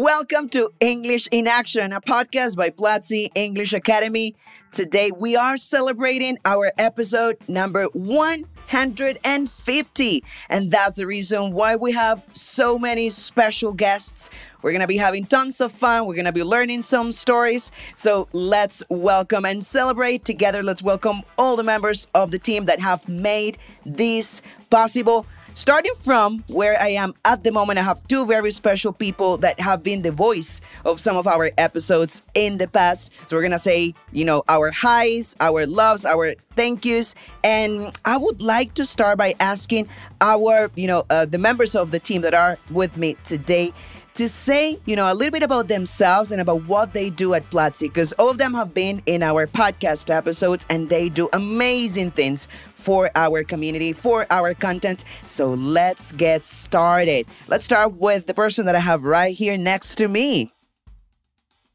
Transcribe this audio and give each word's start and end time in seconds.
Welcome 0.00 0.48
to 0.50 0.70
English 0.78 1.26
in 1.32 1.48
Action, 1.48 1.92
a 1.92 2.00
podcast 2.00 2.56
by 2.56 2.70
Platzi 2.70 3.32
English 3.34 3.72
Academy. 3.72 4.36
Today 4.70 5.10
we 5.10 5.34
are 5.34 5.56
celebrating 5.56 6.38
our 6.44 6.70
episode 6.78 7.36
number 7.48 7.86
150. 7.86 10.24
And 10.48 10.70
that's 10.70 10.98
the 10.98 11.04
reason 11.04 11.50
why 11.50 11.74
we 11.74 11.90
have 11.90 12.22
so 12.32 12.78
many 12.78 13.10
special 13.10 13.72
guests. 13.72 14.30
We're 14.62 14.70
going 14.70 14.82
to 14.82 14.86
be 14.86 14.98
having 14.98 15.26
tons 15.26 15.60
of 15.60 15.72
fun. 15.72 16.06
We're 16.06 16.14
going 16.14 16.26
to 16.26 16.32
be 16.32 16.44
learning 16.44 16.82
some 16.82 17.10
stories. 17.10 17.72
So 17.96 18.28
let's 18.32 18.84
welcome 18.88 19.44
and 19.44 19.64
celebrate 19.64 20.24
together. 20.24 20.62
Let's 20.62 20.80
welcome 20.80 21.22
all 21.36 21.56
the 21.56 21.64
members 21.64 22.06
of 22.14 22.30
the 22.30 22.38
team 22.38 22.66
that 22.66 22.78
have 22.78 23.08
made 23.08 23.58
this 23.84 24.42
possible. 24.70 25.26
Starting 25.58 25.94
from 25.96 26.44
where 26.46 26.80
I 26.80 26.90
am 26.90 27.14
at 27.24 27.42
the 27.42 27.50
moment, 27.50 27.80
I 27.80 27.82
have 27.82 28.06
two 28.06 28.24
very 28.26 28.52
special 28.52 28.92
people 28.92 29.38
that 29.38 29.58
have 29.58 29.82
been 29.82 30.02
the 30.02 30.12
voice 30.12 30.60
of 30.84 31.00
some 31.00 31.16
of 31.16 31.26
our 31.26 31.50
episodes 31.58 32.22
in 32.34 32.58
the 32.58 32.68
past. 32.68 33.10
So 33.26 33.34
we're 33.34 33.42
gonna 33.42 33.58
say, 33.58 33.94
you 34.12 34.24
know, 34.24 34.44
our 34.48 34.70
highs, 34.70 35.34
our 35.40 35.66
loves, 35.66 36.04
our 36.04 36.36
thank 36.54 36.84
yous. 36.84 37.16
And 37.42 37.92
I 38.04 38.18
would 38.18 38.40
like 38.40 38.74
to 38.74 38.86
start 38.86 39.18
by 39.18 39.34
asking 39.40 39.88
our, 40.20 40.70
you 40.76 40.86
know, 40.86 41.04
uh, 41.10 41.24
the 41.24 41.38
members 41.38 41.74
of 41.74 41.90
the 41.90 41.98
team 41.98 42.22
that 42.22 42.34
are 42.34 42.56
with 42.70 42.96
me 42.96 43.16
today 43.24 43.72
to 44.18 44.28
say, 44.28 44.76
you 44.84 44.96
know, 44.96 45.12
a 45.12 45.14
little 45.14 45.30
bit 45.30 45.44
about 45.44 45.68
themselves 45.68 46.32
and 46.32 46.40
about 46.40 46.64
what 46.64 46.92
they 46.92 47.08
do 47.08 47.34
at 47.34 47.48
Platzi, 47.50 47.82
because 47.82 48.12
all 48.14 48.28
of 48.28 48.36
them 48.36 48.52
have 48.52 48.74
been 48.74 49.00
in 49.06 49.22
our 49.22 49.46
podcast 49.46 50.12
episodes 50.12 50.66
and 50.68 50.90
they 50.90 51.08
do 51.08 51.28
amazing 51.32 52.10
things 52.10 52.48
for 52.74 53.12
our 53.14 53.44
community, 53.44 53.92
for 53.92 54.26
our 54.28 54.54
content. 54.54 55.04
So 55.24 55.54
let's 55.54 56.10
get 56.10 56.44
started. 56.44 57.28
Let's 57.46 57.64
start 57.64 57.94
with 57.94 58.26
the 58.26 58.34
person 58.34 58.66
that 58.66 58.74
I 58.74 58.80
have 58.80 59.04
right 59.04 59.36
here 59.36 59.56
next 59.56 59.94
to 59.96 60.08
me. 60.08 60.52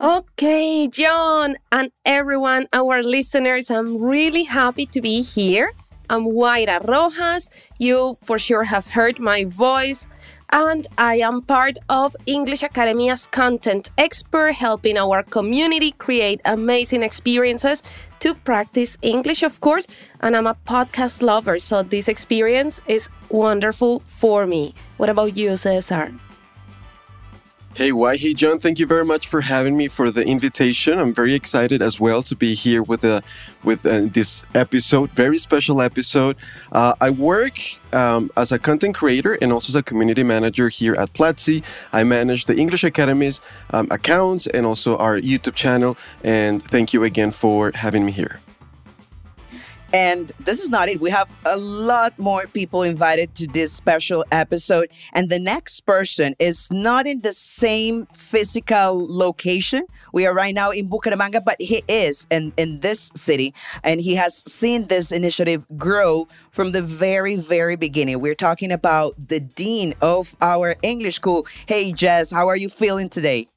Okay, 0.02 0.90
John 0.90 1.56
and 1.72 1.94
everyone, 2.04 2.68
our 2.74 3.02
listeners, 3.02 3.72
I'm 3.72 4.02
really 4.02 4.44
happy 4.44 4.86
to 4.88 5.00
be 5.00 5.22
here. 5.22 5.72
I'm 6.10 6.26
Guaira 6.26 6.86
Rojas. 6.86 7.50
You 7.80 8.18
for 8.22 8.38
sure 8.38 8.66
have 8.66 8.88
heard 8.88 9.18
my 9.18 9.46
voice 9.46 10.08
and 10.54 10.86
I 11.00 11.16
am 11.16 11.42
part 11.42 11.80
of 11.90 12.16
English 12.28 12.62
Academia's 12.64 13.26
content 13.26 13.90
expert, 13.98 14.54
helping 14.54 14.98
our 14.98 15.24
community 15.24 15.92
create 15.92 16.42
amazing 16.46 17.02
experiences 17.02 17.82
to 18.20 18.36
practice 18.36 18.98
English, 19.02 19.42
of 19.42 19.60
course. 19.60 19.88
And 20.22 20.38
I'm 20.38 20.46
a 20.48 20.56
podcast 20.66 21.24
lover, 21.24 21.58
so 21.58 21.82
this 21.82 22.08
experience 22.08 22.82
is 22.88 23.10
wonderful 23.30 24.04
for 24.06 24.46
me. 24.46 24.76
What 24.98 25.10
about 25.10 25.36
you, 25.36 25.58
Cesar? 25.58 26.14
Hey, 27.76 27.92
why? 27.92 28.18
Hey, 28.18 28.36
John. 28.36 28.60
Thank 28.60 28.78
you 28.78 28.86
very 28.86 29.04
much 29.04 29.26
for 29.26 29.42
having 29.42 29.76
me 29.76 29.88
for 29.88 30.12
the 30.12 30.24
invitation. 30.24 31.00
I'm 31.00 31.12
very 31.12 31.34
excited 31.34 31.82
as 31.82 32.00
well 32.00 32.22
to 32.22 32.36
be 32.36 32.54
here 32.54 32.84
with 32.84 33.04
uh, 33.04 33.22
with 33.64 33.84
uh, 33.84 34.02
this 34.14 34.46
episode, 34.54 35.10
very 35.14 35.40
special 35.40 35.82
episode. 35.82 36.38
Uh, 36.72 36.94
I 37.02 37.10
work 37.10 37.58
um, 37.92 38.30
as 38.38 38.52
a 38.52 38.60
content 38.60 38.94
creator 38.94 39.40
and 39.42 39.52
also 39.52 39.72
as 39.72 39.76
a 39.76 39.82
community 39.82 40.22
manager 40.22 40.70
here 40.70 40.94
at 40.94 41.14
Platzi. 41.14 41.64
I 41.92 42.04
manage 42.04 42.46
the 42.46 42.56
English 42.56 42.84
Academy's 42.84 43.42
um, 43.72 43.88
accounts 43.90 44.46
and 44.46 44.68
also 44.68 44.96
our 44.98 45.18
YouTube 45.20 45.56
channel. 45.56 45.98
And 46.24 46.62
thank 46.62 46.94
you 46.94 47.04
again 47.04 47.32
for 47.32 47.72
having 47.74 48.06
me 48.06 48.12
here. 48.12 48.40
And 49.94 50.32
this 50.40 50.60
is 50.60 50.72
not 50.72 50.90
it. 50.90 51.00
We 51.00 51.12
have 51.12 51.34
a 51.46 51.56
lot 51.56 52.18
more 52.18 52.48
people 52.48 52.82
invited 52.82 53.36
to 53.36 53.48
this 53.48 53.72
special 53.72 54.26
episode. 54.32 54.90
And 55.14 55.30
the 55.30 55.38
next 55.38 55.82
person 55.82 56.36
is 56.40 56.72
not 56.72 57.06
in 57.06 57.22
the 57.22 57.32
same 57.32 58.08
physical 58.08 59.06
location. 59.08 59.86
We 60.12 60.26
are 60.26 60.34
right 60.34 60.56
now 60.56 60.72
in 60.72 60.90
Bucaramanga, 60.90 61.46
but 61.46 61.58
he 61.60 61.84
is 61.88 62.26
in, 62.32 62.54
in 62.58 62.80
this 62.80 63.12
city. 63.16 63.54
And 63.84 64.02
he 64.02 64.16
has 64.16 64.44
seen 64.52 64.88
this 64.88 65.12
initiative 65.12 65.68
grow 65.78 66.28
from 66.50 66.72
the 66.72 66.82
very, 66.82 67.36
very 67.36 67.76
beginning. 67.76 68.20
We're 68.20 68.34
talking 68.34 68.72
about 68.72 69.14
the 69.28 69.40
dean 69.40 69.94
of 70.02 70.36
our 70.42 70.76
English 70.82 71.16
school. 71.16 71.46
Hey, 71.68 71.92
Jess, 71.94 72.32
how 72.32 72.48
are 72.48 72.58
you 72.58 72.70
feeling 72.70 73.10
today? 73.10 73.48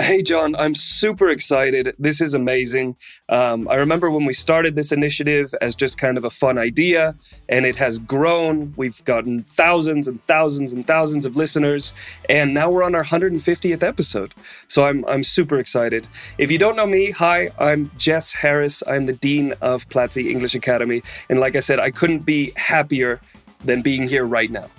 Hey, 0.00 0.22
John, 0.22 0.56
I'm 0.56 0.74
super 0.74 1.28
excited. 1.28 1.94
This 2.00 2.20
is 2.20 2.34
amazing. 2.34 2.96
Um, 3.28 3.68
I 3.68 3.76
remember 3.76 4.10
when 4.10 4.24
we 4.24 4.32
started 4.32 4.74
this 4.74 4.90
initiative 4.90 5.54
as 5.60 5.76
just 5.76 5.98
kind 5.98 6.18
of 6.18 6.24
a 6.24 6.30
fun 6.30 6.58
idea, 6.58 7.14
and 7.48 7.64
it 7.64 7.76
has 7.76 7.98
grown. 7.98 8.74
We've 8.76 9.04
gotten 9.04 9.44
thousands 9.44 10.08
and 10.08 10.20
thousands 10.20 10.72
and 10.72 10.84
thousands 10.84 11.24
of 11.24 11.36
listeners, 11.36 11.94
and 12.28 12.52
now 12.52 12.70
we're 12.70 12.82
on 12.82 12.96
our 12.96 13.04
150th 13.04 13.84
episode. 13.84 14.34
So 14.66 14.84
I'm, 14.84 15.04
I'm 15.06 15.22
super 15.22 15.60
excited. 15.60 16.08
If 16.38 16.50
you 16.50 16.58
don't 16.58 16.74
know 16.74 16.86
me, 16.86 17.12
hi, 17.12 17.52
I'm 17.56 17.92
Jess 17.96 18.32
Harris. 18.32 18.82
I'm 18.88 19.06
the 19.06 19.12
Dean 19.12 19.54
of 19.60 19.88
Platzi 19.90 20.28
English 20.28 20.56
Academy. 20.56 21.04
And 21.28 21.38
like 21.38 21.54
I 21.54 21.60
said, 21.60 21.78
I 21.78 21.92
couldn't 21.92 22.26
be 22.26 22.52
happier 22.56 23.20
than 23.64 23.80
being 23.80 24.08
here 24.08 24.26
right 24.26 24.50
now. 24.50 24.70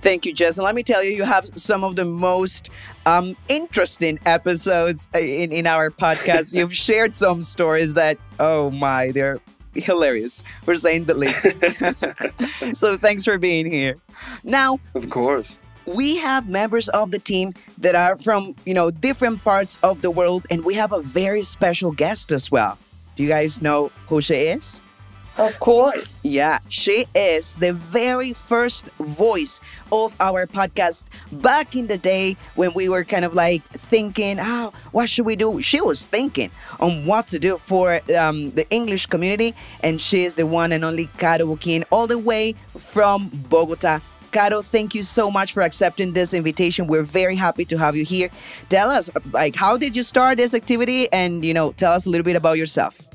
Thank 0.00 0.24
you, 0.24 0.32
Jess. 0.32 0.56
And 0.56 0.64
let 0.64 0.74
me 0.74 0.82
tell 0.82 1.04
you, 1.04 1.10
you 1.10 1.24
have 1.24 1.46
some 1.56 1.84
of 1.84 1.94
the 1.96 2.06
most 2.06 2.70
um, 3.10 3.36
interesting 3.48 4.18
episodes 4.24 5.08
in, 5.14 5.52
in 5.52 5.66
our 5.66 5.90
podcast. 5.90 6.54
You've 6.58 6.74
shared 6.74 7.14
some 7.14 7.42
stories 7.42 7.94
that, 7.94 8.18
oh 8.38 8.70
my, 8.70 9.10
they're 9.10 9.40
hilarious, 9.74 10.42
for 10.64 10.74
saying 10.76 11.04
the 11.04 11.14
least. 11.14 11.46
so 12.76 12.96
thanks 12.96 13.24
for 13.24 13.38
being 13.38 13.66
here. 13.66 13.96
Now, 14.44 14.78
of 14.94 15.10
course. 15.10 15.60
We 15.86 16.18
have 16.18 16.48
members 16.48 16.88
of 16.90 17.10
the 17.10 17.18
team 17.18 17.54
that 17.78 17.96
are 17.96 18.16
from, 18.16 18.54
you 18.64 18.74
know, 18.74 18.90
different 18.90 19.42
parts 19.42 19.78
of 19.82 20.02
the 20.02 20.10
world, 20.10 20.46
and 20.50 20.64
we 20.64 20.74
have 20.74 20.92
a 20.92 21.02
very 21.02 21.42
special 21.42 21.90
guest 21.90 22.30
as 22.30 22.50
well. 22.50 22.78
Do 23.16 23.24
you 23.24 23.28
guys 23.28 23.60
know 23.60 23.90
who 24.06 24.20
she 24.20 24.34
is? 24.34 24.82
Of 25.40 25.58
course. 25.58 26.18
Yeah, 26.22 26.58
she 26.68 27.06
is 27.14 27.56
the 27.56 27.72
very 27.72 28.34
first 28.34 28.84
voice 28.98 29.58
of 29.90 30.14
our 30.20 30.46
podcast 30.46 31.04
back 31.32 31.74
in 31.74 31.86
the 31.86 31.96
day 31.96 32.36
when 32.56 32.74
we 32.74 32.90
were 32.90 33.04
kind 33.04 33.24
of 33.24 33.32
like 33.32 33.64
thinking, 33.64 34.36
oh, 34.38 34.74
what 34.92 35.08
should 35.08 35.24
we 35.24 35.36
do? 35.36 35.62
She 35.62 35.80
was 35.80 36.06
thinking 36.06 36.50
on 36.78 37.06
what 37.06 37.26
to 37.28 37.38
do 37.38 37.56
for 37.56 38.00
um, 38.18 38.50
the 38.50 38.68
English 38.68 39.06
community, 39.06 39.54
and 39.82 39.98
she 39.98 40.24
is 40.24 40.36
the 40.36 40.46
one 40.46 40.72
and 40.72 40.84
only 40.84 41.06
Caro 41.16 41.46
Bukin, 41.46 41.84
all 41.90 42.06
the 42.06 42.18
way 42.18 42.54
from 42.76 43.30
Bogota. 43.48 44.00
Caro, 44.32 44.60
thank 44.60 44.94
you 44.94 45.02
so 45.02 45.30
much 45.30 45.54
for 45.54 45.62
accepting 45.62 46.12
this 46.12 46.34
invitation. 46.34 46.86
We're 46.86 47.02
very 47.02 47.34
happy 47.34 47.64
to 47.64 47.78
have 47.78 47.96
you 47.96 48.04
here. 48.04 48.28
Tell 48.68 48.90
us, 48.90 49.08
like, 49.32 49.56
how 49.56 49.78
did 49.78 49.96
you 49.96 50.02
start 50.02 50.36
this 50.36 50.52
activity? 50.52 51.10
And, 51.10 51.44
you 51.46 51.54
know, 51.54 51.72
tell 51.72 51.94
us 51.94 52.04
a 52.04 52.10
little 52.10 52.24
bit 52.24 52.36
about 52.36 52.58
yourself. 52.58 53.09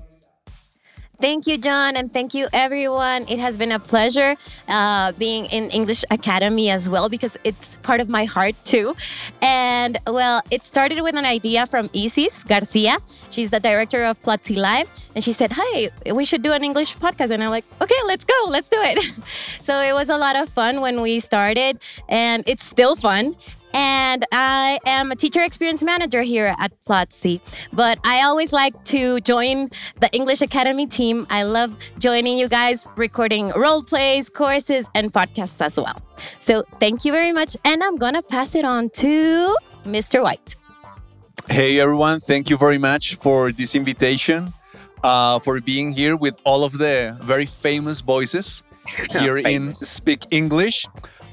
Thank 1.22 1.48
you, 1.48 1.58
John, 1.58 1.96
and 1.96 2.12
thank 2.12 2.34
you, 2.34 2.48
everyone. 2.52 3.26
It 3.30 3.40
has 3.40 3.58
been 3.58 3.72
a 3.72 3.80
pleasure 3.80 4.36
uh, 4.68 5.14
being 5.14 5.46
in 5.46 5.70
English 5.70 6.03
Academy 6.12 6.70
as 6.70 6.90
well 6.90 7.08
because 7.09 7.38
it's 7.44 7.78
part 7.84 8.02
of 8.02 8.09
my 8.09 8.26
heart 8.26 8.56
too. 8.66 8.96
And 9.42 9.98
well, 10.08 10.42
it 10.52 10.64
started 10.64 11.02
with 11.02 11.16
an 11.16 11.25
idea 11.25 11.68
from 11.68 11.90
Isis 11.96 12.44
Garcia. 12.44 12.98
She's 13.30 13.50
the 13.50 13.59
director 13.59 14.04
of 14.04 14.22
Platzi 14.24 14.58
Live, 14.58 14.88
and 15.16 15.24
she 15.24 15.31
said, 15.31 15.54
"Hey, 15.54 15.90
we 16.12 16.25
should 16.25 16.42
do 16.42 16.52
an 16.52 16.64
English 16.64 16.98
podcast." 16.98 17.31
And 17.31 17.44
I'm 17.44 17.50
like, 17.52 17.66
"Okay, 17.81 18.02
let's 18.06 18.25
go, 18.25 18.39
let's 18.50 18.68
do 18.68 18.81
it." 18.81 19.00
so 19.62 19.80
it 19.81 19.94
was 19.94 20.10
a 20.10 20.18
lot 20.18 20.36
of 20.36 20.50
fun 20.50 20.81
when 20.81 21.01
we 21.01 21.19
started, 21.19 21.80
and 22.10 22.44
it's 22.45 22.63
still 22.66 22.95
fun 22.95 23.36
and 23.75 24.25
I 24.31 24.80
am 24.86 25.12
a 25.12 25.16
teacher 25.16 25.44
experience 25.44 25.83
manager 25.83 26.22
here 26.22 26.56
at 26.57 26.72
Platzi. 26.86 27.42
But 27.74 28.00
I 28.06 28.22
always 28.22 28.54
like 28.54 28.74
to 28.86 29.19
join 29.19 29.69
the 30.00 30.10
English 30.13 30.42
Academy 30.42 30.88
team. 30.88 31.27
I 31.30 31.44
love 31.44 31.75
joining 32.00 32.38
you 32.38 32.48
guys, 32.48 32.88
recording 32.95 33.50
role 33.50 33.83
plays, 33.83 34.30
courses, 34.30 34.88
and 34.95 35.12
podcasts 35.12 35.60
as 35.60 35.77
well. 35.77 36.01
So 36.39 36.63
thank 36.80 37.04
you 37.04 37.12
very 37.12 37.33
much. 37.33 37.57
And 37.66 37.83
I'm 37.83 37.98
going 37.98 38.13
to 38.13 38.24
pass 38.24 38.56
it 38.56 38.63
on 38.63 38.89
to 39.01 39.56
Mr. 39.86 40.24
White. 40.24 40.56
Hey, 41.50 41.80
everyone. 41.81 42.22
Thank 42.22 42.50
you 42.50 42.57
very 42.57 42.77
much 42.77 43.16
for 43.16 43.51
this 43.51 43.75
invitation, 43.75 44.54
uh, 45.04 45.39
for 45.39 45.60
being 45.60 45.92
here 45.92 46.16
with 46.16 46.38
all 46.45 46.63
of 46.63 46.77
the 46.77 47.18
very 47.22 47.45
famous 47.45 48.00
voices 48.00 48.63
here 49.12 49.38
in 49.38 49.74
Speak 49.74 50.24
English. 50.31 50.86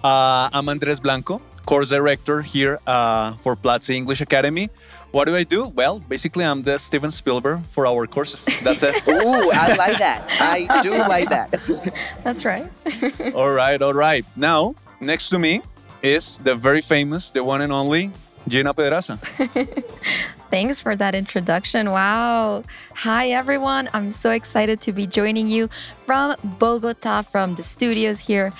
Uh, 0.02 0.50
I'm 0.52 0.68
Andres 0.68 0.98
Blanco. 0.98 1.40
Course 1.66 1.90
director 1.90 2.42
here 2.42 2.78
uh, 2.86 3.34
for 3.42 3.56
Platzi 3.56 3.94
English 3.94 4.20
Academy. 4.20 4.70
What 5.12 5.26
do 5.26 5.36
I 5.36 5.44
do? 5.44 5.68
Well, 5.68 6.00
basically, 6.00 6.44
I'm 6.44 6.62
the 6.62 6.78
Steven 6.78 7.10
Spielberg 7.10 7.64
for 7.66 7.86
our 7.86 8.06
courses. 8.06 8.46
That's 8.62 8.82
it. 8.82 8.96
Ooh, 9.08 9.50
I 9.52 9.74
like 9.76 9.98
that. 9.98 10.24
I 10.40 10.82
do 10.82 10.92
like 10.96 11.28
that. 11.28 11.50
That's 12.24 12.44
right. 12.46 12.70
all 13.34 13.52
right, 13.52 13.80
all 13.82 13.92
right. 13.92 14.24
Now, 14.36 14.74
next 15.00 15.28
to 15.28 15.38
me 15.38 15.60
is 16.02 16.38
the 16.38 16.54
very 16.54 16.80
famous, 16.80 17.30
the 17.30 17.44
one 17.44 17.60
and 17.60 17.72
only 17.72 18.10
Gina 18.48 18.72
Pedraza. 18.72 19.20
Thanks 20.52 20.78
for 20.78 20.94
that 20.96 21.14
introduction. 21.14 21.92
Wow. 21.92 22.64
Hi, 22.96 23.30
everyone. 23.30 23.88
I'm 23.94 24.10
so 24.10 24.32
excited 24.32 24.82
to 24.82 24.92
be 24.92 25.06
joining 25.06 25.46
you 25.46 25.70
from 26.04 26.36
Bogota, 26.58 27.22
from 27.22 27.54
the 27.54 27.62
studios 27.62 28.20
here, 28.20 28.52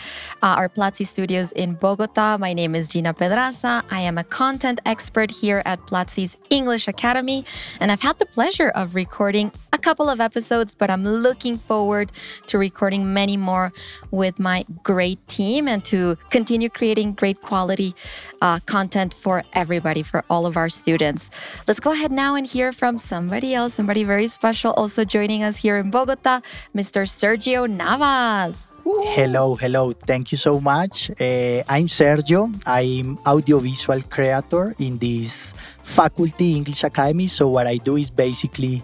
uh, 0.43 0.56
our 0.56 0.71
Platzi 0.71 1.06
studios 1.06 1.53
in 1.53 1.75
Bogota. 1.75 2.39
My 2.39 2.55
name 2.55 2.75
is 2.75 2.89
Gina 2.89 3.12
Pedraza. 3.12 3.85
I 3.91 4.00
am 4.00 4.17
a 4.17 4.25
content 4.25 4.81
expert 4.87 5.31
here 5.31 5.61
at 5.67 5.81
Platzi's 5.81 6.39
English 6.49 6.89
Academy, 6.89 7.44
and 7.79 7.93
I've 7.93 8.00
had 8.00 8.19
the 8.19 8.25
pleasure 8.25 8.71
of 8.71 8.94
recording 8.94 9.53
a 9.72 9.78
couple 9.78 10.10
of 10.10 10.20
episodes, 10.20 10.74
but 10.74 10.90
I'm 10.90 11.04
looking 11.04 11.56
forward 11.56 12.12
to 12.46 12.58
recording 12.58 13.14
many 13.14 13.36
more 13.36 13.72
with 14.10 14.38
my 14.38 14.64
great 14.82 15.26
team 15.28 15.66
and 15.66 15.82
to 15.86 16.16
continue 16.30 16.69
creating 16.69 17.14
great 17.14 17.40
quality 17.40 17.94
uh, 18.42 18.60
content 18.66 19.14
for 19.14 19.44
everybody, 19.54 20.02
for 20.02 20.24
all 20.28 20.44
of 20.44 20.56
our 20.56 20.69
students. 20.69 21.30
Let's 21.66 21.80
go 21.80 21.92
ahead 21.92 22.12
now 22.12 22.34
and 22.34 22.46
hear 22.46 22.72
from 22.72 22.98
somebody 22.98 23.54
else, 23.54 23.74
somebody 23.74 24.04
very 24.04 24.26
special, 24.26 24.72
also 24.72 25.04
joining 25.04 25.42
us 25.42 25.56
here 25.56 25.78
in 25.78 25.90
Bogota, 25.90 26.40
Mr. 26.76 27.08
Sergio 27.08 27.69
Navas. 27.69 28.76
Hello, 28.84 29.54
hello. 29.54 29.92
Thank 29.92 30.32
you 30.32 30.38
so 30.38 30.60
much. 30.60 31.10
Uh, 31.12 31.62
I'm 31.69 31.86
Sergio. 31.86 32.52
I'm 32.66 33.16
audiovisual 33.24 34.02
creator 34.10 34.74
in 34.78 34.98
this 34.98 35.54
faculty 35.82 36.56
English 36.56 36.82
Academy. 36.82 37.28
So 37.28 37.48
what 37.48 37.66
I 37.66 37.76
do 37.76 37.96
is 37.96 38.10
basically 38.10 38.82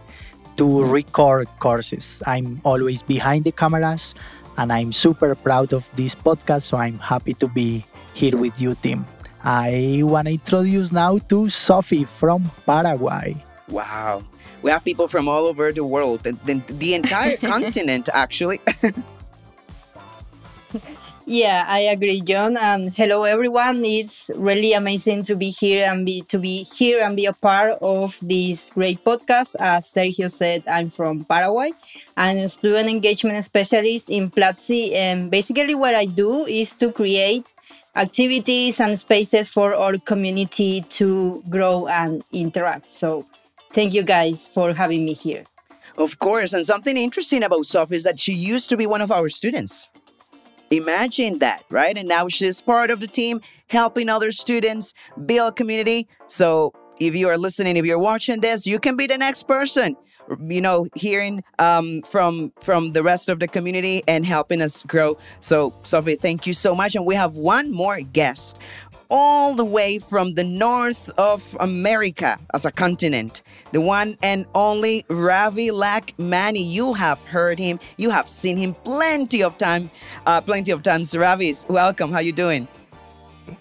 to 0.58 0.84
record 0.84 1.48
courses. 1.58 2.22
I'm 2.26 2.60
always 2.64 3.02
behind 3.02 3.44
the 3.44 3.52
cameras 3.52 4.14
and 4.58 4.72
I'm 4.72 4.92
super 4.92 5.34
proud 5.34 5.72
of 5.72 5.90
this 5.96 6.14
podcast. 6.14 6.62
So 6.62 6.76
I'm 6.76 6.98
happy 6.98 7.32
to 7.34 7.48
be 7.48 7.86
here 8.12 8.36
with 8.36 8.60
you, 8.60 8.74
team. 8.74 9.06
I 9.42 10.00
want 10.02 10.26
to 10.26 10.34
introduce 10.34 10.92
now 10.92 11.18
to 11.30 11.48
Sophie 11.48 12.04
from 12.04 12.50
Paraguay. 12.66 13.36
Wow. 13.68 14.24
We 14.62 14.72
have 14.72 14.84
people 14.84 15.06
from 15.06 15.28
all 15.28 15.46
over 15.46 15.70
the 15.70 15.84
world, 15.84 16.24
the, 16.24 16.32
the, 16.44 16.60
the 16.66 16.94
entire 16.94 17.36
continent, 17.36 18.08
actually. 18.12 18.60
Yeah, 21.30 21.66
I 21.68 21.80
agree, 21.92 22.22
John. 22.22 22.56
And 22.56 22.88
hello, 22.96 23.24
everyone. 23.24 23.84
It's 23.84 24.30
really 24.34 24.72
amazing 24.72 25.24
to 25.24 25.36
be 25.36 25.50
here 25.50 25.84
and 25.84 26.06
be 26.06 26.22
to 26.22 26.38
be 26.38 26.62
here 26.64 27.04
and 27.04 27.14
be 27.14 27.26
a 27.26 27.34
part 27.34 27.76
of 27.82 28.16
this 28.22 28.70
great 28.70 29.04
podcast. 29.04 29.54
As 29.60 29.92
Sergio 29.92 30.32
said, 30.32 30.64
I'm 30.66 30.88
from 30.88 31.24
Paraguay. 31.28 31.72
I'm 32.16 32.38
a 32.38 32.48
student 32.48 32.88
engagement 32.88 33.44
specialist 33.44 34.08
in 34.08 34.30
Platzi, 34.30 34.94
and 34.96 35.30
basically, 35.30 35.74
what 35.74 35.94
I 35.94 36.06
do 36.06 36.46
is 36.46 36.72
to 36.80 36.90
create 36.90 37.52
activities 37.94 38.80
and 38.80 38.98
spaces 38.98 39.48
for 39.48 39.74
our 39.74 39.98
community 39.98 40.80
to 40.96 41.44
grow 41.50 41.88
and 41.88 42.24
interact. 42.32 42.90
So, 42.90 43.26
thank 43.76 43.92
you 43.92 44.02
guys 44.02 44.46
for 44.48 44.72
having 44.72 45.04
me 45.04 45.12
here. 45.12 45.44
Of 45.98 46.20
course, 46.20 46.54
and 46.54 46.64
something 46.64 46.96
interesting 46.96 47.44
about 47.44 47.66
Sophie 47.66 47.96
is 48.00 48.04
that 48.04 48.18
she 48.18 48.32
used 48.32 48.70
to 48.70 48.78
be 48.78 48.86
one 48.86 49.02
of 49.02 49.12
our 49.12 49.28
students. 49.28 49.90
Imagine 50.70 51.38
that, 51.38 51.62
right? 51.70 51.96
And 51.96 52.08
now 52.08 52.28
she's 52.28 52.60
part 52.60 52.90
of 52.90 53.00
the 53.00 53.06
team, 53.06 53.40
helping 53.68 54.08
other 54.08 54.32
students 54.32 54.94
build 55.26 55.56
community. 55.56 56.08
So 56.26 56.72
if 57.00 57.14
you 57.14 57.28
are 57.28 57.38
listening, 57.38 57.76
if 57.76 57.86
you're 57.86 57.98
watching 57.98 58.40
this, 58.40 58.66
you 58.66 58.78
can 58.78 58.96
be 58.96 59.06
the 59.06 59.18
next 59.18 59.44
person. 59.44 59.96
You 60.46 60.60
know, 60.60 60.86
hearing 60.94 61.42
um, 61.58 62.02
from 62.02 62.52
from 62.60 62.92
the 62.92 63.02
rest 63.02 63.30
of 63.30 63.40
the 63.40 63.48
community 63.48 64.02
and 64.06 64.26
helping 64.26 64.60
us 64.60 64.82
grow. 64.82 65.16
So, 65.40 65.72
Sophie, 65.84 66.16
thank 66.16 66.46
you 66.46 66.52
so 66.52 66.74
much. 66.74 66.94
And 66.94 67.06
we 67.06 67.14
have 67.14 67.36
one 67.36 67.72
more 67.72 68.00
guest, 68.00 68.58
all 69.08 69.54
the 69.54 69.64
way 69.64 69.98
from 69.98 70.34
the 70.34 70.44
north 70.44 71.08
of 71.16 71.56
America 71.60 72.38
as 72.52 72.66
a 72.66 72.70
continent 72.70 73.42
the 73.72 73.80
one 73.80 74.16
and 74.22 74.46
only 74.54 75.04
Ravi 75.08 75.68
Lakmani. 75.68 76.64
You 76.64 76.94
have 76.94 77.24
heard 77.24 77.58
him, 77.58 77.80
you 77.96 78.10
have 78.10 78.28
seen 78.28 78.56
him 78.56 78.74
plenty 78.74 79.42
of 79.42 79.58
time, 79.58 79.90
uh, 80.26 80.40
plenty 80.40 80.70
of 80.70 80.82
times. 80.82 81.12
Ravis, 81.12 81.68
welcome. 81.68 82.12
How 82.12 82.20
you 82.20 82.32
doing? 82.32 82.68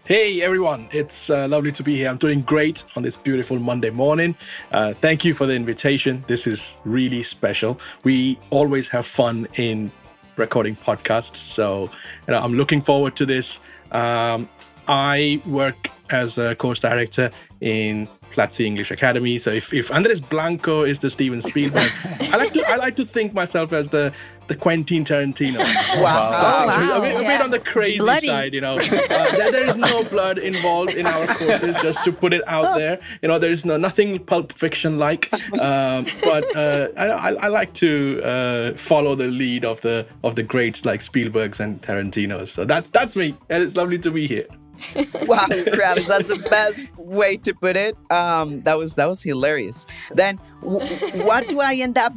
Hey 0.03 0.41
everyone, 0.41 0.89
it's 0.91 1.29
uh, 1.29 1.47
lovely 1.47 1.71
to 1.71 1.83
be 1.83 1.95
here. 1.95 2.09
I'm 2.09 2.17
doing 2.17 2.41
great 2.41 2.83
on 2.95 3.03
this 3.03 3.15
beautiful 3.15 3.57
Monday 3.59 3.89
morning. 3.89 4.35
Uh, 4.71 4.93
thank 4.93 5.23
you 5.23 5.33
for 5.33 5.45
the 5.45 5.53
invitation. 5.53 6.23
This 6.27 6.45
is 6.45 6.77
really 6.83 7.23
special. 7.23 7.79
We 8.03 8.37
always 8.49 8.89
have 8.89 9.05
fun 9.05 9.47
in 9.55 9.91
recording 10.35 10.75
podcasts, 10.75 11.35
so 11.35 11.89
you 12.27 12.33
know, 12.33 12.39
I'm 12.39 12.55
looking 12.55 12.81
forward 12.81 13.15
to 13.17 13.25
this. 13.25 13.61
Um, 13.91 14.49
I 14.87 15.41
work 15.45 15.89
as 16.09 16.37
a 16.37 16.55
course 16.55 16.79
director 16.79 17.31
in 17.59 18.07
Platzi 18.31 18.65
English 18.65 18.91
Academy. 18.91 19.37
So 19.37 19.51
if, 19.51 19.73
if 19.73 19.91
Andres 19.91 20.19
Blanco 20.19 20.83
is 20.83 20.99
the 20.99 21.09
Steven 21.09 21.41
Spielberg, 21.41 21.91
I 22.33 22.37
like 22.37 22.53
to 22.53 22.63
I 22.67 22.75
like 22.75 22.95
to 22.97 23.05
think 23.05 23.33
myself 23.33 23.73
as 23.73 23.89
the 23.89 24.13
the 24.47 24.55
Quentin 24.55 25.03
Tarantino. 25.03 25.59
Wow, 26.01 26.31
That's 26.31 26.59
actually 26.69 26.87
wow. 26.87 26.97
a, 26.97 27.01
bit, 27.01 27.15
a 27.15 27.19
bit 27.19 27.41
on 27.41 27.51
the 27.51 27.59
crazy 27.59 27.99
Bloody. 27.99 28.27
side, 28.27 28.53
you 28.53 28.61
know. 28.61 28.75
Uh, 28.77 29.31
there, 29.35 29.51
there 29.51 29.65
is 29.65 29.75
no 29.75 30.03
blood 30.05 30.37
involved 30.37 30.93
in 30.93 31.05
our 31.05 31.27
courses, 31.27 31.75
just 31.81 32.03
to 32.05 32.11
put 32.13 32.31
it 32.33 32.41
out 32.47 32.77
there. 32.77 32.99
You 33.21 33.27
know, 33.27 33.39
there 33.39 33.51
is 33.51 33.65
no 33.65 33.77
nothing 33.77 34.19
Pulp 34.19 34.53
Fiction 34.53 34.97
like. 34.97 35.31
Um, 35.59 36.05
but 36.23 36.55
uh, 36.55 36.89
I, 36.95 37.07
I, 37.07 37.33
I 37.33 37.47
like 37.47 37.73
to 37.75 38.21
uh, 38.23 38.73
follow 38.77 39.15
the 39.15 39.27
lead 39.27 39.65
of 39.65 39.81
the 39.81 40.05
of 40.23 40.35
the 40.35 40.43
greats 40.43 40.85
like 40.85 41.01
Spielbergs 41.01 41.59
and 41.59 41.81
Tarantinos. 41.81 42.49
So 42.49 42.63
that's 42.63 42.89
that's 42.89 43.15
me, 43.15 43.35
and 43.49 43.63
it's 43.63 43.75
lovely 43.75 43.99
to 43.99 44.11
be 44.11 44.27
here. 44.27 44.47
Wow, 45.27 45.45
Travis, 45.47 46.07
that's 46.07 46.29
the 46.29 46.47
best 46.49 46.87
way 46.97 47.37
to 47.37 47.53
put 47.53 47.75
it. 47.75 47.95
Um, 48.11 48.61
that 48.61 48.77
was 48.77 48.95
that 48.95 49.07
was 49.07 49.21
hilarious. 49.21 49.85
Then, 50.13 50.37
what 50.61 51.47
do 51.49 51.59
I 51.59 51.75
end 51.75 51.97
up 51.97 52.13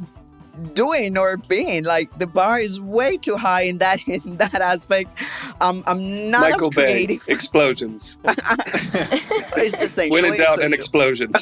doing 0.74 1.16
or 1.16 1.36
being? 1.36 1.84
Like 1.84 2.16
the 2.18 2.26
bar 2.26 2.58
is 2.60 2.80
way 2.80 3.16
too 3.16 3.36
high 3.36 3.62
in 3.62 3.78
that 3.78 4.06
in 4.08 4.36
that 4.38 4.54
aspect. 4.54 5.12
Um, 5.60 5.82
I'm 5.86 6.30
not 6.30 6.50
Michael 6.52 6.68
as 6.68 6.74
Bay, 6.76 6.92
creative. 7.06 7.28
explosions. 7.28 8.20
It's 9.56 9.76
essentially, 9.78 10.10
when 10.22 10.24
in 10.32 10.36
doubt, 10.38 10.62
an 10.62 10.72
explosion. 10.72 11.32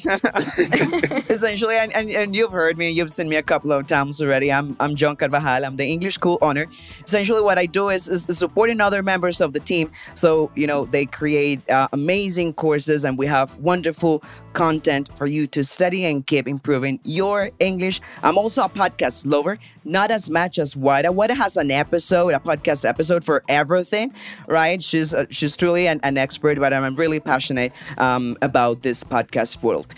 essentially 1.28 1.76
and, 1.76 1.94
and, 1.94 2.10
and 2.10 2.34
you've 2.36 2.50
heard 2.52 2.76
me 2.76 2.90
you've 2.90 3.10
seen 3.10 3.28
me 3.28 3.36
a 3.36 3.42
couple 3.42 3.70
of 3.72 3.86
times 3.86 4.20
already 4.20 4.50
i'm 4.52 4.76
i'm 4.80 4.96
john 4.96 5.16
carvajal 5.16 5.64
i'm 5.64 5.76
the 5.76 5.86
english 5.86 6.14
school 6.14 6.38
owner 6.42 6.66
essentially 7.04 7.42
what 7.42 7.58
i 7.58 7.66
do 7.66 7.88
is, 7.88 8.08
is 8.08 8.26
supporting 8.36 8.80
other 8.80 9.02
members 9.02 9.40
of 9.40 9.52
the 9.52 9.60
team 9.60 9.90
so 10.14 10.50
you 10.54 10.66
know 10.66 10.84
they 10.86 11.06
create 11.06 11.60
uh, 11.70 11.88
amazing 11.92 12.52
courses 12.52 13.04
and 13.04 13.18
we 13.18 13.26
have 13.26 13.56
wonderful 13.58 14.22
content 14.52 15.08
for 15.16 15.26
you 15.26 15.46
to 15.46 15.62
study 15.62 16.04
and 16.04 16.26
keep 16.26 16.48
improving 16.48 16.98
your 17.04 17.50
english 17.60 18.00
i'm 18.22 18.36
also 18.38 18.62
a 18.62 18.68
podcast 18.68 19.07
lover 19.24 19.58
not 19.88 20.10
as 20.10 20.28
much 20.30 20.58
as 20.58 20.76
Wada. 20.76 21.10
Wada 21.10 21.34
has 21.34 21.56
an 21.56 21.70
episode, 21.70 22.34
a 22.34 22.38
podcast 22.38 22.86
episode 22.86 23.24
for 23.24 23.42
everything, 23.48 24.12
right? 24.46 24.80
She's 24.82 25.14
uh, 25.14 25.24
she's 25.30 25.56
truly 25.56 25.88
an, 25.88 26.00
an 26.02 26.18
expert, 26.18 26.60
but 26.60 26.72
I'm 26.72 26.94
really 26.94 27.20
passionate 27.20 27.72
um, 27.96 28.36
about 28.42 28.82
this 28.82 29.02
podcast 29.02 29.62
world. 29.62 29.92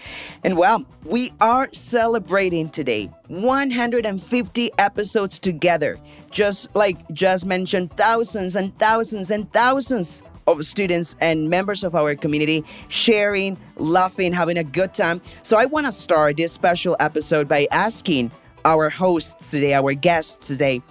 And 0.44 0.56
well, 0.56 0.86
we 1.04 1.32
are 1.40 1.68
celebrating 1.72 2.70
today 2.70 3.10
150 3.28 4.70
episodes 4.78 5.38
together. 5.38 5.98
Just 6.30 6.74
like 6.76 6.96
just 7.12 7.44
mentioned, 7.44 7.96
thousands 7.96 8.54
and 8.54 8.76
thousands 8.78 9.30
and 9.30 9.52
thousands 9.52 10.22
of 10.46 10.64
students 10.64 11.16
and 11.20 11.50
members 11.50 11.84
of 11.84 11.94
our 11.94 12.14
community 12.14 12.64
sharing, 12.88 13.56
laughing, 13.76 14.32
having 14.32 14.58
a 14.58 14.64
good 14.64 14.94
time. 14.94 15.20
So 15.42 15.56
I 15.56 15.66
want 15.66 15.86
to 15.86 15.92
start 15.92 16.36
this 16.36 16.52
special 16.52 16.96
episode 16.98 17.48
by 17.48 17.66
asking 17.70 18.30
our 18.64 18.90
hosts 18.90 19.50
today, 19.50 19.74
our 19.74 19.94
guests 19.94 20.46
today, 20.48 20.82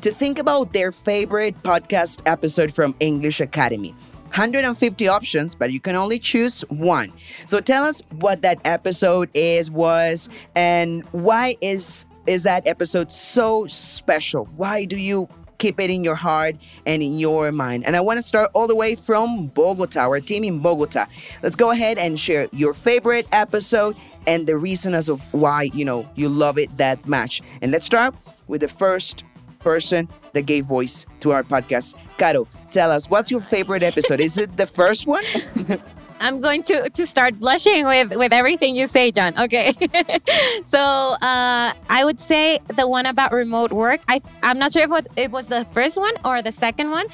to 0.00 0.10
think 0.10 0.38
about 0.38 0.72
their 0.72 0.92
favorite 0.92 1.60
podcast 1.62 2.22
episode 2.26 2.72
from 2.72 2.94
English 3.00 3.40
Academy. 3.40 3.94
150 4.32 5.08
options, 5.08 5.54
but 5.54 5.70
you 5.70 5.78
can 5.78 5.94
only 5.94 6.18
choose 6.18 6.62
one. 6.70 7.12
So 7.46 7.60
tell 7.60 7.84
us 7.84 8.00
what 8.12 8.40
that 8.42 8.58
episode 8.64 9.28
is, 9.34 9.70
was, 9.70 10.30
and 10.56 11.04
why 11.12 11.56
is 11.60 12.06
is 12.26 12.44
that 12.44 12.66
episode 12.66 13.10
so 13.10 13.66
special? 13.66 14.46
Why 14.56 14.84
do 14.84 14.96
you 14.96 15.28
keep 15.62 15.78
it 15.78 15.90
in 15.90 16.02
your 16.02 16.16
heart 16.16 16.56
and 16.84 17.02
in 17.02 17.18
your 17.18 17.52
mind? 17.52 17.86
And 17.86 17.96
I 17.96 18.00
want 18.00 18.18
to 18.18 18.22
start 18.22 18.50
all 18.52 18.66
the 18.66 18.74
way 18.74 18.96
from 18.96 19.46
Bogota, 19.46 20.00
our 20.00 20.20
team 20.20 20.42
in 20.42 20.58
Bogota. 20.58 21.06
Let's 21.42 21.56
go 21.56 21.70
ahead 21.70 21.98
and 21.98 22.18
share 22.18 22.48
your 22.52 22.74
favorite 22.74 23.26
episode 23.30 23.96
and 24.26 24.46
the 24.46 24.56
reason 24.56 24.92
as 24.92 25.08
of 25.08 25.32
why 25.32 25.70
you 25.72 25.84
know 25.84 26.08
you 26.16 26.28
love 26.28 26.58
it 26.58 26.76
that 26.78 27.06
much. 27.06 27.40
And 27.62 27.70
let's 27.70 27.86
start 27.86 28.14
with 28.48 28.60
the 28.60 28.68
first 28.68 29.24
person 29.60 30.08
that 30.32 30.42
gave 30.42 30.66
voice 30.66 31.06
to 31.20 31.30
our 31.30 31.44
podcast. 31.44 31.94
Caro, 32.18 32.48
tell 32.72 32.90
us, 32.90 33.08
what's 33.08 33.30
your 33.30 33.40
favorite 33.40 33.84
episode? 33.84 34.20
Is 34.20 34.38
it 34.38 34.56
the 34.56 34.66
first 34.66 35.06
one? 35.06 35.24
I'm 36.22 36.40
going 36.40 36.62
to 36.70 36.88
to 36.88 37.04
start 37.04 37.40
blushing 37.40 37.84
with 37.84 38.16
with 38.16 38.32
everything 38.32 38.76
you 38.76 38.86
say, 38.86 39.10
John. 39.10 39.36
Okay, 39.36 39.72
so 40.62 40.78
uh, 40.78 41.74
I 41.90 42.04
would 42.04 42.20
say 42.20 42.60
the 42.76 42.86
one 42.86 43.06
about 43.06 43.32
remote 43.32 43.72
work. 43.72 44.00
I 44.06 44.22
I'm 44.42 44.58
not 44.58 44.72
sure 44.72 44.84
if 44.84 45.06
it 45.16 45.32
was 45.32 45.48
the 45.48 45.64
first 45.74 45.98
one 45.98 46.14
or 46.24 46.40
the 46.40 46.52
second 46.52 46.90
one, 46.90 47.06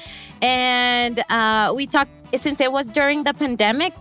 and 0.43 1.23
uh, 1.29 1.73
we 1.75 1.87
talked 1.87 2.11
since 2.35 2.61
it 2.61 2.71
was 2.71 2.87
during 2.87 3.23
the 3.23 3.33
pandemic. 3.33 3.93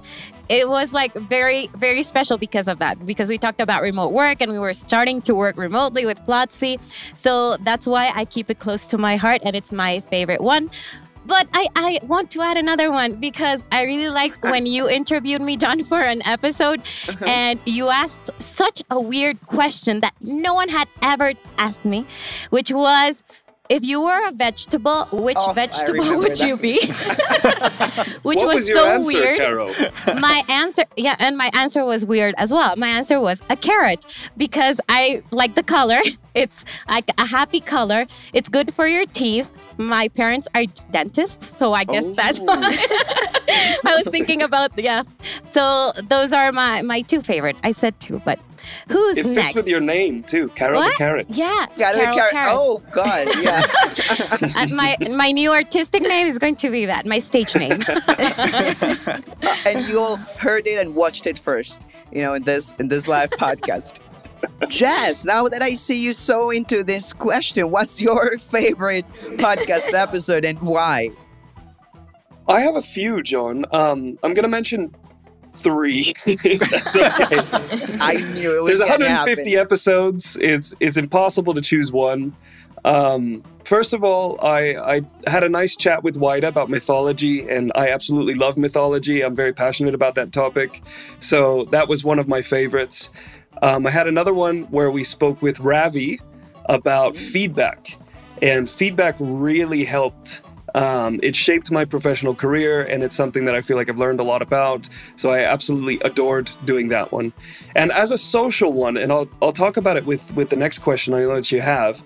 It 0.50 0.68
was 0.68 0.92
like 0.92 1.14
very 1.14 1.68
very 1.76 2.02
special 2.02 2.36
because 2.36 2.68
of 2.68 2.78
that 2.78 3.04
because 3.06 3.28
we 3.30 3.38
talked 3.38 3.60
about 3.60 3.80
remote 3.82 4.12
work 4.12 4.40
and 4.42 4.52
we 4.52 4.58
were 4.58 4.74
starting 4.74 5.20
to 5.22 5.34
work 5.34 5.56
remotely 5.56 6.04
with 6.04 6.20
Platzi. 6.26 6.80
So 7.14 7.56
that's 7.58 7.86
why 7.86 8.12
I 8.14 8.24
keep 8.24 8.50
it 8.50 8.58
close 8.58 8.86
to 8.86 8.98
my 8.98 9.16
heart 9.16 9.40
and 9.44 9.56
it's 9.56 9.72
my 9.72 10.00
favorite 10.00 10.42
one. 10.42 10.70
But 11.28 11.46
I, 11.52 11.68
I 11.76 12.00
want 12.04 12.30
to 12.32 12.40
add 12.40 12.56
another 12.56 12.90
one 12.90 13.16
because 13.20 13.62
I 13.70 13.82
really 13.82 14.08
liked 14.08 14.42
when 14.42 14.64
you 14.64 14.88
interviewed 14.88 15.42
me, 15.42 15.58
John, 15.58 15.84
for 15.90 16.00
an 16.00 16.26
episode 16.26 16.80
uh-huh. 17.06 17.24
and 17.26 17.60
you 17.66 17.90
asked 17.90 18.30
such 18.40 18.82
a 18.90 18.98
weird 18.98 19.40
question 19.46 20.00
that 20.00 20.14
no 20.22 20.54
one 20.54 20.70
had 20.70 20.88
ever 21.02 21.34
asked 21.58 21.84
me, 21.84 22.06
which 22.48 22.72
was 22.72 23.22
if 23.68 23.84
you 23.84 24.00
were 24.00 24.26
a 24.26 24.32
vegetable, 24.32 25.04
which 25.12 25.36
Oh, 25.40 25.52
vegetable 25.52 26.16
would 26.16 26.36
that. 26.36 26.46
you 26.46 26.56
be? 26.56 26.78
which 28.22 28.38
what 28.38 28.46
was, 28.46 28.56
was, 28.56 28.68
your 28.68 28.78
so 28.78 28.90
answer, 28.90 29.18
weird. 29.18 29.38
Caro? 29.38 30.20
my 30.20 30.42
answer 30.48 30.84
yeah 30.96 31.16
and 31.18 31.36
my 31.36 31.50
answer 31.52 31.84
was 31.84 32.06
weird 32.06 32.34
as 32.38 32.54
well. 32.54 32.74
My 32.76 32.88
answer 32.88 33.20
was 33.20 33.42
a 33.50 33.56
carrot 33.56 34.06
because 34.38 34.80
i 34.88 35.22
like 35.30 35.54
the 35.56 35.62
color. 35.62 36.00
It's 36.34 36.64
like 36.88 37.10
a 37.18 37.26
happy 37.26 37.60
color. 37.60 38.06
It's 38.32 38.48
good 38.48 38.72
for 38.72 38.86
your 38.86 39.04
teeth 39.04 39.50
my 39.78 40.08
parents 40.08 40.48
are 40.54 40.64
dentists 40.90 41.56
so 41.56 41.72
i 41.72 41.84
guess 41.84 42.06
that's 42.08 42.40
why 42.40 42.56
i 43.86 43.94
was 43.96 44.04
thinking 44.10 44.42
about 44.42 44.70
yeah 44.76 45.02
so 45.44 45.92
those 46.08 46.32
are 46.32 46.50
my 46.52 46.82
my 46.82 47.00
two 47.02 47.20
favorite 47.22 47.56
i 47.62 47.70
said 47.72 47.98
two 48.00 48.20
but 48.24 48.38
who's 48.88 49.16
It 49.16 49.22
fits 49.22 49.36
next 49.36 49.54
with 49.54 49.66
your 49.68 49.80
name 49.80 50.22
too, 50.24 50.48
Caro 50.48 50.80
the 50.82 50.94
Carrot. 50.98 51.26
yeah 51.30 51.66
Caro 51.78 51.92
the 51.94 51.98
Carol 52.00 52.14
Carrot. 52.14 52.32
Carrot. 52.32 52.56
Oh, 52.58 52.82
God, 52.92 53.28
yeah. 53.40 53.62
Uh, 54.56 54.66
my 54.74 54.96
my 55.16 55.30
new 55.32 55.52
artistic 55.52 56.02
name 56.02 56.26
is 56.26 56.38
going 56.38 56.56
to 56.56 56.70
be 56.70 56.84
that 56.86 57.06
my 57.06 57.18
stage 57.18 57.54
name 57.56 57.80
and 59.66 59.86
you 59.88 60.00
all 60.00 60.16
heard 60.16 60.66
it 60.66 60.78
and 60.78 60.94
watched 60.94 61.26
it 61.26 61.38
first, 61.38 61.84
you 62.12 62.20
know, 62.22 62.34
in 62.34 62.42
this 62.42 62.74
in 62.78 62.88
this 62.88 63.06
live 63.08 63.30
podcast. 63.30 63.98
Jazz, 64.68 65.24
now 65.24 65.48
that 65.48 65.62
I 65.62 65.74
see 65.74 66.00
you 66.00 66.12
so 66.12 66.50
into 66.50 66.82
this 66.84 67.12
question, 67.12 67.70
what's 67.70 68.00
your 68.00 68.38
favorite 68.38 69.06
podcast 69.36 69.94
episode 69.94 70.44
and 70.44 70.60
why? 70.60 71.10
I 72.46 72.60
have 72.60 72.76
a 72.76 72.82
few, 72.82 73.22
John. 73.22 73.64
Um, 73.72 74.18
I'm 74.22 74.34
gonna 74.34 74.48
mention 74.48 74.94
three. 75.52 76.14
that's 76.26 76.96
okay. 76.96 77.40
I 78.00 78.14
knew 78.34 78.56
it 78.56 78.62
was 78.62 78.78
There's 78.78 78.90
gonna 78.90 79.04
150 79.04 79.50
happen. 79.50 79.60
episodes. 79.60 80.36
It's 80.40 80.74
it's 80.80 80.96
impossible 80.96 81.54
to 81.54 81.60
choose 81.60 81.92
one. 81.92 82.34
Um, 82.84 83.42
first 83.64 83.92
of 83.92 84.02
all, 84.04 84.38
I, 84.40 84.76
I 84.96 85.02
had 85.30 85.42
a 85.42 85.48
nice 85.48 85.76
chat 85.76 86.02
with 86.02 86.16
White 86.16 86.44
about 86.44 86.70
mythology, 86.70 87.48
and 87.48 87.72
I 87.74 87.90
absolutely 87.90 88.34
love 88.34 88.56
mythology. 88.56 89.22
I'm 89.22 89.36
very 89.36 89.52
passionate 89.52 89.94
about 89.94 90.14
that 90.14 90.32
topic, 90.32 90.82
so 91.20 91.64
that 91.66 91.88
was 91.88 92.04
one 92.04 92.18
of 92.18 92.28
my 92.28 92.40
favorites. 92.40 93.10
Um, 93.62 93.86
I 93.86 93.90
had 93.90 94.06
another 94.06 94.34
one 94.34 94.62
where 94.64 94.90
we 94.90 95.04
spoke 95.04 95.42
with 95.42 95.60
Ravi 95.60 96.20
about 96.66 97.16
feedback, 97.16 97.96
and 98.42 98.68
feedback 98.68 99.16
really 99.18 99.84
helped. 99.84 100.42
Um, 100.74 101.18
it 101.22 101.34
shaped 101.34 101.70
my 101.70 101.84
professional 101.84 102.34
career, 102.34 102.82
and 102.84 103.02
it's 103.02 103.16
something 103.16 103.46
that 103.46 103.54
I 103.54 103.62
feel 103.62 103.76
like 103.76 103.88
I've 103.88 103.98
learned 103.98 104.20
a 104.20 104.22
lot 104.22 104.42
about. 104.42 104.88
So 105.16 105.30
I 105.30 105.40
absolutely 105.40 105.98
adored 106.00 106.50
doing 106.66 106.88
that 106.88 107.10
one. 107.10 107.32
And 107.74 107.90
as 107.90 108.10
a 108.10 108.18
social 108.18 108.72
one, 108.72 108.96
and 108.96 109.10
I'll 109.10 109.28
I'll 109.40 109.52
talk 109.52 109.76
about 109.76 109.96
it 109.96 110.04
with 110.04 110.34
with 110.36 110.50
the 110.50 110.56
next 110.56 110.80
question 110.80 111.14
I 111.14 111.20
know 111.20 111.36
that 111.36 111.50
you 111.50 111.62
have. 111.62 112.02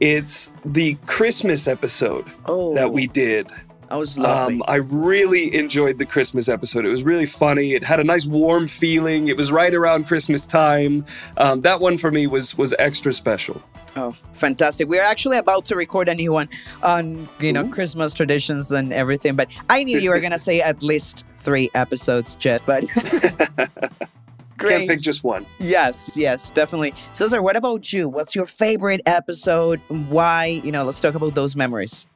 It's 0.00 0.56
the 0.64 0.94
Christmas 1.06 1.68
episode 1.68 2.26
Oh, 2.46 2.74
that 2.74 2.92
we 2.92 3.06
did. 3.06 3.50
That 3.88 3.96
was 3.96 4.18
lovely. 4.18 4.56
Um, 4.56 4.62
I 4.66 4.76
really 4.76 5.54
enjoyed 5.54 5.98
the 5.98 6.06
Christmas 6.06 6.48
episode. 6.48 6.84
It 6.84 6.90
was 6.90 7.02
really 7.02 7.26
funny. 7.26 7.74
It 7.74 7.84
had 7.84 8.00
a 8.00 8.04
nice 8.04 8.26
warm 8.26 8.68
feeling. 8.68 9.28
It 9.28 9.36
was 9.36 9.52
right 9.52 9.74
around 9.74 10.06
Christmas 10.06 10.46
time. 10.46 11.04
Um, 11.36 11.60
that 11.62 11.80
one 11.80 11.98
for 11.98 12.10
me 12.10 12.26
was 12.26 12.56
was 12.58 12.74
extra 12.78 13.12
special. 13.12 13.62
Oh, 13.96 14.14
fantastic. 14.34 14.88
We're 14.88 15.02
actually 15.02 15.38
about 15.38 15.64
to 15.66 15.76
record 15.76 16.08
a 16.08 16.14
new 16.14 16.32
one 16.32 16.50
on, 16.82 17.28
you 17.40 17.52
know, 17.52 17.66
Christmas 17.68 18.12
traditions 18.12 18.70
and 18.70 18.92
everything, 18.92 19.36
but 19.36 19.48
I 19.70 19.84
knew 19.84 19.98
you 19.98 20.10
were 20.10 20.20
going 20.20 20.32
to 20.32 20.38
say 20.38 20.60
at 20.60 20.82
least 20.82 21.24
three 21.38 21.70
episodes, 21.74 22.34
Jet, 22.34 22.62
but 22.66 22.84
Can't 24.58 24.88
pick 24.88 25.00
just 25.00 25.24
one. 25.24 25.46
Yes, 25.58 26.16
yes, 26.16 26.50
definitely. 26.50 26.94
Cesar, 27.12 27.42
what 27.42 27.56
about 27.56 27.92
you? 27.92 28.08
What's 28.08 28.34
your 28.34 28.46
favorite 28.46 29.00
episode? 29.06 29.80
Why? 29.88 30.60
You 30.64 30.72
know, 30.72 30.84
let's 30.84 31.00
talk 31.00 31.14
about 31.14 31.34
those 31.34 31.56
memories. 31.56 32.08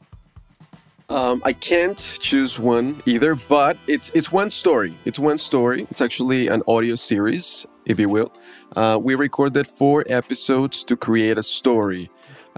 Um, 1.11 1.43
I 1.45 1.53
can't 1.53 1.99
choose 2.21 2.57
one 2.57 3.03
either, 3.05 3.35
but 3.35 3.77
it's 3.89 4.11
it's 4.11 4.31
one 4.31 4.51
story. 4.53 4.97
It's 5.05 5.19
one 5.19 5.39
story. 5.39 5.89
It's 5.91 6.01
actually 6.01 6.47
an 6.47 6.63
audio 6.69 6.95
series, 6.95 7.67
if 7.85 7.99
you 7.99 8.09
will. 8.09 8.33
Uh, 8.77 8.97
we 9.03 9.17
recorded 9.17 9.67
four 9.67 10.05
episodes 10.07 10.85
to 10.85 10.97
create 10.97 11.37
a 11.37 11.43
story. 11.43 12.11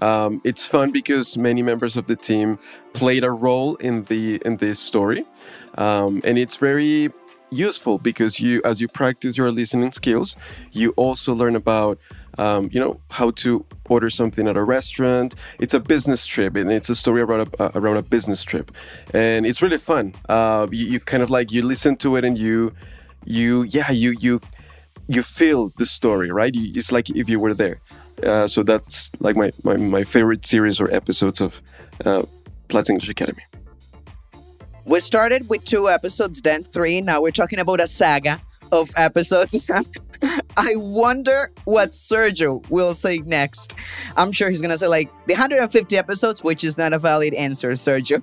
Um, 0.02 0.42
it's 0.44 0.66
fun 0.66 0.90
because 0.90 1.38
many 1.38 1.62
members 1.62 1.96
of 1.96 2.06
the 2.08 2.16
team 2.16 2.58
played 2.92 3.24
a 3.24 3.30
role 3.30 3.76
in 3.76 4.04
the 4.04 4.38
in 4.44 4.58
this 4.58 4.78
story, 4.78 5.24
um, 5.78 6.20
and 6.22 6.36
it's 6.36 6.56
very 6.56 7.10
useful 7.52 7.98
because 7.98 8.40
you 8.40 8.60
as 8.64 8.80
you 8.80 8.88
practice 8.88 9.36
your 9.36 9.50
listening 9.52 9.92
skills 9.92 10.36
you 10.72 10.90
also 10.96 11.34
learn 11.34 11.54
about 11.54 11.98
um, 12.38 12.70
you 12.72 12.80
know 12.80 13.00
how 13.10 13.30
to 13.30 13.64
order 13.88 14.08
something 14.08 14.48
at 14.48 14.56
a 14.56 14.62
restaurant. 14.62 15.34
It's 15.58 15.74
a 15.74 15.80
business 15.80 16.26
trip 16.26 16.56
and 16.56 16.72
it's 16.72 16.88
a 16.88 16.94
story 16.94 17.20
around 17.20 17.48
a, 17.48 17.62
uh, 17.62 17.70
around 17.74 17.98
a 17.98 18.02
business 18.02 18.42
trip. 18.42 18.70
And 19.12 19.46
it's 19.46 19.60
really 19.60 19.78
fun. 19.78 20.14
Uh, 20.28 20.66
you, 20.70 20.86
you 20.86 21.00
kind 21.00 21.22
of 21.22 21.30
like 21.30 21.52
you 21.52 21.62
listen 21.62 21.96
to 21.96 22.16
it 22.16 22.24
and 22.24 22.38
you 22.38 22.72
you 23.24 23.62
yeah 23.62 23.90
you 23.90 24.16
you 24.18 24.40
you 25.08 25.22
feel 25.22 25.72
the 25.76 25.86
story 25.86 26.30
right? 26.30 26.54
You, 26.54 26.72
it's 26.74 26.90
like 26.90 27.10
if 27.10 27.28
you 27.28 27.38
were 27.38 27.54
there. 27.54 27.80
Uh, 28.22 28.46
so 28.46 28.62
that's 28.62 29.10
like 29.20 29.36
my, 29.36 29.52
my 29.62 29.76
my 29.76 30.04
favorite 30.04 30.46
series 30.46 30.80
or 30.80 30.90
episodes 30.90 31.40
of 31.40 31.60
uh, 32.04 32.22
Platzi 32.68 32.90
English 32.90 33.08
Academy 33.08 33.42
We 34.84 35.00
started 35.00 35.48
with 35.48 35.64
two 35.64 35.88
episodes, 35.88 36.42
then 36.42 36.64
three. 36.64 37.00
Now 37.00 37.22
we're 37.22 37.30
talking 37.30 37.58
about 37.58 37.80
a 37.80 37.86
saga 37.86 38.40
of 38.72 38.90
episodes. 38.96 39.70
I 40.56 40.74
wonder 40.76 41.50
what 41.64 41.90
Sergio 41.90 42.68
will 42.70 42.94
say 42.94 43.18
next. 43.18 43.74
I'm 44.16 44.32
sure 44.32 44.50
he's 44.50 44.62
gonna 44.62 44.78
say 44.78 44.88
like 44.88 45.10
the 45.26 45.34
150 45.34 45.96
episodes, 45.96 46.42
which 46.42 46.64
is 46.64 46.78
not 46.78 46.92
a 46.92 46.98
valid 46.98 47.34
answer, 47.34 47.72
Sergio. 47.72 48.22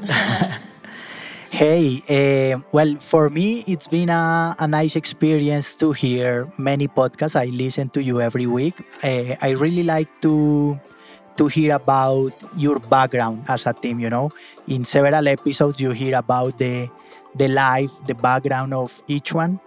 Hey, 1.50 2.02
uh, 2.10 2.60
well, 2.72 2.96
for 2.96 3.30
me, 3.30 3.64
it's 3.66 3.86
been 3.88 4.10
a, 4.10 4.54
a 4.58 4.68
nice 4.68 4.94
experience 4.94 5.74
to 5.76 5.92
hear 5.92 6.52
many 6.58 6.86
podcasts. 6.86 7.34
I 7.34 7.46
listen 7.46 7.88
to 7.90 8.02
you 8.02 8.20
every 8.20 8.46
week. 8.46 8.84
Uh, 9.02 9.36
I 9.40 9.50
really 9.56 9.82
like 9.82 10.08
to 10.20 10.78
to 11.36 11.46
hear 11.48 11.74
about 11.74 12.32
your 12.56 12.78
background 12.78 13.44
as 13.48 13.66
a 13.66 13.72
team. 13.72 14.00
You 14.00 14.10
know, 14.10 14.30
in 14.68 14.84
several 14.84 15.28
episodes, 15.28 15.80
you 15.80 15.90
hear 15.92 16.16
about 16.16 16.58
the 16.58 16.88
the 17.34 17.48
life, 17.48 17.92
the 18.06 18.14
background 18.14 18.74
of 18.74 19.02
each 19.06 19.32
one, 19.34 19.60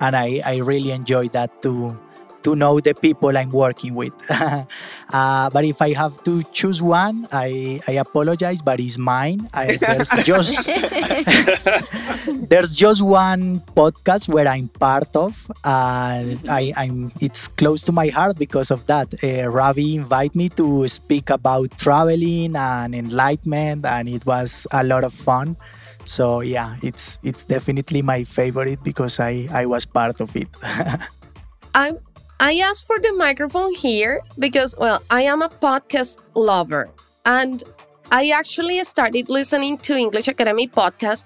and 0.00 0.16
I 0.16 0.40
I 0.44 0.56
really 0.58 0.90
enjoy 0.90 1.28
that 1.28 1.62
to 1.62 1.98
to 2.42 2.54
know 2.54 2.80
the 2.80 2.94
people 2.94 3.36
I'm 3.36 3.50
working 3.50 3.94
with. 3.94 4.12
uh, 4.30 5.50
but 5.50 5.64
if 5.64 5.82
I 5.82 5.92
have 5.94 6.22
to 6.24 6.42
choose 6.52 6.82
one, 6.82 7.26
I, 7.32 7.80
I 7.86 7.92
apologize, 7.92 8.62
but 8.62 8.80
it's 8.80 8.98
mine. 8.98 9.48
I, 9.52 9.76
there's 9.76 10.10
just 10.24 10.66
there's 12.48 12.72
just 12.72 13.02
one 13.02 13.60
podcast 13.74 14.28
where 14.28 14.46
I'm 14.46 14.68
part 14.68 15.14
of, 15.16 15.50
and 15.64 16.38
I, 16.48 16.72
I'm 16.76 17.12
it's 17.20 17.48
close 17.48 17.82
to 17.84 17.92
my 17.92 18.08
heart 18.08 18.38
because 18.38 18.70
of 18.70 18.86
that. 18.86 19.12
Uh, 19.22 19.48
Ravi 19.48 19.96
invited 19.96 20.36
me 20.36 20.48
to 20.50 20.86
speak 20.88 21.30
about 21.30 21.76
traveling 21.78 22.56
and 22.56 22.94
enlightenment, 22.94 23.84
and 23.84 24.08
it 24.08 24.24
was 24.26 24.66
a 24.72 24.84
lot 24.84 25.04
of 25.04 25.12
fun. 25.12 25.56
So 26.04 26.40
yeah, 26.40 26.76
it's 26.82 27.20
it's 27.22 27.44
definitely 27.44 28.00
my 28.00 28.24
favorite 28.24 28.82
because 28.82 29.20
I 29.20 29.48
I 29.52 29.66
was 29.66 29.84
part 29.84 30.20
of 30.20 30.34
it. 30.36 30.48
I 31.74 31.92
I 32.40 32.58
asked 32.58 32.86
for 32.86 33.00
the 33.00 33.12
microphone 33.12 33.74
here 33.74 34.22
because 34.38 34.76
well, 34.78 35.02
I 35.10 35.22
am 35.22 35.42
a 35.42 35.48
podcast 35.48 36.18
lover 36.34 36.88
and 37.26 37.64
I 38.12 38.30
actually 38.30 38.82
started 38.84 39.28
listening 39.28 39.78
to 39.78 39.96
English 39.96 40.28
Academy 40.28 40.68
podcast 40.68 41.24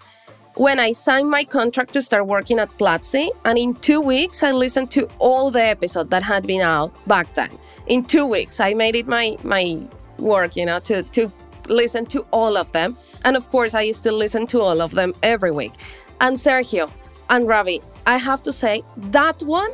when 0.55 0.81
I 0.81 0.93
signed 0.93 1.31
my 1.31 1.45
contract 1.45 1.93
to 1.93 2.03
start 2.03 2.27
working 2.27 2.59
at 2.59 2.71
Platzi 2.79 3.29
and 3.45 3.59
in 3.59 3.75
2 3.75 4.01
weeks 4.01 4.43
I 4.43 4.53
listened 4.53 4.91
to 4.93 5.09
all 5.19 5.51
the 5.51 5.63
episodes 5.63 6.09
that 6.11 6.23
had 6.23 6.47
been 6.47 6.63
out 6.63 6.93
back 7.07 7.35
then. 7.35 7.51
In 7.89 8.05
2 8.05 8.27
weeks 8.27 8.59
I 8.59 8.73
made 8.73 8.97
it 8.97 9.07
my 9.07 9.37
my 9.43 9.87
work, 10.19 10.57
you 10.57 10.65
know, 10.65 10.79
to 10.81 11.03
to 11.03 11.31
listened 11.69 12.09
to 12.11 12.27
all 12.31 12.57
of 12.57 12.73
them. 12.73 12.97
And 13.25 13.37
of 13.37 13.49
course, 13.51 13.75
I 13.75 13.93
still 13.93 14.17
listen 14.17 14.47
to 14.49 14.61
all 14.61 14.81
of 14.81 14.93
them 14.93 15.15
every 15.23 15.51
week. 15.51 15.73
And 16.21 16.37
Sergio 16.37 16.91
and 17.29 17.47
Ravi, 17.47 17.81
I 18.07 18.17
have 18.17 18.43
to 18.45 18.53
say 18.53 18.83
that 18.97 19.43
one 19.43 19.71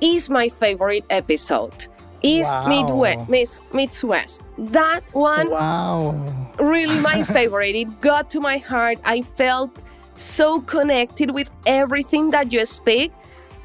is 0.00 0.30
my 0.30 0.48
favorite 0.48 1.04
episode. 1.10 1.86
Is 2.22 2.46
Wow. 2.46 2.68
Midwest, 2.68 3.28
Miss 3.28 3.62
Midwest. 3.72 4.42
That 4.58 5.02
one 5.12 5.48
Wow. 5.50 6.14
really 6.58 6.98
my 7.00 7.22
favorite. 7.36 7.74
It 7.74 8.00
got 8.00 8.28
to 8.30 8.40
my 8.40 8.58
heart. 8.58 8.98
I 9.04 9.22
felt 9.22 9.82
so 10.16 10.60
connected 10.60 11.30
with 11.32 11.50
everything 11.66 12.30
that 12.32 12.52
you 12.52 12.64
speak. 12.66 13.12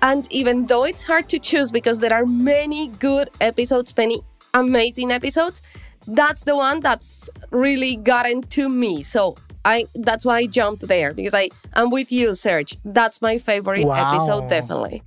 And 0.02 0.26
even 0.32 0.68
though 0.68 0.84
it's 0.86 1.04
hard 1.04 1.28
to 1.30 1.40
choose 1.40 1.72
because 1.72 2.00
there 2.00 2.14
are 2.14 2.26
many 2.26 2.88
good 2.88 3.30
episodes, 3.42 3.96
many 3.98 4.22
amazing 4.54 5.12
episodes, 5.12 5.62
that's 6.08 6.44
the 6.44 6.56
one 6.56 6.80
that's 6.80 7.30
really 7.52 7.96
gotten 7.98 8.42
to 8.44 8.70
me. 8.70 9.04
So 9.04 9.36
I 9.66 9.86
that's 9.96 10.24
why 10.24 10.38
I 10.38 10.46
jumped 10.46 10.88
there 10.88 11.14
because 11.14 11.34
I 11.34 11.50
I'm 11.74 11.90
with 11.90 12.12
you, 12.12 12.36
Serge. 12.36 12.78
That's 12.86 13.22
my 13.22 13.38
favorite 13.38 13.86
Wow. 13.88 13.96
episode, 14.14 14.48
definitely. 14.50 15.04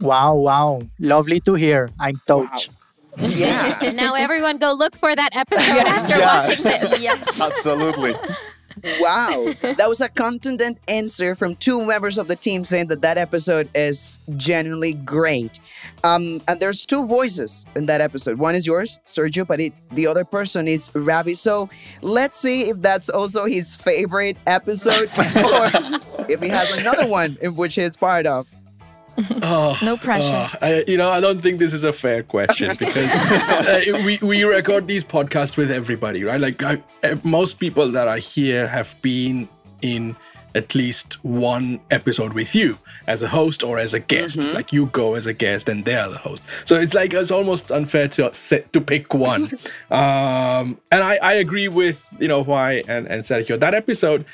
Wow, 0.00 0.36
wow. 0.36 0.82
Lovely 0.98 1.40
to 1.40 1.54
hear. 1.54 1.90
I'm 1.98 2.20
touched. 2.26 2.70
Yeah. 3.18 3.92
Now 3.94 4.14
everyone 4.14 4.58
go 4.58 4.74
look 4.74 4.94
for 4.96 5.14
that 5.14 5.34
episode 5.34 5.86
after 5.86 6.18
Yeah. 6.18 6.46
watching 6.46 6.64
this. 6.64 7.00
Yes. 7.00 7.40
Absolutely. 7.40 8.14
wow. 9.00 9.54
That 9.78 9.88
was 9.88 10.02
a 10.02 10.08
contundent 10.10 10.76
answer 10.86 11.34
from 11.34 11.56
two 11.56 11.82
members 11.82 12.18
of 12.18 12.28
the 12.28 12.36
team 12.36 12.62
saying 12.62 12.88
that 12.88 13.00
that 13.00 13.16
episode 13.16 13.70
is 13.74 14.20
genuinely 14.36 14.92
great. 14.92 15.60
Um, 16.04 16.42
and 16.46 16.60
there's 16.60 16.84
two 16.84 17.06
voices 17.06 17.64
in 17.74 17.86
that 17.86 18.02
episode. 18.02 18.36
One 18.38 18.54
is 18.54 18.66
yours, 18.66 19.00
Sergio, 19.06 19.46
but 19.46 19.60
it, 19.60 19.72
the 19.92 20.06
other 20.06 20.24
person 20.26 20.68
is 20.68 20.90
Ravi. 20.94 21.32
So 21.32 21.70
let's 22.02 22.36
see 22.36 22.68
if 22.68 22.78
that's 22.82 23.08
also 23.08 23.46
his 23.46 23.74
favorite 23.76 24.36
episode 24.46 25.08
or 25.18 26.26
if 26.28 26.42
he 26.42 26.48
has 26.48 26.70
another 26.72 27.06
one 27.06 27.38
in 27.40 27.56
which 27.56 27.76
he's 27.76 27.96
part 27.96 28.26
of. 28.26 28.46
Oh, 29.42 29.78
No 29.82 29.96
pressure. 29.96 30.50
oh, 30.52 30.58
I, 30.60 30.84
you 30.86 30.96
know, 30.96 31.08
I 31.10 31.20
don't 31.20 31.40
think 31.40 31.58
this 31.58 31.72
is 31.72 31.84
a 31.84 31.92
fair 31.92 32.22
question 32.22 32.68
because 32.78 32.96
uh, 32.96 34.02
we, 34.04 34.18
we 34.22 34.44
record 34.44 34.86
these 34.86 35.04
podcasts 35.04 35.56
with 35.56 35.70
everybody, 35.70 36.24
right? 36.24 36.40
Like 36.40 36.62
I, 36.62 36.82
uh, 37.02 37.16
most 37.24 37.54
people 37.54 37.90
that 37.92 38.08
are 38.08 38.18
here 38.18 38.66
have 38.68 38.94
been 39.02 39.48
in 39.82 40.16
at 40.54 40.74
least 40.74 41.22
one 41.22 41.78
episode 41.90 42.32
with 42.32 42.54
you 42.54 42.78
as 43.06 43.20
a 43.22 43.28
host 43.28 43.62
or 43.62 43.78
as 43.78 43.92
a 43.92 44.00
guest. 44.00 44.42
Like 44.54 44.72
you 44.72 44.86
go 44.86 45.14
as 45.14 45.26
a 45.26 45.34
guest 45.34 45.68
and 45.68 45.84
they're 45.84 46.08
the 46.08 46.16
host. 46.16 46.42
So 46.64 46.76
it's 46.76 46.94
like 46.94 47.12
it's 47.12 47.30
almost 47.30 47.70
unfair 47.70 48.08
to 48.08 48.34
set 48.34 48.72
to 48.72 48.80
pick 48.80 49.12
one. 49.12 49.42
um, 49.90 50.78
and 50.90 51.02
I, 51.02 51.18
I 51.22 51.34
agree 51.34 51.68
with 51.68 52.08
you 52.18 52.26
know 52.28 52.42
why 52.42 52.82
and 52.88 53.06
and 53.06 53.22
Sergio 53.22 53.58
that 53.60 53.74
episode 53.74 54.24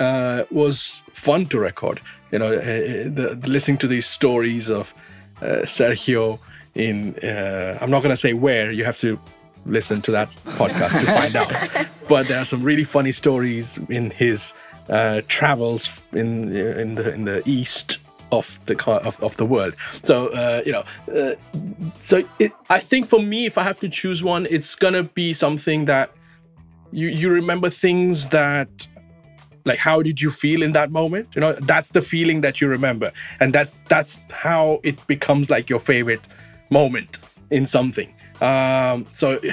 uh, 0.00 0.44
was 0.50 1.02
fun 1.12 1.46
to 1.46 1.58
record. 1.58 2.00
You 2.30 2.38
know, 2.38 2.52
uh, 2.54 2.60
the, 2.60 3.38
the 3.40 3.48
listening 3.48 3.78
to 3.78 3.86
these 3.86 4.06
stories 4.06 4.68
of 4.68 4.94
uh, 5.40 5.64
Sergio 5.64 6.38
in 6.74 7.14
uh, 7.22 7.78
I'm 7.80 7.90
not 7.90 8.02
gonna 8.02 8.16
say 8.16 8.32
where. 8.32 8.70
You 8.72 8.84
have 8.84 8.98
to 8.98 9.18
listen 9.66 10.00
to 10.02 10.10
that 10.12 10.28
podcast 10.44 10.98
to 11.00 11.06
find 11.06 11.36
out. 11.36 11.88
But 12.08 12.28
there 12.28 12.38
are 12.38 12.44
some 12.44 12.62
really 12.62 12.84
funny 12.84 13.12
stories 13.12 13.78
in 13.88 14.10
his 14.10 14.54
uh, 14.88 15.22
travels 15.28 16.00
in 16.12 16.54
in 16.54 16.96
the 16.96 17.14
in 17.14 17.24
the 17.24 17.42
east 17.46 17.98
of 18.32 18.58
the 18.66 18.74
of, 19.06 19.22
of 19.22 19.36
the 19.36 19.46
world. 19.46 19.74
So 20.02 20.28
uh, 20.28 20.62
you 20.66 20.72
know, 20.72 20.84
uh, 21.14 21.34
so 21.98 22.24
it, 22.38 22.52
I 22.68 22.80
think 22.80 23.06
for 23.06 23.20
me, 23.20 23.46
if 23.46 23.56
I 23.56 23.62
have 23.62 23.78
to 23.80 23.88
choose 23.88 24.24
one, 24.24 24.46
it's 24.50 24.74
gonna 24.74 25.04
be 25.04 25.32
something 25.32 25.84
that 25.86 26.10
you 26.90 27.08
you 27.08 27.30
remember 27.30 27.70
things 27.70 28.28
that 28.28 28.88
like 29.64 29.78
how 29.78 30.02
did 30.02 30.20
you 30.20 30.30
feel 30.30 30.62
in 30.62 30.72
that 30.72 30.90
moment 30.90 31.28
you 31.34 31.40
know 31.40 31.52
that's 31.52 31.90
the 31.90 32.00
feeling 32.00 32.40
that 32.40 32.60
you 32.60 32.68
remember 32.68 33.12
and 33.40 33.52
that's 33.52 33.82
that's 33.84 34.24
how 34.32 34.80
it 34.82 35.06
becomes 35.06 35.50
like 35.50 35.70
your 35.70 35.78
favorite 35.78 36.26
moment 36.70 37.18
in 37.50 37.66
something 37.66 38.14
um 38.40 39.06
so 39.12 39.38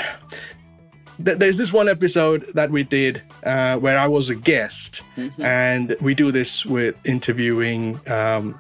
th- 1.24 1.38
there's 1.38 1.58
this 1.58 1.72
one 1.72 1.90
episode 1.90 2.46
that 2.54 2.72
we 2.72 2.84
did 2.84 3.22
uh, 3.44 3.78
where 3.78 3.98
I 3.98 4.08
was 4.08 4.30
a 4.30 4.36
guest, 4.36 5.04
and 5.40 5.96
we 6.02 6.14
do 6.14 6.32
this 6.32 6.66
with 6.66 6.96
interviewing 7.06 8.00
um, 8.08 8.60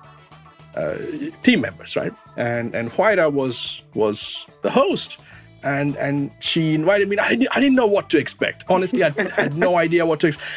uh, 0.76 0.96
team 1.44 1.62
members, 1.62 1.96
right? 1.96 2.14
And 2.38 2.74
and 2.76 2.92
Huayra 2.92 3.32
was 3.32 3.84
was 3.94 4.46
the 4.62 4.72
host, 4.72 5.20
and 5.64 5.96
and 5.98 6.32
she 6.40 6.74
invited 6.74 7.10
me. 7.10 7.18
I 7.18 7.30
didn't 7.30 7.48
I 7.52 7.60
didn't 7.60 7.76
know 7.76 7.88
what 7.88 8.10
to 8.12 8.18
expect. 8.18 8.64
Honestly, 8.70 9.04
I 9.04 9.10
had 9.36 9.58
no 9.58 9.78
idea 9.78 10.06
what 10.06 10.20
to 10.22 10.28
expect. 10.28 10.48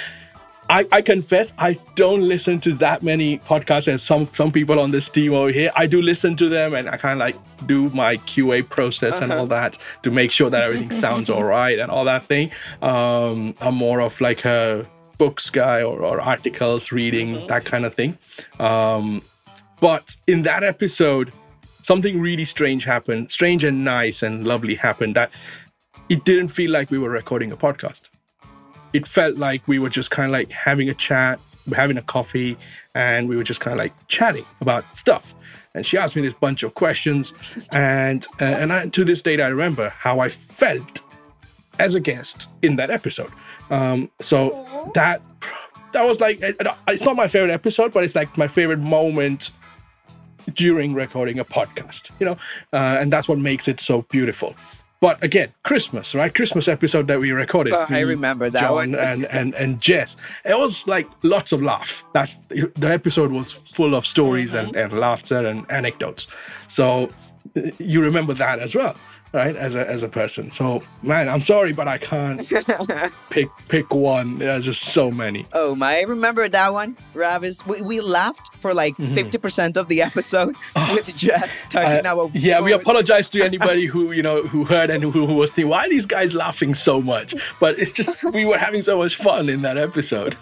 I, 0.73 0.87
I 0.91 1.03
confess 1.03 1.53
I 1.59 1.75
don't 1.97 2.27
listen 2.27 2.59
to 2.61 2.73
that 2.77 3.03
many 3.03 3.41
podcasts 3.41 3.89
as 3.89 4.03
some 4.03 4.27
some 4.33 4.51
people 4.51 4.81
on 4.81 4.91
this 4.91 5.11
team 5.11 5.35
over 5.35 5.51
here. 5.51 5.71
I 5.77 5.85
do 5.85 6.01
listen 6.01 6.35
to 6.37 6.49
them 6.49 6.73
and 6.73 6.89
I 6.89 6.97
kind 6.97 7.13
of 7.13 7.19
like 7.19 7.37
do 7.67 7.91
my 7.91 8.17
QA 8.17 8.67
process 8.67 9.21
and 9.21 9.35
all 9.35 9.47
that 9.49 9.77
to 10.03 10.11
make 10.11 10.31
sure 10.31 10.49
that 10.49 10.63
everything 10.63 10.91
sounds 10.91 11.29
all 11.29 11.45
right 11.59 11.79
and 11.79 11.91
all 11.91 12.07
that 12.07 12.27
thing. 12.27 12.53
Um, 12.81 13.55
I'm 13.61 13.75
more 13.75 14.01
of 14.01 14.19
like 14.23 14.47
a 14.47 14.87
books 15.19 15.51
guy 15.51 15.83
or, 15.83 16.01
or 16.01 16.23
articles 16.23 16.91
reading 16.91 17.47
that 17.49 17.67
kind 17.67 17.85
of 17.85 17.95
thing. 17.95 18.17
Um, 18.59 19.21
but 19.79 20.17
in 20.27 20.41
that 20.45 20.65
episode, 20.65 21.35
something 21.83 22.19
really 22.19 22.47
strange 22.47 22.85
happened, 22.85 23.31
strange 23.31 23.63
and 23.63 23.85
nice 23.85 24.23
and 24.23 24.47
lovely 24.47 24.77
happened 24.77 25.17
that 25.17 25.33
it 26.09 26.25
didn't 26.25 26.49
feel 26.49 26.71
like 26.71 26.91
we 26.91 26.97
were 26.97 27.11
recording 27.11 27.53
a 27.53 27.59
podcast 27.59 28.09
it 28.93 29.07
felt 29.07 29.37
like 29.37 29.67
we 29.67 29.79
were 29.79 29.89
just 29.89 30.11
kind 30.11 30.27
of 30.27 30.33
like 30.33 30.51
having 30.53 30.89
a 30.89 30.95
chat, 30.95 31.41
having 31.75 31.97
a 31.97 32.03
coffee, 32.03 32.57
and 32.95 33.29
we 33.29 33.37
were 33.37 33.43
just 33.43 33.61
kind 33.61 33.73
of 33.73 33.79
like 33.79 33.93
chatting 34.09 34.45
about 34.61 34.97
stuff. 34.97 35.35
And 35.75 35.87
she 35.87 35.97
asked 35.97 36.15
me 36.17 36.23
this 36.23 36.35
bunch 36.35 36.63
of 36.63 36.75
questions, 36.75 37.33
and 37.73 38.27
uh, 38.41 38.45
and 38.45 38.73
I, 38.73 38.89
to 38.89 39.05
this 39.05 39.23
date 39.23 39.41
I 39.41 39.49
remember 39.49 39.91
how 39.91 40.21
I 40.21 40.29
felt 40.29 41.01
as 41.79 41.95
a 41.95 42.01
guest 42.01 42.49
in 42.63 42.77
that 42.77 42.91
episode. 42.91 43.31
Um, 43.71 44.11
so 44.21 44.91
that 44.95 45.23
that 45.93 46.05
was 46.05 46.21
like 46.21 46.39
it's 46.41 47.05
not 47.05 47.17
my 47.17 47.29
favorite 47.29 47.53
episode, 47.53 47.93
but 47.93 48.05
it's 48.05 48.15
like 48.15 48.37
my 48.37 48.49
favorite 48.49 48.81
moment 48.81 49.53
during 50.53 50.95
recording 50.95 51.39
a 51.39 51.45
podcast. 51.45 52.11
You 52.19 52.27
know, 52.27 52.37
uh, 52.73 52.99
and 53.01 53.13
that's 53.13 53.29
what 53.29 53.39
makes 53.39 53.69
it 53.69 53.81
so 53.81 54.03
beautiful. 54.03 54.57
But 55.03 55.21
again, 55.21 55.49
Christmas, 55.65 56.15
right? 56.15 56.33
Christmas 56.33 56.69
episode 56.69 57.09
that 57.09 57.19
we 57.19 57.33
recorded. 57.33 57.73
Oh, 57.75 57.87
I 57.89 58.03
remember 58.03 58.49
that 58.49 58.61
John, 58.61 58.73
one. 58.73 58.95
and 59.11 59.25
and 59.25 59.53
and 59.57 59.81
Jess. 59.81 60.17
It 60.45 60.57
was 60.57 60.87
like 60.87 61.09
lots 61.25 61.51
of 61.51 61.61
laugh. 61.61 62.05
That's 62.13 62.37
the 62.47 62.71
episode 62.85 63.33
was 63.33 63.51
full 63.51 63.97
of 63.97 64.07
stories 64.07 64.55
and, 64.55 64.69
mm-hmm. 64.69 64.93
and 64.93 65.01
laughter 65.01 65.45
and 65.45 65.69
anecdotes. 65.69 66.29
So 66.69 67.11
you 67.79 68.01
remember 68.01 68.33
that 68.35 68.61
as 68.61 68.77
well, 68.77 68.95
right? 69.33 69.57
As 69.57 69.75
a 69.75 69.89
as 69.89 70.03
a 70.03 70.09
person. 70.09 70.51
So 70.51 70.83
man, 71.03 71.29
I'm 71.29 71.43
sorry, 71.43 71.73
but 71.73 71.89
I 71.89 71.99
can't 71.99 72.47
pick 73.31 73.49
pick 73.69 73.95
one. 73.95 74.39
There's 74.39 74.65
just 74.65 74.83
so 74.83 75.11
many. 75.11 75.47
Oh 75.53 75.75
my, 75.75 75.99
I 75.99 76.03
remember 76.03 76.49
that 76.49 76.73
one, 76.73 76.97
Ravis. 77.15 77.67
We, 77.67 77.83
we 77.83 78.01
laughed 78.01 78.51
for 78.59 78.75
like 78.75 78.97
50% 78.97 79.77
of 79.77 79.89
the 79.89 80.03
episode 80.03 80.55
with 80.95 81.17
Jess 81.17 81.65
talking 81.71 82.07
Uh, 82.07 82.13
about. 82.13 82.35
yeah, 82.35 82.61
we 82.61 82.73
apologize 82.73 83.31
to 83.31 83.43
anybody 83.51 83.87
who 83.87 84.13
you 84.13 84.23
know 84.23 84.43
who 84.43 84.65
heard 84.65 84.91
and 84.91 85.03
who, 85.03 85.11
who 85.11 85.35
was 85.35 85.51
thinking, 85.51 85.71
why 85.71 85.87
are 85.87 85.89
these 85.89 86.07
guys 86.07 86.35
laughing 86.35 86.75
so 86.75 87.01
much? 87.01 87.35
But 87.61 87.79
it's 87.79 87.93
just 87.93 88.23
we 88.33 88.45
were 88.45 88.59
having 88.59 88.83
so 88.83 88.99
much 88.99 89.17
fun 89.17 89.49
in 89.49 89.63
that 89.63 89.77
episode. 89.79 90.37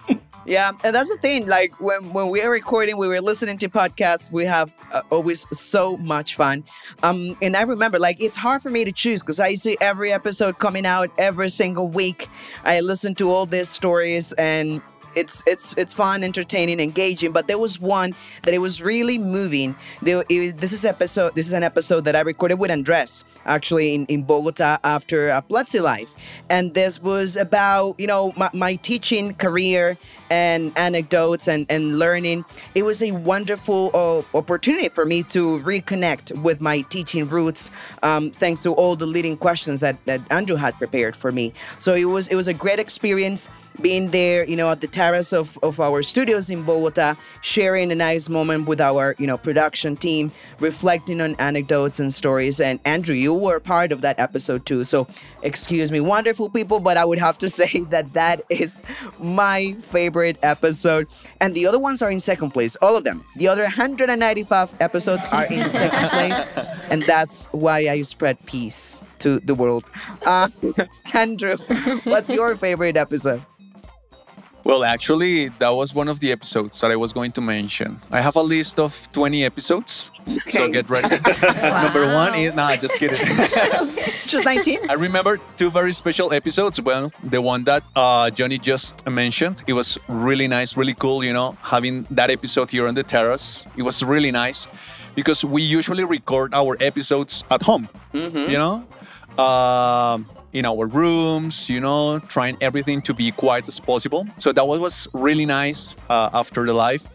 Yeah, 0.47 0.73
and 0.83 0.95
that's 0.95 1.11
the 1.11 1.19
thing. 1.19 1.47
Like 1.47 1.79
when 1.81 2.13
when 2.13 2.31
we 2.31 2.43
are 2.43 2.51
recording, 2.51 2.97
we 2.97 3.07
were 3.09 3.21
listening 3.21 3.59
to 3.59 3.69
podcasts. 3.69 4.33
We 4.33 4.47
have 4.47 4.75
uh, 4.91 5.03
always 5.11 5.47
so 5.57 5.99
much 5.99 6.35
fun. 6.35 6.65
Um, 7.03 7.37
and 7.43 7.57
I 7.57 7.63
remember, 7.63 7.99
like, 7.99 8.21
it's 8.23 8.39
hard 8.39 8.63
for 8.63 8.71
me 8.71 8.85
to 8.85 8.93
choose 8.93 9.23
because 9.23 9.39
I 9.39 9.55
see 9.55 9.77
every 9.81 10.13
episode 10.13 10.59
coming 10.59 10.87
out 10.87 11.11
every 11.19 11.51
single 11.51 11.89
week. 11.89 12.29
I 12.65 12.81
listen 12.81 13.15
to 13.17 13.31
all 13.31 13.45
these 13.45 13.69
stories, 13.69 14.33
and 14.33 14.81
it's 15.15 15.43
it's 15.47 15.75
it's 15.77 15.93
fun, 15.93 16.25
entertaining, 16.25 16.81
engaging. 16.81 17.33
But 17.33 17.47
there 17.47 17.59
was 17.59 17.79
one 17.79 18.15
that 18.45 18.55
it 18.55 18.59
was 18.61 18.81
really 18.81 19.19
moving. 19.19 19.77
There, 20.01 20.25
it, 20.31 20.59
this 20.59 20.73
is 20.73 20.87
episode. 20.87 21.35
This 21.35 21.47
is 21.49 21.53
an 21.53 21.65
episode 21.65 22.07
that 22.07 22.17
I 22.17 22.21
recorded 22.21 22.59
with 22.59 22.71
Andres 22.71 23.25
actually 23.47 23.95
in, 23.95 24.07
in 24.07 24.23
Bogota 24.23 24.79
after 24.85 25.29
a 25.29 25.43
Platzi 25.43 25.81
Live. 25.83 26.15
And 26.49 26.75
this 26.75 27.03
was 27.03 27.37
about, 27.37 27.99
you 27.99 28.07
know, 28.07 28.33
my, 28.37 28.51
my 28.53 28.77
teaching 28.77 29.35
career 29.35 29.97
and 30.31 30.73
anecdotes 30.77 31.49
and, 31.49 31.67
and 31.69 31.99
learning. 31.99 32.45
It 32.75 32.85
was 32.85 33.03
a 33.03 33.13
wonderful 33.13 33.91
uh, 33.93 34.37
opportunity 34.37 34.89
for 34.89 35.05
me 35.05 35.23
to 35.25 35.59
reconnect 35.61 36.41
with 36.41 36.61
my 36.61 36.83
teaching 36.83 37.29
roots, 37.29 37.71
um, 38.03 38.31
thanks 38.31 38.63
to 38.63 38.73
all 38.73 38.97
the 38.97 39.07
leading 39.07 39.37
questions 39.37 39.81
that, 39.81 39.99
that 40.07 40.21
Andrew 40.31 40.57
had 40.57 40.75
prepared 40.77 41.17
for 41.17 41.33
me. 41.33 41.53
So 41.79 41.95
it 41.95 42.05
was 42.05 42.29
it 42.29 42.37
was 42.37 42.49
a 42.49 42.55
great 42.55 42.79
experience 42.79 43.49
being 43.81 44.11
there, 44.11 44.47
you 44.47 44.57
know, 44.57 44.71
at 44.71 44.81
the 44.81 44.87
terrace 44.87 45.33
of, 45.33 45.59
of 45.63 45.81
our 45.81 46.03
studios 46.03 46.51
in 46.51 46.63
Bogota, 46.65 47.15
sharing 47.41 47.91
a 47.91 47.95
nice 47.95 48.29
moment 48.29 48.69
with 48.69 48.81
our, 48.81 49.15
you 49.19 49.27
know, 49.27 49.39
production 49.39 49.97
team, 49.97 50.33
reflecting 50.59 51.21
on 51.21 51.35
anecdotes 51.37 51.99
and 51.99 52.13
stories. 52.13 52.61
And 52.61 52.79
Andrew, 52.85 53.15
you 53.15 53.33
were 53.33 53.61
part 53.61 53.93
of 53.93 54.03
that 54.03 54.19
episode 54.19 54.67
too. 54.67 54.85
So 54.85 55.07
excuse 55.43 55.91
me, 55.91 56.01
wonderful 56.01 56.51
people, 56.51 56.81
but 56.81 56.97
I 56.97 57.05
would 57.05 57.19
have 57.19 57.39
to 57.39 57.49
say 57.61 57.81
that 57.85 58.13
that 58.15 58.43
is 58.49 58.83
my 59.19 59.73
favorite 59.81 60.20
episode. 60.25 61.07
And 61.41 61.55
the 61.55 61.67
other 61.67 61.79
ones 61.79 62.03
are 62.03 62.11
in 62.11 62.21
second 62.21 62.51
place, 62.51 62.77
all 62.77 62.97
of 62.97 63.05
them. 63.05 63.25
The 63.37 63.49
other 63.49 63.63
195 63.63 64.75
episodes 64.81 65.25
are 65.33 65.47
in 65.47 65.69
second 65.69 66.09
place. 66.11 66.45
And 66.91 67.03
that's 67.03 67.47
why 67.53 67.89
I 67.89 68.03
spread 68.03 68.45
peace 68.47 69.01
to 69.21 69.39
the 69.39 69.55
world. 69.55 69.85
Uh, 70.27 70.49
Andrew, 71.15 71.57
what's 72.03 72.29
your 72.31 72.57
favorite 72.57 72.97
episode? 72.97 73.43
Well, 74.65 74.85
actually, 74.85 75.49
that 75.59 75.71
was 75.71 75.95
one 75.95 76.09
of 76.09 76.21
the 76.21 76.33
episodes 76.33 76.81
that 76.81 76.91
I 76.91 76.97
was 76.97 77.13
going 77.13 77.33
to 77.33 77.41
mention. 77.41 78.01
I 78.11 78.21
have 78.21 78.37
a 78.37 78.43
list 78.43 78.79
of 78.79 79.11
20 79.13 79.45
episodes, 79.45 80.11
so 80.49 80.71
get 80.71 80.91
ready. 80.91 81.09
Number 81.63 82.07
one 82.07 82.35
is, 82.35 82.55
nah, 82.55 82.77
just 82.77 82.99
kidding. 82.99 83.19
Just 84.31 84.45
19? 84.45 84.89
I 84.89 84.95
remember 84.95 85.41
two 85.57 85.71
very 85.71 85.93
special 85.93 86.33
episodes. 86.33 86.81
Well, 86.81 87.11
the 87.25 87.43
one 87.43 87.65
that 87.65 87.83
uh, 87.97 88.31
Johnny 88.31 88.59
just 88.59 89.05
mentioned, 89.09 89.65
it 89.67 89.73
was 89.73 89.99
really 90.07 90.47
nice, 90.47 90.77
really 90.77 90.95
cool, 90.95 91.25
you 91.25 91.33
know, 91.33 91.57
having 91.61 92.07
that 92.13 92.31
episode 92.31 92.71
here 92.71 92.87
on 92.87 92.95
the 92.95 93.03
terrace. 93.03 93.67
It 93.77 93.83
was 93.83 94.05
really 94.05 94.31
nice 94.31 94.69
because 95.17 95.45
we 95.45 95.63
usually 95.63 96.05
record 96.05 96.55
our 96.55 96.77
episodes 96.81 97.43
at 97.51 97.63
home, 97.63 97.89
you 98.13 98.59
know? 98.59 98.87
Um, 99.37 100.29
in 100.53 100.65
our 100.65 100.87
rooms, 100.87 101.69
you 101.69 101.81
know, 101.81 102.19
trying 102.29 102.57
everything 102.61 103.01
to 103.03 103.15
be 103.15 103.31
quiet 103.31 103.69
as 103.69 103.81
possible. 103.81 104.27
So 104.39 104.53
that 104.53 104.67
was 104.67 105.09
really 105.13 105.47
nice 105.47 105.97
uh, 106.09 106.31
after 106.33 106.67
the 106.67 106.73
live. 106.73 107.09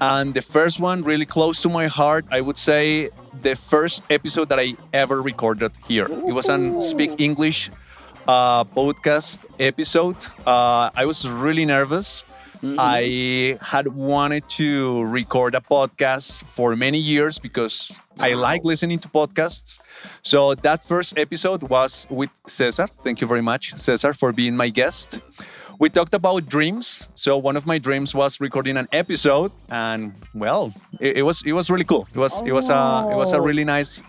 And 0.00 0.32
the 0.32 0.40
first 0.42 0.80
one, 0.80 1.02
really 1.02 1.26
close 1.26 1.60
to 1.62 1.68
my 1.68 1.86
heart, 1.86 2.24
I 2.30 2.40
would 2.40 2.56
say 2.56 3.10
the 3.42 3.54
first 3.54 4.04
episode 4.08 4.48
that 4.48 4.58
I 4.58 4.74
ever 4.94 5.20
recorded 5.20 5.72
here. 5.86 6.06
It 6.06 6.32
was 6.32 6.48
an 6.48 6.80
Speak 6.80 7.20
English 7.20 7.70
uh, 8.26 8.64
podcast 8.64 9.40
episode. 9.58 10.16
Uh, 10.46 10.90
I 10.94 11.04
was 11.04 11.28
really 11.28 11.66
nervous. 11.66 12.24
Mm-hmm. 12.62 12.76
I 12.78 13.58
had 13.62 13.88
wanted 13.88 14.46
to 14.60 15.02
record 15.04 15.54
a 15.54 15.60
podcast 15.60 16.44
for 16.44 16.76
many 16.76 16.98
years 16.98 17.38
because 17.38 17.98
I 18.18 18.34
like 18.34 18.64
listening 18.64 18.98
to 18.98 19.08
podcasts. 19.08 19.80
So 20.20 20.54
that 20.56 20.84
first 20.84 21.18
episode 21.18 21.62
was 21.62 22.06
with 22.10 22.28
Cesar. 22.46 22.86
Thank 23.02 23.22
you 23.22 23.26
very 23.26 23.40
much, 23.40 23.74
Cesar, 23.76 24.12
for 24.12 24.32
being 24.32 24.56
my 24.56 24.68
guest. 24.68 25.20
We 25.78 25.88
talked 25.88 26.12
about 26.12 26.46
dreams. 26.46 27.08
So 27.14 27.38
one 27.38 27.56
of 27.56 27.66
my 27.66 27.78
dreams 27.78 28.14
was 28.14 28.38
recording 28.40 28.76
an 28.76 28.88
episode, 28.92 29.52
and 29.70 30.12
well, 30.34 30.74
it, 31.00 31.16
it 31.18 31.22
was 31.22 31.42
it 31.46 31.52
was 31.52 31.70
really 31.70 31.86
cool. 31.86 32.06
It 32.12 32.18
was 32.18 32.42
it 32.42 32.52
was 32.52 32.68
a 32.68 33.08
it 33.10 33.16
was 33.16 33.32
a 33.32 33.38
oh. 33.38 33.40
really 33.40 33.64
nice 33.64 34.02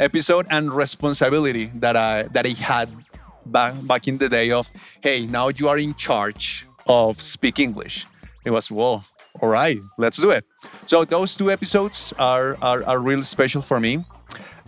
episode 0.00 0.46
and 0.50 0.72
responsibility 0.72 1.66
that 1.76 1.96
I 1.96 2.24
that 2.34 2.46
I 2.46 2.54
had 2.58 2.90
back 3.46 3.74
back 3.86 4.08
in 4.08 4.18
the 4.18 4.28
day 4.28 4.50
of 4.50 4.70
hey 5.00 5.26
now 5.26 5.48
you 5.48 5.68
are 5.68 5.78
in 5.78 5.94
charge 5.94 6.66
of 6.86 7.20
speak 7.20 7.58
English. 7.58 8.06
It 8.44 8.50
was 8.50 8.70
whoa 8.70 9.04
all 9.40 9.48
right 9.48 9.78
let's 9.98 10.18
do 10.18 10.30
it. 10.30 10.44
So 10.86 11.04
those 11.04 11.36
two 11.36 11.50
episodes 11.50 12.12
are 12.18 12.56
are, 12.62 12.84
are 12.84 12.98
really 12.98 13.22
special 13.22 13.62
for 13.62 13.80
me. 13.80 14.04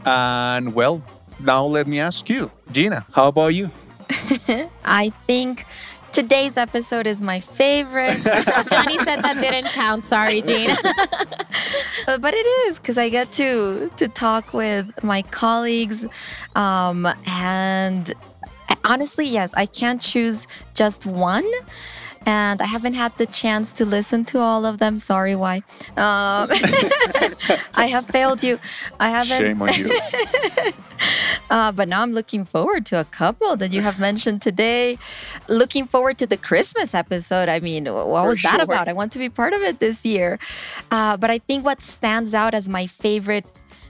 And 0.04 0.74
well 0.74 1.04
now 1.40 1.64
let 1.64 1.86
me 1.86 2.00
ask 2.00 2.28
you 2.28 2.50
Gina 2.72 3.04
how 3.12 3.28
about 3.28 3.54
you? 3.54 3.70
I 4.84 5.12
think 5.26 5.64
today's 6.14 6.56
episode 6.56 7.08
is 7.08 7.20
my 7.20 7.40
favorite. 7.40 8.18
Johnny 8.70 8.98
said 8.98 9.22
that 9.22 9.36
didn't 9.40 9.66
count. 9.72 10.04
Sorry, 10.04 10.40
Gina. 10.40 10.76
Uh, 12.06 12.18
but 12.18 12.34
it 12.34 12.46
is 12.66 12.78
because 12.78 12.98
I 12.98 13.08
get 13.08 13.32
to 13.32 13.90
to 13.96 14.08
talk 14.08 14.52
with 14.52 15.02
my 15.02 15.22
colleagues, 15.22 16.06
um, 16.54 17.08
and 17.24 18.12
honestly, 18.84 19.24
yes, 19.24 19.54
I 19.54 19.64
can't 19.64 20.02
choose 20.02 20.46
just 20.74 21.06
one. 21.06 21.50
And 22.26 22.62
I 22.62 22.66
haven't 22.66 22.94
had 22.94 23.16
the 23.18 23.26
chance 23.26 23.72
to 23.72 23.84
listen 23.84 24.24
to 24.26 24.38
all 24.38 24.64
of 24.64 24.78
them. 24.78 24.98
Sorry, 24.98 25.36
why? 25.36 25.56
Um, 25.96 26.48
I 27.74 27.86
have 27.90 28.06
failed 28.06 28.42
you. 28.42 28.58
I 28.98 29.10
haven't. 29.10 29.38
Shame 29.38 29.62
on 29.62 29.68
you. 29.74 29.90
Uh, 31.50 31.70
but 31.70 31.88
now 31.88 32.02
I'm 32.02 32.12
looking 32.12 32.44
forward 32.44 32.86
to 32.86 32.98
a 32.98 33.04
couple 33.04 33.56
that 33.56 33.72
you 33.72 33.82
have 33.82 33.98
mentioned 33.98 34.40
today. 34.40 34.96
Looking 35.48 35.86
forward 35.86 36.18
to 36.18 36.26
the 36.26 36.36
Christmas 36.36 36.94
episode. 36.94 37.48
I 37.48 37.60
mean, 37.60 37.84
what 37.84 38.06
For 38.06 38.28
was 38.28 38.42
that 38.42 38.54
sure. 38.54 38.62
about? 38.62 38.88
I 38.88 38.92
want 38.92 39.12
to 39.12 39.18
be 39.18 39.28
part 39.28 39.52
of 39.52 39.60
it 39.60 39.80
this 39.80 40.06
year. 40.06 40.38
Uh, 40.90 41.16
but 41.16 41.30
I 41.30 41.38
think 41.38 41.64
what 41.64 41.82
stands 41.82 42.32
out 42.32 42.54
as 42.54 42.68
my 42.68 42.86
favorite, 42.86 43.44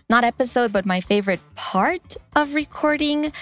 not 0.08 0.24
episode, 0.24 0.72
but 0.72 0.84
my 0.84 1.00
favorite 1.00 1.40
part 1.54 2.16
of 2.36 2.54
recording 2.54 3.32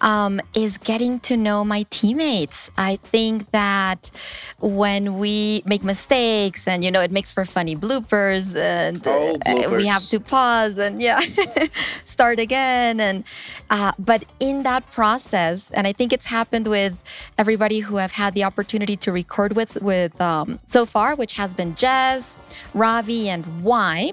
um, 0.00 0.40
is 0.54 0.76
getting 0.78 1.20
to 1.20 1.36
know 1.36 1.64
my 1.64 1.84
teammates. 1.90 2.70
I 2.76 2.96
think 2.96 3.50
that 3.52 4.10
when 4.58 5.18
we 5.18 5.62
make 5.66 5.84
mistakes 5.84 6.66
and, 6.66 6.84
you 6.84 6.90
know, 6.90 7.00
it 7.00 7.10
makes 7.10 7.30
for 7.30 7.44
funny 7.44 7.76
bloopers 7.76 8.56
and 8.56 9.00
Oh, 9.06 9.38
uh, 9.46 9.70
we 9.70 9.86
have 9.86 10.02
to 10.08 10.20
pause 10.20 10.78
and 10.78 11.00
yeah 11.00 11.20
start 12.04 12.38
again. 12.38 13.00
And 13.00 13.24
uh, 13.70 13.92
but 13.98 14.24
in 14.40 14.62
that 14.64 14.90
process 14.90 15.70
and 15.70 15.86
i 15.86 15.92
think 15.92 16.12
it's 16.12 16.26
happened 16.26 16.66
with 16.66 16.96
everybody 17.38 17.80
who 17.80 17.96
have 17.96 18.12
had 18.12 18.34
the 18.34 18.44
opportunity 18.44 18.96
to 18.96 19.12
record 19.12 19.54
with 19.56 19.80
with 19.80 20.20
um, 20.20 20.58
so 20.64 20.84
far 20.84 21.14
which 21.14 21.34
has 21.34 21.54
been 21.54 21.74
jess 21.74 22.36
ravi 22.74 23.28
and 23.28 23.62
y. 23.62 24.12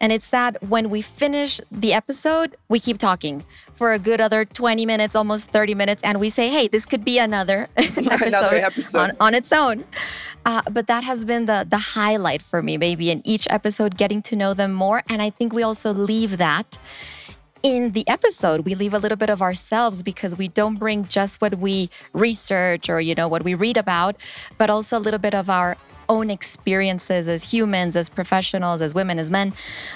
And 0.00 0.12
it's 0.12 0.30
that 0.30 0.62
when 0.62 0.90
we 0.90 1.02
finish 1.02 1.55
the 1.70 1.92
episode 1.92 2.56
we 2.68 2.78
keep 2.78 2.98
talking 2.98 3.44
for 3.74 3.92
a 3.92 3.98
good 3.98 4.20
other 4.20 4.44
20 4.44 4.86
minutes 4.86 5.16
almost 5.16 5.50
30 5.50 5.74
minutes 5.74 6.02
and 6.02 6.20
we 6.20 6.30
say 6.30 6.48
hey 6.48 6.68
this 6.68 6.84
could 6.84 7.04
be 7.04 7.18
another 7.26 7.68
episode, 7.76 8.54
episode. 8.54 8.98
On, 8.98 9.16
on 9.20 9.34
its 9.34 9.52
own 9.52 9.84
uh, 10.44 10.62
but 10.70 10.86
that 10.86 11.04
has 11.04 11.24
been 11.24 11.46
the 11.46 11.66
the 11.68 11.78
highlight 11.78 12.42
for 12.42 12.62
me 12.62 12.76
maybe 12.76 13.10
in 13.10 13.22
each 13.24 13.46
episode 13.50 13.96
getting 13.96 14.22
to 14.22 14.36
know 14.36 14.54
them 14.54 14.72
more 14.72 15.02
and 15.08 15.20
i 15.22 15.30
think 15.30 15.52
we 15.52 15.62
also 15.62 15.92
leave 15.92 16.38
that 16.38 16.78
in 17.62 17.92
the 17.92 18.06
episode 18.08 18.60
we 18.60 18.74
leave 18.74 18.94
a 18.94 18.98
little 18.98 19.16
bit 19.16 19.30
of 19.30 19.42
ourselves 19.42 20.02
because 20.02 20.36
we 20.36 20.48
don't 20.48 20.76
bring 20.76 21.04
just 21.06 21.40
what 21.40 21.58
we 21.58 21.90
research 22.12 22.88
or 22.88 23.00
you 23.00 23.14
know 23.14 23.28
what 23.28 23.42
we 23.42 23.54
read 23.54 23.76
about 23.76 24.16
but 24.58 24.70
also 24.70 24.96
a 24.96 25.00
little 25.00 25.18
bit 25.18 25.34
of 25.34 25.50
our 25.50 25.76
own 26.08 26.30
experiences 26.30 27.28
as 27.28 27.52
humans 27.52 27.96
as 27.96 28.08
professionals 28.08 28.82
as 28.82 28.94
women 28.94 29.18
as 29.18 29.30
men. 29.30 29.52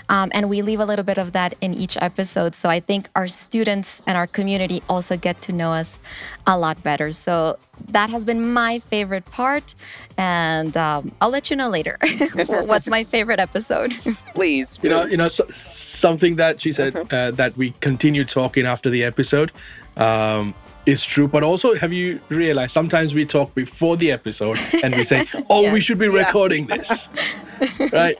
Um, 0.09 0.31
and 0.35 0.49
we 0.49 0.63
leave 0.63 0.81
a 0.81 0.85
little 0.85 1.05
bit 1.05 1.19
of 1.19 1.33
that 1.33 1.55
in 1.61 1.75
each 1.75 1.97
episode. 2.01 2.55
So 2.55 2.69
i 2.69 2.81
think 2.81 3.09
our 3.15 3.29
students 3.29 4.03
and 4.07 4.17
our 4.17 4.27
community 4.27 4.83
also 4.89 5.17
get 5.17 5.41
to 5.43 5.53
know 5.53 5.73
us 5.73 6.01
a 6.47 6.59
lot 6.59 6.83
better. 6.83 7.13
So 7.13 7.59
that 7.89 8.11
has 8.11 8.25
been 8.25 8.53
my 8.53 8.79
favorite 8.79 9.25
part. 9.27 9.75
And 10.17 10.77
um, 10.77 11.13
i'll 11.21 11.31
let 11.31 11.51
you 11.51 11.57
know 11.57 11.69
later 11.69 11.99
what's 12.71 12.89
my 12.89 13.05
favorite 13.05 13.41
episode. 13.41 13.93
Please. 14.35 14.79
You 14.83 14.91
know, 14.91 15.05
you 15.05 15.17
know, 15.17 15.29
so, 15.29 15.45
something 15.53 16.37
that 16.37 16.61
she 16.61 16.73
said 16.73 16.97
uh, 17.13 17.31
that 17.33 17.57
we 17.57 17.73
continue 17.81 18.25
talking 18.25 18.67
after 18.67 18.91
the 18.91 19.05
episode 19.05 19.53
um, 19.97 20.55
is 20.91 21.05
true. 21.05 21.29
But 21.29 21.43
also, 21.43 21.75
have 21.75 21.93
you 21.93 22.21
realized 22.29 22.73
sometimes 22.73 23.15
we 23.15 23.25
talk 23.25 23.55
before 23.55 23.97
the 23.97 24.11
episode 24.13 24.59
and 24.83 24.95
we 24.95 25.05
say, 25.05 25.25
"Oh, 25.51 25.73
we 25.73 25.81
should 25.81 25.99
be 25.99 26.07
Yeah. 26.07 26.25
recording 26.27 26.67
this," 26.67 27.09
right? 27.93 28.19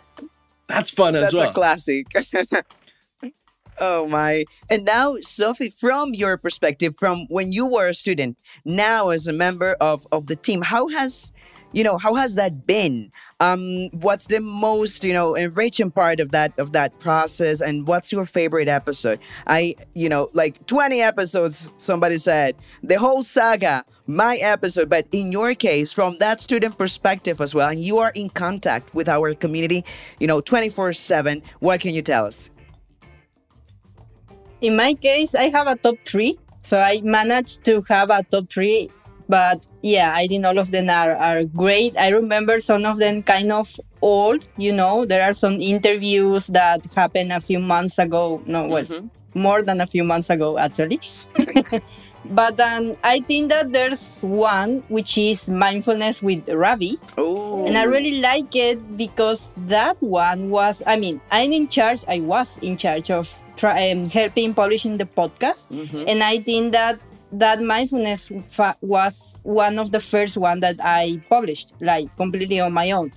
That's 0.69 0.91
fun 0.91 1.17
as 1.17 1.33
That's 1.33 1.35
well. 1.35 1.43
That's 1.43 1.51
a 1.51 1.55
classic. 1.55 2.65
oh 3.81 4.07
my. 4.09 4.45
And 4.71 4.85
now, 4.85 5.17
Sophie, 5.21 5.71
from 5.71 6.15
your 6.15 6.37
perspective, 6.37 6.95
from 6.99 7.27
when 7.29 7.53
you 7.53 7.67
were 7.67 7.89
a 7.89 7.95
student, 7.95 8.37
now 8.65 9.09
as 9.11 9.27
a 9.27 9.33
member 9.33 9.77
of, 9.81 10.07
of 10.13 10.27
the 10.27 10.37
team, 10.37 10.63
how 10.63 10.89
has 10.89 11.33
you 11.73 11.85
know 11.85 11.99
how 11.99 12.15
has 12.15 12.35
that 12.37 12.67
been 12.67 13.11
um 13.41 13.89
what's 13.93 14.27
the 14.27 14.41
most 14.41 15.03
you 15.03 15.13
know 15.13 15.35
enriching 15.35 15.91
part 15.91 16.21
of 16.21 16.31
that 16.31 16.57
of 16.59 16.73
that 16.73 16.99
process 16.99 17.61
and 17.61 17.87
what's 17.87 18.13
your 18.13 18.25
favorite 18.25 18.69
episode 18.69 19.19
i 19.47 19.75
you 19.95 20.09
know 20.09 20.29
like 20.33 20.65
20 20.67 21.01
episodes 21.01 21.71
somebody 21.79 22.19
said 22.19 22.55
the 22.83 22.99
whole 22.99 23.23
saga 23.23 23.85
my 24.07 24.37
episode 24.37 24.89
but 24.89 25.07
in 25.13 25.33
your 25.33 25.55
case 25.55 25.93
from 25.93 26.19
that 26.19 26.41
student 26.41 26.77
perspective 26.77 27.41
as 27.41 27.55
well 27.55 27.69
and 27.69 27.81
you 27.81 27.99
are 27.99 28.13
in 28.15 28.29
contact 28.31 28.95
with 28.95 29.09
our 29.09 29.35
community 29.35 29.85
you 30.19 30.27
know 30.27 30.41
24 30.41 30.93
7 30.93 31.43
what 31.61 31.81
can 31.81 31.95
you 31.95 32.03
tell 32.03 32.27
us 32.27 32.51
In 34.61 34.77
my 34.77 34.95
case, 34.95 35.35
I 35.35 35.49
have 35.49 35.67
a 35.67 35.77
top 35.77 35.97
three. 36.05 36.39
So 36.63 36.79
I 36.79 37.01
managed 37.03 37.65
to 37.65 37.81
have 37.89 38.11
a 38.11 38.23
top 38.23 38.53
three 38.53 38.91
But 39.31 39.69
yeah, 39.83 40.13
I 40.15 40.27
think 40.27 40.45
all 40.45 40.59
of 40.59 40.73
them 40.73 40.91
are, 40.91 41.15
are 41.15 41.45
great. 41.45 41.97
I 41.97 42.09
remember 42.09 42.59
some 42.59 42.85
of 42.85 42.99
them 42.99 43.23
kind 43.23 43.53
of 43.53 43.79
old, 44.03 44.49
you 44.57 44.73
know. 44.73 45.07
There 45.07 45.23
are 45.23 45.35
some 45.35 45.61
interviews 45.61 46.49
that 46.49 46.85
happened 46.97 47.33
a 47.33 47.41
few 47.41 47.61
months 47.61 47.99
ago. 47.99 48.43
No, 48.47 48.67
well, 48.67 49.09
more 49.35 49.63
than 49.63 49.81
a 49.81 49.87
few 49.87 50.05
months 50.05 50.31
ago, 50.31 50.59
actually. 50.59 51.01
but 52.25 52.59
um, 52.59 52.97
I 53.05 53.21
think 53.21 53.51
that 53.51 53.73
there's 53.73 54.21
one 54.23 54.83
which 54.89 55.17
is 55.17 55.49
mindfulness 55.49 56.23
with 56.23 56.49
Ravi. 56.49 56.99
Oh. 57.17 57.67
And 57.67 57.79
I 57.79 57.85
really 57.85 58.21
like 58.21 58.55
it 58.57 58.97
because 58.97 59.53
that 59.69 60.01
one 60.03 60.51
was, 60.51 60.83
I 60.87 60.97
mean, 60.97 61.21
I'm 61.31 61.53
in 61.53 61.69
charge, 61.69 62.01
I 62.09 62.21
was 62.21 62.59
in 62.59 62.77
charge 62.77 63.11
of 63.11 63.33
try, 63.57 63.91
um, 63.91 64.09
helping 64.09 64.55
publishing 64.55 64.99
the 64.99 65.07
podcast. 65.07 65.71
And 66.09 66.23
I 66.23 66.39
think 66.41 66.73
that 66.73 66.99
that 67.33 67.63
mindfulness 67.63 68.31
was 68.81 69.39
one 69.43 69.79
of 69.79 69.93
the 69.93 70.01
first 70.01 70.37
one 70.37 70.61
that 70.61 70.77
I 70.83 71.23
published, 71.29 71.75
like 71.81 72.15
completely 72.17 72.61
on 72.61 72.73
my 72.73 72.91
own. 72.91 73.13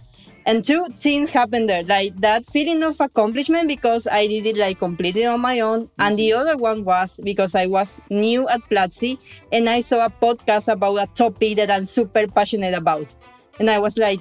And 0.45 0.65
two 0.65 0.87
things 0.97 1.29
happened 1.29 1.69
there, 1.69 1.83
like 1.83 2.19
that 2.19 2.45
feeling 2.45 2.83
of 2.83 2.99
accomplishment 2.99 3.69
because 3.69 4.07
I 4.07 4.27
did 4.27 4.45
it 4.45 4.57
like 4.57 4.79
completely 4.79 5.25
on 5.25 5.39
my 5.39 5.61
own. 5.61 5.89
And 5.99 6.19
the 6.19 6.31
mm-hmm. 6.31 6.39
other 6.39 6.57
one 6.57 6.83
was 6.83 7.19
because 7.23 7.55
I 7.55 7.65
was 7.67 8.01
new 8.09 8.47
at 8.49 8.59
Platzi 8.69 9.17
and 9.53 9.69
I 9.69 9.79
saw 9.79 10.05
a 10.05 10.09
podcast 10.09 10.71
about 10.71 10.97
a 10.97 11.07
topic 11.13 11.55
that 11.57 11.71
I'm 11.71 11.85
super 11.85 12.27
passionate 12.27 12.73
about. 12.73 13.15
And 13.59 13.69
I 13.69 13.79
was 13.79 13.97
like, 13.97 14.19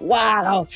wow, 0.00 0.66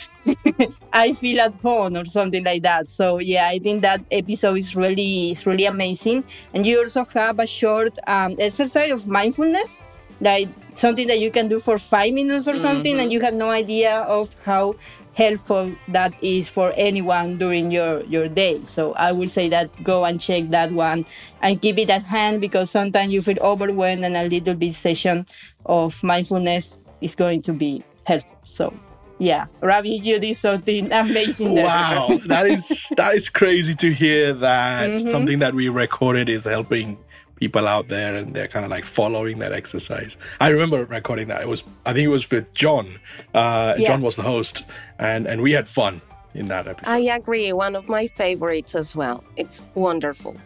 I 0.92 1.12
feel 1.12 1.40
at 1.40 1.54
home 1.56 1.96
or 1.96 2.04
something 2.04 2.44
like 2.44 2.62
that. 2.62 2.90
So 2.90 3.18
yeah, 3.18 3.48
I 3.48 3.58
think 3.58 3.82
that 3.82 4.02
episode 4.10 4.58
is 4.58 4.74
really, 4.74 5.32
is 5.32 5.46
really 5.46 5.66
amazing. 5.66 6.24
And 6.54 6.66
you 6.66 6.80
also 6.80 7.04
have 7.06 7.38
a 7.38 7.46
short 7.46 7.98
um, 8.06 8.36
exercise 8.38 8.90
of 8.90 9.06
mindfulness, 9.06 9.82
like 10.20 10.48
something 10.74 11.06
that 11.08 11.20
you 11.20 11.30
can 11.30 11.48
do 11.48 11.58
for 11.58 11.78
five 11.78 12.12
minutes 12.12 12.48
or 12.48 12.58
something, 12.58 12.98
and 12.98 13.12
you 13.12 13.20
have 13.20 13.34
no 13.34 13.50
idea 13.50 14.00
of 14.02 14.34
how 14.44 14.74
helpful 15.18 15.72
that 15.88 16.14
is 16.22 16.48
for 16.48 16.72
anyone 16.76 17.36
during 17.38 17.72
your 17.72 18.04
your 18.04 18.28
day. 18.28 18.62
So 18.62 18.94
I 18.94 19.10
would 19.10 19.28
say 19.28 19.48
that 19.48 19.66
go 19.82 20.04
and 20.04 20.20
check 20.20 20.50
that 20.50 20.70
one 20.70 21.06
and 21.42 21.60
keep 21.60 21.76
it 21.78 21.90
at 21.90 22.02
hand 22.02 22.40
because 22.40 22.70
sometimes 22.70 23.12
you 23.12 23.20
feel 23.20 23.38
overwhelmed 23.40 24.04
and 24.04 24.16
a 24.16 24.28
little 24.28 24.54
bit 24.54 24.74
session 24.74 25.26
of 25.66 26.00
mindfulness 26.04 26.80
is 27.00 27.16
going 27.16 27.42
to 27.42 27.52
be 27.52 27.82
helpful. 28.04 28.38
So 28.44 28.72
yeah, 29.18 29.46
Ravi, 29.60 29.90
you 29.96 30.18
did 30.20 30.36
something 30.36 30.92
amazing 30.92 31.54
there. 31.54 31.66
Wow, 31.66 32.18
that 32.26 32.46
is 32.46 32.92
that 32.96 33.14
is 33.14 33.28
crazy 33.28 33.74
to 33.76 33.92
hear 33.92 34.32
that 34.34 34.90
Mhm. 34.90 35.10
something 35.10 35.38
that 35.40 35.54
we 35.54 35.68
recorded 35.68 36.28
is 36.28 36.44
helping 36.44 36.98
people 37.36 37.68
out 37.68 37.86
there 37.88 38.16
and 38.16 38.34
they're 38.34 38.48
kind 38.48 38.64
of 38.64 38.70
like 38.70 38.84
following 38.84 39.38
that 39.38 39.52
exercise. 39.52 40.16
I 40.40 40.48
remember 40.48 40.84
recording 40.84 41.28
that. 41.28 41.40
It 41.40 41.48
was 41.48 41.62
I 41.86 41.92
think 41.92 42.04
it 42.04 42.08
was 42.08 42.28
with 42.30 42.52
John. 42.54 42.98
Uh, 43.34 43.74
Yeah. 43.78 43.88
John 43.88 44.00
was 44.02 44.16
the 44.16 44.22
host, 44.22 44.64
and 44.98 45.26
and 45.26 45.40
we 45.42 45.52
had 45.52 45.68
fun 45.68 46.00
in 46.34 46.48
that 46.48 46.66
episode. 46.66 46.90
I 46.92 46.98
agree. 47.16 47.52
One 47.52 47.74
of 47.76 47.88
my 47.88 48.06
favorites 48.06 48.74
as 48.74 48.94
well. 48.96 49.24
It's 49.36 49.62
wonderful. 49.74 50.36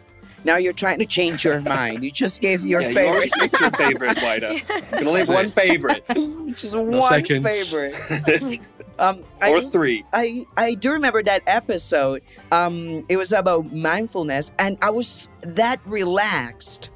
Now 0.43 0.57
you're 0.57 0.73
trying 0.73 0.99
to 0.99 1.05
change 1.05 1.45
your 1.45 1.61
mind. 1.61 2.03
You 2.03 2.11
just 2.11 2.41
gave 2.41 2.65
your 2.65 2.81
Yeah, 2.81 2.91
favorite. 2.91 3.31
picked 3.39 3.59
your 3.61 3.71
favorite, 3.71 4.17
Wida. 4.17 4.51
You 4.91 4.97
can 4.97 5.07
only 5.07 5.19
have 5.21 5.29
one 5.29 5.49
favorite. 5.49 6.03
Just 6.55 6.75
No 6.75 6.81
one 6.83 7.01
seconds. 7.09 7.71
favorite. 7.71 8.61
um, 8.99 9.19
Or 9.41 9.57
I, 9.57 9.61
three. 9.61 10.03
I 10.13 10.45
I 10.55 10.75
do 10.75 10.91
remember 10.91 11.23
that 11.23 11.41
episode. 11.47 12.21
Um, 12.51 13.05
it 13.09 13.17
was 13.17 13.31
about 13.31 13.71
mindfulness, 13.73 14.53
and 14.59 14.77
I 14.81 14.89
was 14.91 15.31
that 15.41 15.79
relaxed. 15.85 16.89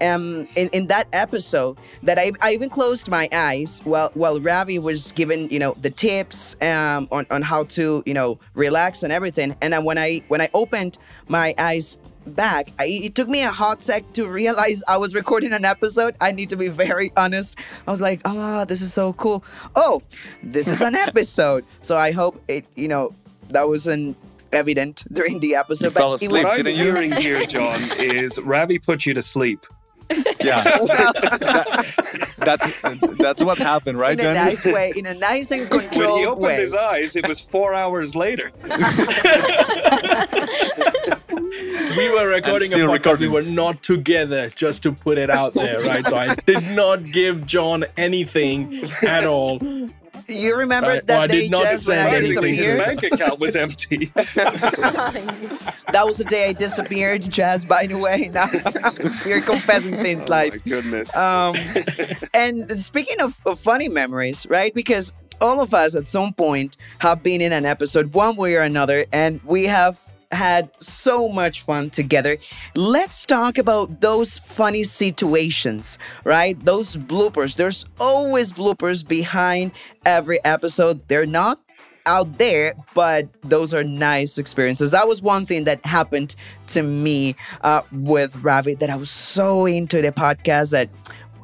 Um, 0.00 0.48
in, 0.56 0.68
in 0.72 0.88
that 0.88 1.06
episode, 1.12 1.78
that 2.02 2.18
I, 2.18 2.32
I 2.40 2.52
even 2.54 2.68
closed 2.70 3.08
my 3.08 3.28
eyes 3.32 3.80
while 3.84 4.10
while 4.14 4.40
Ravi 4.40 4.80
was 4.80 5.12
giving 5.12 5.48
you 5.50 5.60
know 5.60 5.74
the 5.80 5.90
tips 5.90 6.56
um 6.60 7.06
on, 7.12 7.24
on 7.30 7.40
how 7.42 7.64
to 7.78 8.02
you 8.04 8.12
know 8.14 8.40
relax 8.54 9.02
and 9.04 9.12
everything. 9.12 9.54
And 9.62 9.72
then 9.72 9.84
when 9.84 9.98
I 9.98 10.22
when 10.28 10.40
I 10.40 10.48
opened 10.54 10.98
my 11.28 11.54
eyes 11.56 11.98
back, 12.26 12.72
I, 12.78 12.86
it 12.86 13.14
took 13.14 13.28
me 13.28 13.42
a 13.42 13.50
hot 13.50 13.82
sec 13.82 14.12
to 14.14 14.26
realize 14.26 14.82
I 14.88 14.96
was 14.96 15.14
recording 15.14 15.52
an 15.52 15.64
episode. 15.64 16.14
I 16.20 16.32
need 16.32 16.50
to 16.50 16.56
be 16.56 16.68
very 16.68 17.12
honest. 17.16 17.56
I 17.86 17.90
was 17.90 18.00
like, 18.00 18.20
oh, 18.24 18.64
this 18.64 18.80
is 18.82 18.92
so 18.92 19.12
cool. 19.14 19.44
Oh, 19.76 20.02
this 20.42 20.68
is 20.68 20.80
an 20.80 20.94
episode. 21.08 21.64
So 21.82 21.96
I 21.96 22.12
hope 22.12 22.42
it, 22.48 22.64
you 22.74 22.88
know, 22.88 23.14
that 23.50 23.68
wasn't 23.68 24.16
evident 24.52 25.04
during 25.12 25.40
the 25.40 25.54
episode. 25.54 25.86
You 25.86 25.90
fell 25.90 26.12
it 26.14 26.22
asleep, 26.22 26.44
What 26.44 26.58
I'm 26.58 26.64
didn't 26.64 26.76
you? 26.78 26.84
hearing 26.84 27.12
here, 27.12 27.40
John, 27.46 27.80
is 27.98 28.38
Ravi 28.40 28.78
put 28.78 29.06
you 29.06 29.14
to 29.14 29.22
sleep. 29.22 29.64
Yeah, 30.42 30.62
that's 32.36 32.68
that's 33.16 33.42
what 33.42 33.56
happened, 33.56 33.98
right, 33.98 34.12
in 34.12 34.26
a 34.26 34.34
Johnny? 34.34 34.50
nice 34.50 34.64
way, 34.66 34.92
in 34.94 35.06
a 35.06 35.14
nice 35.14 35.50
and 35.52 35.70
controlled 35.70 35.94
way. 35.96 36.06
When 36.06 36.18
he 36.18 36.26
opened 36.26 36.42
way. 36.44 36.56
his 36.56 36.74
eyes, 36.74 37.16
it 37.16 37.26
was 37.26 37.40
four 37.40 37.72
hours 37.72 38.14
later. 38.14 38.50
We 41.96 42.10
were 42.10 42.28
recording 42.28 42.72
a 42.72 42.74
still 42.74 42.88
podcast. 42.88 42.92
recording. 42.92 43.20
We 43.32 43.34
were 43.34 43.42
not 43.42 43.82
together, 43.82 44.50
just 44.50 44.82
to 44.84 44.92
put 44.92 45.18
it 45.18 45.30
out 45.30 45.54
there, 45.54 45.80
right? 45.86 46.06
So 46.08 46.16
I 46.16 46.34
did 46.34 46.70
not 46.72 47.04
give 47.04 47.46
John 47.46 47.84
anything 47.96 48.82
at 49.02 49.24
all. 49.24 49.58
You 50.28 50.56
remember 50.56 50.88
Right, 50.88 51.06
that 51.08 51.14
well, 51.14 51.22
I 51.22 51.26
day, 51.26 51.40
did 51.42 51.50
not 51.50 51.64
Jess, 51.64 51.88
when 51.88 51.98
send 51.98 52.00
I 52.00 52.16
anything 52.16 52.54
His 52.54 52.66
Disappeared. 52.66 52.78
disappeared? 52.78 53.00
bank 53.00 53.12
account 53.12 53.40
was 53.40 53.56
empty. 53.56 54.06
That 55.92 56.06
was 56.06 56.16
the 56.18 56.24
day 56.24 56.48
I 56.48 56.52
disappeared, 56.52 57.22
Jazz, 57.22 57.64
by 57.64 57.86
the 57.86 57.98
way. 57.98 58.30
Now 58.32 58.48
you're 59.26 59.42
confessing 59.42 59.96
things 59.96 60.22
oh 60.22 60.30
live. 60.30 60.52
my 60.54 60.58
goodness. 60.70 61.14
Um, 61.16 61.54
and 62.32 62.80
speaking 62.82 63.20
of, 63.20 63.40
of 63.44 63.60
funny 63.60 63.88
memories, 63.88 64.46
right? 64.48 64.72
Because 64.74 65.12
all 65.40 65.60
of 65.60 65.74
us 65.74 65.94
at 65.94 66.08
some 66.08 66.32
point 66.32 66.76
have 67.00 67.22
been 67.22 67.40
in 67.40 67.52
an 67.52 67.66
episode 67.66 68.14
one 68.14 68.36
way 68.36 68.54
or 68.54 68.62
another, 68.62 69.04
and 69.12 69.40
we 69.44 69.64
have 69.64 69.98
had 70.32 70.70
so 70.82 71.28
much 71.28 71.62
fun 71.62 71.90
together. 71.90 72.38
Let's 72.74 73.26
talk 73.26 73.58
about 73.58 74.00
those 74.00 74.38
funny 74.38 74.82
situations, 74.82 75.98
right? 76.24 76.62
Those 76.64 76.96
bloopers. 76.96 77.56
There's 77.56 77.90
always 78.00 78.52
bloopers 78.52 79.06
behind 79.06 79.72
every 80.04 80.42
episode. 80.44 81.06
They're 81.08 81.26
not 81.26 81.60
out 82.06 82.38
there, 82.38 82.72
but 82.94 83.28
those 83.42 83.72
are 83.72 83.84
nice 83.84 84.38
experiences. 84.38 84.90
That 84.90 85.06
was 85.06 85.22
one 85.22 85.46
thing 85.46 85.64
that 85.64 85.84
happened 85.84 86.34
to 86.68 86.82
me 86.82 87.36
uh, 87.62 87.82
with 87.92 88.36
Ravi 88.42 88.74
that 88.74 88.90
I 88.90 88.96
was 88.96 89.10
so 89.10 89.66
into 89.66 90.02
the 90.02 90.12
podcast 90.12 90.70
that 90.70 90.88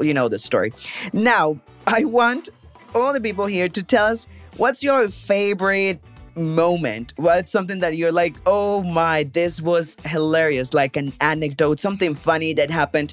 you 0.00 0.14
know 0.14 0.28
the 0.28 0.38
story. 0.38 0.72
Now, 1.12 1.60
I 1.86 2.04
want 2.04 2.48
all 2.94 3.12
the 3.12 3.20
people 3.20 3.46
here 3.46 3.68
to 3.68 3.82
tell 3.82 4.06
us 4.06 4.28
what's 4.56 4.82
your 4.82 5.08
favorite 5.08 6.00
moment 6.38 7.12
what's 7.16 7.52
something 7.52 7.80
that 7.80 7.96
you're 7.96 8.12
like 8.12 8.36
oh 8.46 8.82
my 8.82 9.24
this 9.32 9.60
was 9.60 9.96
hilarious 10.04 10.72
like 10.72 10.96
an 10.96 11.12
anecdote 11.20 11.80
something 11.80 12.14
funny 12.14 12.52
that 12.54 12.70
happened 12.70 13.12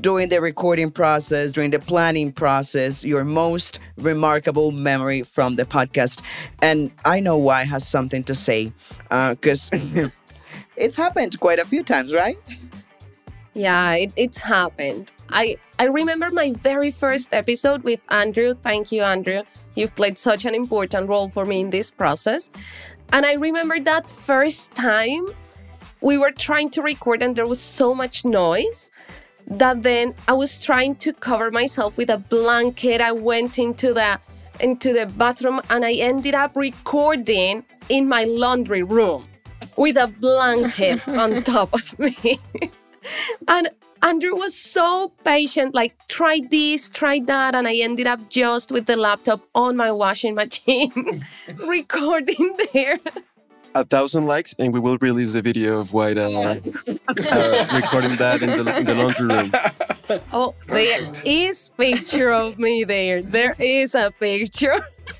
during 0.00 0.28
the 0.28 0.40
recording 0.40 0.90
process 0.90 1.52
during 1.52 1.70
the 1.70 1.78
planning 1.78 2.30
process 2.32 3.04
your 3.04 3.24
most 3.24 3.78
remarkable 3.96 4.70
memory 4.72 5.22
from 5.22 5.56
the 5.56 5.64
podcast. 5.64 6.22
And 6.62 6.90
i 7.04 7.20
know 7.20 7.36
why 7.36 7.64
has 7.64 7.86
something 7.86 8.22
to 8.24 8.34
say 8.34 8.72
uh, 9.10 9.34
because 9.34 9.70
it's 10.76 10.96
happened 10.96 11.38
quite 11.40 11.58
a 11.58 11.64
few 11.64 11.82
times 11.82 12.12
right 12.12 12.36
Yeah, 13.56 13.94
it, 13.94 14.12
it's 14.16 14.42
happened. 14.42 15.12
I 15.30 15.56
I 15.78 15.86
remember 15.86 16.30
my 16.30 16.52
very 16.52 16.90
first 16.90 17.32
episode 17.32 17.84
with 17.84 18.06
Andrew. 18.12 18.52
Thank 18.52 18.92
you, 18.92 19.02
Andrew. 19.02 19.44
You've 19.74 19.96
played 19.96 20.18
such 20.18 20.44
an 20.44 20.54
important 20.54 21.08
role 21.08 21.30
for 21.30 21.46
me 21.46 21.62
in 21.62 21.70
this 21.70 21.90
process. 21.90 22.50
And 23.14 23.24
I 23.24 23.32
remember 23.32 23.80
that 23.80 24.10
first 24.10 24.74
time 24.74 25.28
we 26.02 26.18
were 26.18 26.32
trying 26.32 26.68
to 26.72 26.82
record 26.82 27.22
and 27.22 27.34
there 27.34 27.46
was 27.46 27.58
so 27.58 27.94
much 27.94 28.26
noise 28.26 28.90
that 29.46 29.82
then 29.82 30.14
I 30.28 30.34
was 30.34 30.62
trying 30.62 30.96
to 30.96 31.14
cover 31.14 31.50
myself 31.50 31.96
with 31.96 32.10
a 32.10 32.18
blanket. 32.18 33.00
I 33.00 33.12
went 33.12 33.58
into 33.58 33.94
the 33.94 34.20
into 34.60 34.92
the 34.92 35.06
bathroom 35.06 35.62
and 35.70 35.82
I 35.82 35.94
ended 35.94 36.34
up 36.34 36.56
recording 36.56 37.64
in 37.88 38.06
my 38.06 38.24
laundry 38.24 38.82
room 38.82 39.28
with 39.78 39.96
a 39.96 40.08
blanket 40.08 41.08
on 41.08 41.42
top 41.54 41.72
of 41.72 41.98
me. 41.98 42.38
and 43.48 43.68
Andrew 44.02 44.34
was 44.34 44.54
so 44.54 45.12
patient, 45.24 45.74
like, 45.74 45.96
try 46.08 46.40
this, 46.50 46.88
try 46.88 47.20
that. 47.20 47.54
And 47.54 47.66
I 47.66 47.76
ended 47.76 48.06
up 48.06 48.28
just 48.28 48.70
with 48.70 48.86
the 48.86 48.96
laptop 48.96 49.40
on 49.54 49.76
my 49.76 49.90
washing 49.90 50.34
machine, 50.34 51.24
recording 51.66 52.56
there. 52.72 52.98
A 53.74 53.84
thousand 53.84 54.26
likes, 54.26 54.54
and 54.58 54.72
we 54.72 54.80
will 54.80 54.96
release 54.98 55.34
a 55.34 55.42
video 55.42 55.80
of 55.80 55.92
White 55.92 56.16
uh, 56.16 56.30
uh, 56.30 57.66
recording 57.74 58.16
that 58.16 58.40
in 58.40 58.64
the, 58.64 58.76
in 58.78 58.86
the 58.86 58.94
laundry 58.94 59.26
room. 59.26 59.52
Oh, 60.32 60.54
there 60.66 61.12
is 61.26 61.70
picture 61.76 62.32
of 62.32 62.58
me 62.58 62.84
there. 62.84 63.20
There 63.22 63.54
is 63.58 63.94
a 63.94 64.12
picture. 64.18 64.78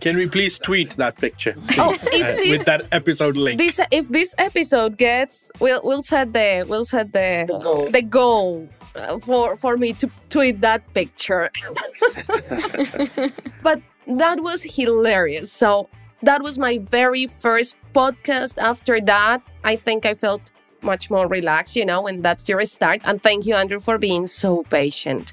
Can 0.00 0.16
we 0.16 0.28
please 0.28 0.58
tweet 0.58 0.96
that 0.96 1.16
picture 1.16 1.54
Oh, 1.78 1.92
if 1.92 2.04
uh, 2.04 2.36
this- 2.36 2.50
with 2.50 2.64
that 2.66 2.86
episode 2.92 3.36
link? 3.36 3.58
This 3.58 3.80
if 3.90 4.08
this 4.08 4.34
episode 4.38 4.96
gets 4.96 5.50
we'll 5.60 5.80
we'll 5.84 6.02
set 6.02 6.32
the 6.32 6.64
we'll 6.68 6.84
set 6.84 7.12
the 7.12 7.46
goal. 7.62 7.90
the 7.90 8.02
goal 8.02 8.68
uh, 8.94 9.18
for 9.18 9.56
for 9.56 9.76
me 9.76 9.92
to 9.94 10.10
tweet 10.30 10.60
that 10.60 10.82
picture. 10.94 11.50
but 13.62 13.80
that 14.06 14.40
was 14.40 14.62
hilarious. 14.76 15.52
So 15.52 15.88
that 16.22 16.42
was 16.42 16.58
my 16.58 16.78
very 16.78 17.26
first 17.26 17.78
podcast. 17.94 18.58
After 18.58 19.00
that, 19.02 19.42
I 19.64 19.76
think 19.76 20.06
I 20.06 20.14
felt 20.14 20.52
much 20.82 21.10
more 21.10 21.26
relaxed, 21.26 21.76
you 21.76 21.84
know, 21.84 22.06
and 22.06 22.22
that's 22.22 22.48
your 22.48 22.64
start. 22.64 23.00
And 23.04 23.22
thank 23.22 23.46
you, 23.46 23.54
Andrew, 23.54 23.80
for 23.80 23.98
being 23.98 24.26
so 24.26 24.62
patient. 24.64 25.32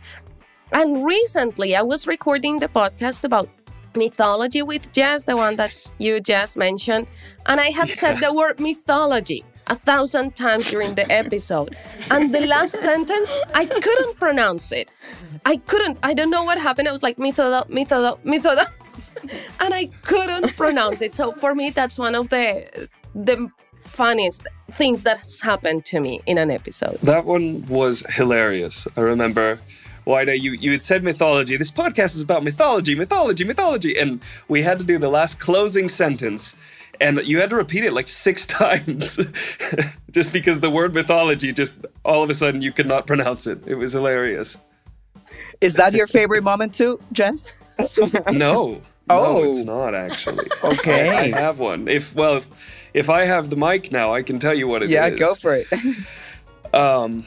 And 0.72 1.06
recently, 1.06 1.76
I 1.76 1.84
was 1.84 2.08
recording 2.08 2.60
the 2.60 2.68
podcast 2.68 3.24
about 3.24 3.50
mythology 3.96 4.62
with 4.62 4.92
Jess, 4.92 5.26
the 5.26 5.38
one 5.38 5.56
that 5.56 5.74
you 6.00 6.20
just 6.20 6.58
mentioned. 6.58 7.08
And 7.46 7.60
I 7.60 7.70
had 7.70 7.90
said 7.90 8.20
the 8.20 8.34
word 8.34 8.60
mythology 8.60 9.44
a 9.68 9.76
thousand 9.76 10.36
times 10.36 10.70
during 10.70 10.96
the 10.96 11.12
episode. 11.12 11.76
And 12.12 12.34
the 12.34 12.46
last 12.46 12.76
sentence, 12.76 13.34
I 13.54 13.66
couldn't 13.66 14.20
pronounce 14.20 14.72
it. 14.72 14.90
I 15.46 15.58
couldn't. 15.58 15.98
I 16.04 16.14
don't 16.14 16.30
know 16.30 16.44
what 16.44 16.58
happened. 16.58 16.88
I 16.88 16.92
was 16.92 17.04
like, 17.04 17.18
mythodo, 17.18 17.68
mythodo, 17.70 18.20
mythodo. 18.24 18.66
and 19.60 19.74
I 19.74 19.88
couldn't 20.04 20.56
pronounce 20.56 21.02
it. 21.02 21.16
So 21.16 21.32
for 21.32 21.56
me, 21.56 21.70
that's 21.70 21.98
one 21.98 22.16
of 22.16 22.30
the 22.30 22.90
the 23.14 23.50
funniest 23.84 24.48
things 24.74 25.04
that's 25.04 25.42
happened 25.42 25.86
to 25.86 26.00
me 26.00 26.22
in 26.26 26.38
an 26.38 26.52
episode. 26.52 27.00
That 27.02 27.26
one 27.26 27.66
was 27.68 28.06
hilarious. 28.10 28.88
I 28.98 29.02
remember 29.02 29.60
Wida, 30.06 30.40
you, 30.40 30.52
you 30.54 30.72
had 30.72 30.82
said 30.82 31.04
mythology. 31.04 31.58
This 31.58 31.72
podcast 31.72 32.16
is 32.16 32.22
about 32.22 32.44
mythology, 32.44 32.96
mythology, 32.96 33.44
mythology. 33.44 33.98
And 33.98 34.22
we 34.48 34.62
had 34.62 34.78
to 34.80 34.86
do 34.86 34.98
the 34.98 35.10
last 35.10 35.40
closing 35.40 35.90
sentence. 35.90 36.60
And 37.02 37.20
you 37.26 37.40
had 37.40 37.50
to 37.50 37.56
repeat 37.56 37.84
it 37.84 37.92
like 37.94 38.08
six 38.08 38.46
times 38.62 39.20
just 40.12 40.32
because 40.32 40.62
the 40.62 40.70
word 40.70 40.94
mythology 40.94 41.52
just 41.52 41.74
all 42.06 42.24
of 42.24 42.30
a 42.30 42.34
sudden 42.34 42.62
you 42.62 42.72
could 42.72 42.88
not 42.88 43.08
pronounce 43.08 43.48
it. 43.48 43.60
It 43.66 43.76
was 43.76 43.94
hilarious. 43.94 44.58
Is 45.62 45.74
that 45.76 45.94
your 45.94 46.08
favorite 46.08 46.44
moment 46.44 46.74
too, 46.74 47.00
Jess? 47.12 47.54
No. 48.32 48.82
Oh. 49.10 49.34
No, 49.36 49.44
it's 49.44 49.64
not 49.66 49.94
actually. 49.94 50.48
Okay. 50.64 51.10
I, 51.34 51.38
I 51.38 51.40
have 51.40 51.60
one. 51.60 51.88
If 51.88 52.16
well, 52.16 52.38
if, 52.38 52.48
if 52.94 53.10
I 53.10 53.26
have 53.26 53.50
the 53.50 53.56
mic 53.56 53.92
now, 53.92 54.14
I 54.14 54.24
can 54.24 54.40
tell 54.40 54.54
you 54.54 54.68
what 54.68 54.82
it 54.82 54.86
is. 54.86 54.92
yeah, 54.92 55.10
go 55.10 55.36
for 55.36 55.56
it. 55.56 55.68
Um, 56.74 57.26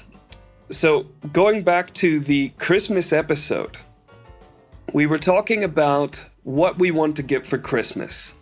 so 0.70 1.07
going 1.33 1.62
back 1.62 1.92
to 1.94 2.20
the 2.20 2.50
Christmas 2.59 3.12
episode, 3.12 3.78
we 4.92 5.07
were 5.07 5.18
talking 5.18 5.64
about 5.64 6.26
what 6.42 6.78
we 6.78 6.90
want 6.90 7.16
to 7.16 7.22
get 7.22 7.46
for 7.46 7.59
Christmas. 7.59 8.35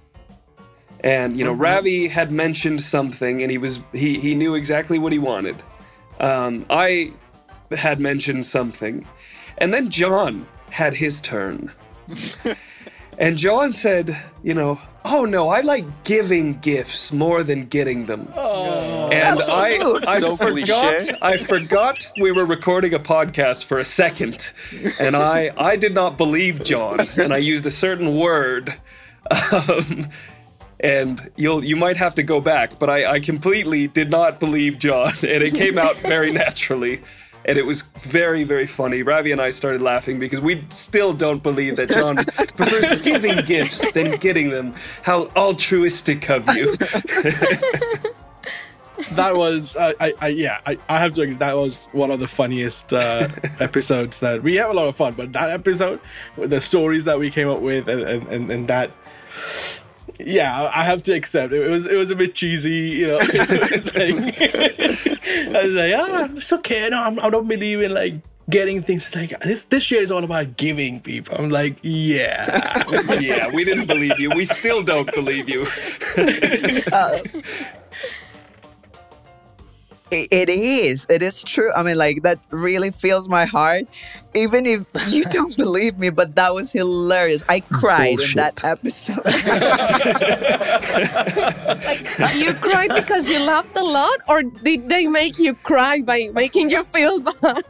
And 1.00 1.36
you 1.36 1.44
know, 1.44 1.52
Ravi 1.52 2.08
had 2.08 2.32
mentioned 2.32 2.82
something, 2.82 3.42
and 3.42 3.50
he 3.50 3.58
was 3.58 3.80
he 3.92 4.18
he 4.18 4.34
knew 4.34 4.54
exactly 4.54 4.98
what 4.98 5.12
he 5.12 5.18
wanted. 5.18 5.62
Um, 6.18 6.64
I 6.70 7.12
had 7.70 8.00
mentioned 8.00 8.46
something, 8.46 9.06
and 9.58 9.72
then 9.72 9.90
John 9.90 10.46
had 10.70 10.94
his 10.94 11.20
turn. 11.20 11.72
and 13.18 13.36
John 13.36 13.72
said, 13.72 14.16
you 14.42 14.54
know, 14.54 14.80
oh 15.09 15.25
no, 15.25 15.49
I 15.49 15.61
like 15.61 16.05
giving 16.05 16.55
gifts 16.61 17.12
more 17.12 17.42
than 17.42 17.66
getting 17.66 18.07
them. 18.07 18.29
and 19.12 19.12
That's 19.38 19.47
so 19.47 19.53
I. 19.53 20.03
I 20.07 20.19
So 20.21 20.37
forgot, 20.37 20.99
cliche. 21.01 21.14
I 21.23 21.37
forgot 21.37 22.11
we 22.21 22.33
were 22.33 22.45
recording 22.47 22.95
a 22.95 22.99
podcast 22.99 23.64
for 23.64 23.79
a 23.79 23.85
second, 23.85 24.53
and 25.01 25.16
I, 25.16 25.53
I 25.57 25.77
did 25.77 25.95
not 25.95 26.16
believe 26.19 26.62
John, 26.64 27.01
and 27.19 27.33
I 27.33 27.38
used 27.38 27.66
a 27.66 27.71
certain 27.71 28.16
word. 28.16 28.75
Um, 29.53 30.09
and 30.79 31.31
you'll 31.37 31.64
you 31.64 31.75
might 31.75 31.97
have 31.97 32.14
to 32.16 32.23
go 32.23 32.40
back, 32.40 32.79
but 32.79 32.90
I, 32.90 33.12
I 33.14 33.21
completely 33.21 33.87
did 33.88 34.11
not 34.11 34.38
believe 34.38 34.79
John, 34.79 35.09
and 35.23 35.42
it 35.42 35.55
came 35.55 35.79
out 35.79 35.97
very 35.97 36.33
naturally. 36.45 37.01
And 37.46 37.56
it 37.56 37.64
was 37.64 37.82
very, 37.82 38.44
very 38.44 38.66
funny. 38.66 39.02
Ravi 39.02 39.32
and 39.32 39.40
I 39.40 39.50
started 39.50 39.80
laughing 39.80 40.18
because 40.18 40.40
we 40.40 40.64
still 40.70 41.12
don't 41.12 41.42
believe 41.42 41.76
that 41.76 41.90
John 41.90 42.16
prefers 42.56 43.02
giving 43.02 43.44
gifts 43.44 43.92
than 43.92 44.16
getting 44.16 44.50
them. 44.50 44.74
How 45.02 45.28
altruistic 45.37 46.28
of 46.28 46.48
you. 46.56 46.76
that 49.12 49.37
was 49.37 49.76
I, 49.76 49.94
I, 50.00 50.14
I 50.20 50.28
yeah 50.28 50.61
I, 50.66 50.78
I 50.88 50.98
have 50.98 51.12
to 51.12 51.22
agree 51.22 51.35
that 51.35 51.54
was 51.54 51.87
one 51.92 52.11
of 52.11 52.18
the 52.18 52.26
funniest 52.26 52.92
uh, 52.92 53.28
episodes 53.61 54.20
that 54.20 54.42
we 54.42 54.56
have 54.56 54.70
a 54.70 54.72
lot 54.72 54.88
of 54.88 54.96
fun 54.96 55.12
but 55.14 55.35
that 55.35 55.50
episode 55.50 56.00
with 56.37 56.50
the 56.50 56.61
stories 56.61 57.04
that 57.04 57.18
we 57.18 57.30
came 57.30 57.48
up 57.48 57.61
with 57.61 57.88
and 57.88 58.00
and, 58.02 58.26
and, 58.28 58.50
and 58.50 58.68
that 58.68 58.90
yeah 60.19 60.51
I- 60.62 60.81
I 60.81 60.85
have 60.85 61.03
to 61.05 61.12
accept 61.12 61.53
it. 61.53 61.62
it 61.62 61.69
was 61.71 61.87
it 61.87 61.97
was 61.97 62.11
a 62.11 62.16
bit 62.16 62.35
cheesy 62.35 62.71
you 63.01 63.07
know 63.09 63.19
it 63.21 63.71
was 63.73 63.95
like 63.95 64.16
I 65.57 65.62
was 65.66 65.75
like 65.77 65.95
ah 65.97 66.29
it's 66.37 66.53
okay 66.53 66.88
no 66.90 67.03
I'm, 67.03 67.21
I 67.21 67.31
don't 67.31 67.49
believe 67.49 67.81
in 67.81 67.92
like 67.95 68.14
getting 68.49 68.81
things 68.83 69.12
like 69.14 69.38
this 69.40 69.64
this 69.64 69.90
year 69.90 70.01
is 70.01 70.11
all 70.12 70.23
about 70.23 70.57
giving 70.57 71.01
people 71.01 71.37
I'm 71.37 71.51
like 71.51 71.77
yeah 71.83 72.85
yeah, 73.21 73.51
we 73.53 73.64
didn't 73.64 73.87
believe 73.87 74.19
you. 74.21 74.31
We 74.31 74.45
still 74.45 74.83
don't 74.85 75.12
believe 75.14 75.49
you. 75.49 75.66
It- 76.16 77.45
it 80.11 80.49
is. 80.49 81.07
It 81.11 81.23
is 81.23 81.42
true. 81.42 81.73
I 81.75 81.83
mean, 81.83 81.97
like 81.97 82.23
that 82.23 82.38
really 82.51 82.90
fills 82.90 83.29
my 83.29 83.45
heart. 83.45 83.85
Even 84.35 84.66
if 84.66 84.87
you 85.09 85.25
don't 85.31 85.57
believe 85.57 85.99
me, 85.99 86.11
but 86.11 86.35
that 86.37 86.55
was 86.55 86.73
hilarious. 86.73 87.42
I 87.49 87.61
cried 87.61 88.21
in 88.21 88.37
that 88.37 88.62
episode. 88.64 89.25
like 92.21 92.35
You 92.37 92.55
cried 92.55 92.90
because 92.95 93.29
you 93.29 93.38
laughed 93.40 93.77
a 93.77 93.85
lot, 93.85 94.21
or 94.29 94.42
did 94.42 94.88
they 94.88 95.09
make 95.09 95.38
you 95.38 95.55
cry 95.55 96.03
by 96.03 96.29
making 96.33 96.71
you 96.71 96.85
feel 96.85 97.21
bad? 97.21 97.62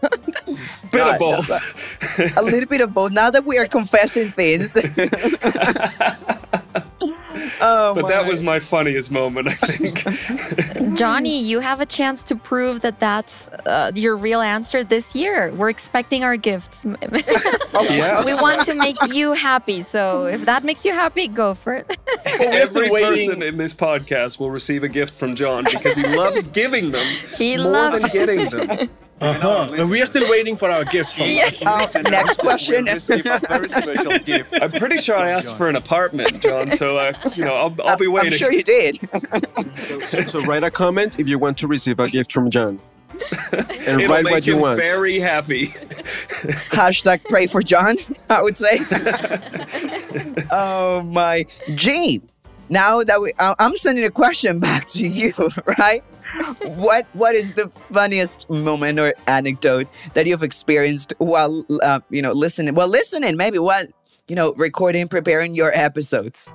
Bit 0.92 0.92
God, 0.92 1.14
of 1.14 1.18
both. 1.18 2.36
a 2.36 2.42
little 2.42 2.68
bit 2.68 2.80
of 2.80 2.92
both. 2.92 3.12
Now 3.12 3.30
that 3.30 3.44
we 3.44 3.58
are 3.58 3.66
confessing 3.66 4.30
things. 4.30 4.76
Oh, 7.60 7.94
But 7.94 8.08
that 8.08 8.26
was 8.26 8.42
my 8.42 8.58
funniest 8.58 9.10
moment, 9.10 9.48
I 9.48 9.54
think. 9.54 10.94
Johnny, 10.96 11.40
you 11.42 11.60
have 11.60 11.80
a 11.80 11.86
chance 11.86 12.22
to 12.24 12.36
prove 12.36 12.80
that 12.80 13.00
that's 13.00 13.48
uh, 13.66 13.92
your 13.94 14.16
real 14.16 14.40
answer 14.40 14.82
this 14.84 15.14
year. 15.14 15.52
We're 15.54 15.68
expecting 15.70 16.24
our 16.24 16.36
gifts. 16.36 16.86
Yeah. 17.96 18.24
we 18.24 18.32
want 18.34 18.64
to 18.66 18.74
make 18.74 18.96
you 19.12 19.34
happy. 19.34 19.82
So 19.82 20.26
if 20.26 20.44
that 20.46 20.64
makes 20.64 20.84
you 20.84 20.92
happy, 20.92 21.28
go 21.28 21.54
for 21.54 21.74
it. 21.74 21.98
we're 22.40 22.66
still 22.66 22.82
Every 22.84 22.90
waiting. 22.90 23.28
person 23.28 23.42
in 23.42 23.56
this 23.58 23.74
podcast 23.74 24.40
will 24.40 24.50
receive 24.50 24.82
a 24.82 24.88
gift 24.88 25.14
from 25.14 25.34
John 25.34 25.64
because 25.64 25.94
he 25.94 26.02
loves 26.16 26.42
giving 26.42 26.90
them 26.92 27.06
He 27.36 27.56
more 27.58 27.66
loves 27.66 28.00
than 28.00 28.26
getting 28.26 28.48
them. 28.48 28.88
Uh-huh. 29.20 29.74
and 29.78 29.90
we 29.90 30.02
are 30.02 30.06
still 30.06 30.28
waiting 30.30 30.56
for 30.56 30.70
our 30.70 30.84
gifts 30.84 31.14
from 31.14 31.24
Yeah. 31.26 31.48
Oh, 31.64 31.86
next 32.10 32.38
question. 32.38 32.86
A 32.88 32.98
very 32.98 33.68
special 33.80 34.18
gift. 34.18 34.52
I'm 34.60 34.70
pretty 34.70 34.98
sure 34.98 35.16
I 35.16 35.30
asked 35.30 35.56
for 35.56 35.68
an 35.68 35.76
apartment, 35.76 36.40
John. 36.42 36.70
So 36.70 36.98
uh, 36.98 37.12
you 37.34 37.44
know, 37.44 37.54
I'll, 37.54 37.74
I'll 37.86 37.96
be 37.98 38.08
waiting. 38.08 38.32
I'm 38.32 38.38
sure 38.38 38.52
you 38.52 38.62
did. 38.62 38.98
So, 39.76 40.00
so, 40.00 40.20
so 40.22 40.40
write 40.42 40.64
a 40.64 40.70
comment 40.70 41.18
if 41.20 41.28
you 41.28 41.38
want 41.38 41.58
to 41.58 41.66
receive 41.66 41.98
a 42.00 42.08
gift 42.08 42.32
from 42.32 42.50
John. 42.50 42.80
And 43.52 44.00
It'll 44.00 44.14
write 44.14 44.24
make 44.24 44.32
what 44.32 44.46
you 44.46 44.56
him 44.56 44.60
want. 44.62 44.78
very 44.78 45.20
happy. 45.20 45.66
Hashtag 46.72 47.24
pray 47.26 47.46
for 47.46 47.62
John, 47.62 47.96
I 48.28 48.42
would 48.42 48.56
say. 48.56 48.80
oh 50.50 51.02
my. 51.02 51.46
G, 51.74 52.20
now 52.68 53.02
that 53.02 53.20
we, 53.20 53.32
I'm 53.38 53.76
sending 53.76 54.04
a 54.04 54.10
question 54.10 54.58
back 54.68 54.88
to 54.88 55.06
you, 55.06 55.32
right? 55.78 56.02
What 56.76 57.06
What 57.12 57.34
is 57.34 57.54
the 57.54 57.68
funniest 57.68 58.50
moment 58.50 58.98
or 58.98 59.14
anecdote 59.26 59.86
that 60.14 60.26
you've 60.26 60.42
experienced 60.42 61.14
while, 61.18 61.64
uh, 61.82 62.00
you 62.10 62.22
know, 62.22 62.32
listening? 62.32 62.74
Well, 62.74 62.88
listening, 62.88 63.36
maybe 63.36 63.58
while, 63.58 63.86
you 64.28 64.34
know, 64.34 64.52
recording, 64.54 65.08
preparing 65.08 65.54
your 65.54 65.70
episodes. 65.72 66.48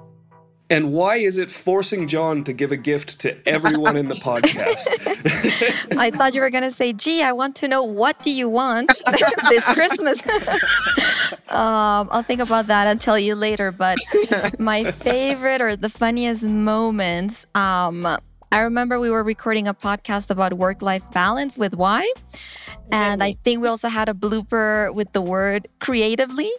And 0.71 0.93
why 0.93 1.17
is 1.17 1.37
it 1.37 1.51
forcing 1.51 2.07
John 2.07 2.45
to 2.45 2.53
give 2.53 2.71
a 2.71 2.77
gift 2.77 3.19
to 3.19 3.35
everyone 3.45 3.97
in 3.97 4.07
the 4.07 4.15
podcast? 4.29 4.87
I 5.97 6.11
thought 6.11 6.33
you 6.33 6.39
were 6.39 6.49
going 6.49 6.63
to 6.63 6.71
say, 6.71 6.93
gee, 6.93 7.21
I 7.21 7.33
want 7.33 7.57
to 7.57 7.67
know 7.67 7.83
what 7.83 8.23
do 8.23 8.31
you 8.31 8.47
want 8.47 8.87
this 9.49 9.65
Christmas? 9.65 10.25
um, 11.49 12.07
I'll 12.09 12.23
think 12.23 12.39
about 12.39 12.67
that 12.67 12.87
and 12.87 13.01
tell 13.01 13.19
you 13.19 13.35
later. 13.35 13.73
But 13.73 13.97
my 14.59 14.89
favorite 14.91 15.61
or 15.61 15.75
the 15.75 15.89
funniest 15.89 16.45
moments, 16.45 17.45
um, 17.53 18.07
I 18.53 18.59
remember 18.59 18.97
we 18.97 19.09
were 19.09 19.23
recording 19.23 19.67
a 19.67 19.73
podcast 19.73 20.29
about 20.29 20.53
work 20.53 20.81
life 20.81 21.11
balance 21.11 21.57
with 21.57 21.75
Why. 21.75 22.09
And 22.93 23.21
I 23.21 23.33
think 23.43 23.61
we 23.61 23.67
also 23.67 23.89
had 23.89 24.07
a 24.07 24.13
blooper 24.13 24.93
with 24.93 25.11
the 25.11 25.21
word 25.21 25.67
creatively. 25.81 26.49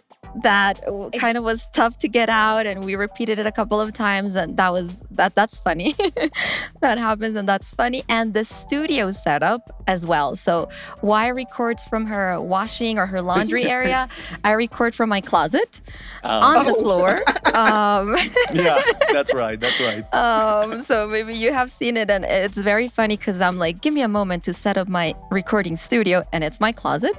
That 0.41 0.81
kind 1.19 1.37
of 1.37 1.43
was 1.43 1.67
tough 1.73 1.97
to 1.99 2.07
get 2.07 2.29
out 2.29 2.65
and 2.65 2.83
we 2.83 2.95
repeated 2.95 3.39
it 3.39 3.45
a 3.45 3.51
couple 3.51 3.79
of 3.79 3.93
times 3.93 4.35
and 4.35 4.57
that 4.57 4.71
was 4.71 5.01
that 5.11 5.35
that's 5.35 5.59
funny 5.59 5.95
that 6.81 6.97
happens 6.97 7.35
and 7.35 7.47
that's 7.47 7.73
funny 7.73 8.03
and 8.09 8.33
the 8.33 8.43
studio 8.43 9.11
setup 9.11 9.83
as 9.87 10.05
well 10.05 10.35
so 10.35 10.69
why 11.01 11.27
records 11.27 11.85
from 11.85 12.07
her 12.07 12.39
washing 12.41 12.97
or 12.97 13.05
her 13.05 13.21
laundry 13.21 13.65
area 13.79 14.07
i 14.43 14.51
record 14.51 14.95
from 14.95 15.09
my 15.09 15.21
closet 15.21 15.81
on 16.23 16.65
the 16.65 16.73
floor 16.73 17.21
um, 17.53 18.15
yeah, 18.53 18.79
that's 19.11 19.33
right. 19.33 19.59
That's 19.59 19.79
right. 19.79 20.13
um, 20.13 20.81
so 20.81 21.07
maybe 21.07 21.35
you 21.35 21.53
have 21.53 21.69
seen 21.69 21.97
it, 21.97 22.09
and 22.09 22.25
it's 22.25 22.57
very 22.57 22.87
funny 22.87 23.15
because 23.15 23.41
I'm 23.41 23.57
like, 23.57 23.81
give 23.81 23.93
me 23.93 24.01
a 24.01 24.07
moment 24.07 24.43
to 24.45 24.53
set 24.53 24.77
up 24.77 24.87
my 24.87 25.13
recording 25.29 25.75
studio, 25.75 26.23
and 26.33 26.43
it's 26.43 26.59
my 26.59 26.71
closet. 26.71 27.13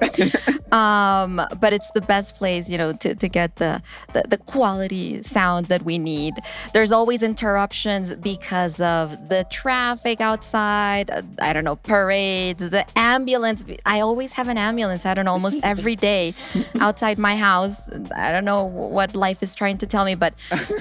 um, 0.73 1.41
but 1.59 1.73
it's 1.73 1.89
the 1.91 2.01
best 2.01 2.35
place, 2.35 2.69
you 2.69 2.77
know, 2.77 2.91
to, 3.05 3.13
to 3.13 3.29
get 3.29 3.57
the, 3.57 3.81
the 4.13 4.23
the 4.27 4.37
quality 4.37 5.21
sound 5.21 5.67
that 5.67 5.83
we 5.83 5.97
need. 5.97 6.33
There's 6.73 6.91
always 6.91 7.21
interruptions 7.21 8.15
because 8.15 8.81
of 8.81 9.29
the 9.29 9.45
traffic 9.51 10.21
outside. 10.21 11.11
I 11.39 11.53
don't 11.53 11.63
know 11.63 11.75
parades, 11.75 12.71
the 12.71 12.85
ambulance. 12.97 13.63
I 13.85 13.99
always 13.99 14.33
have 14.33 14.47
an 14.47 14.57
ambulance. 14.57 15.05
I 15.05 15.13
don't 15.13 15.25
know 15.25 15.33
almost 15.33 15.59
every 15.63 15.95
day 15.95 16.33
outside 16.79 17.19
my 17.19 17.35
house. 17.35 17.87
I 18.15 18.31
don't 18.31 18.45
know 18.45 18.63
what 18.65 19.15
life 19.15 19.43
is 19.43 19.53
trying 19.55 19.77
to 19.79 19.85
tell 19.85 20.05
me, 20.05 20.15
but 20.15 20.33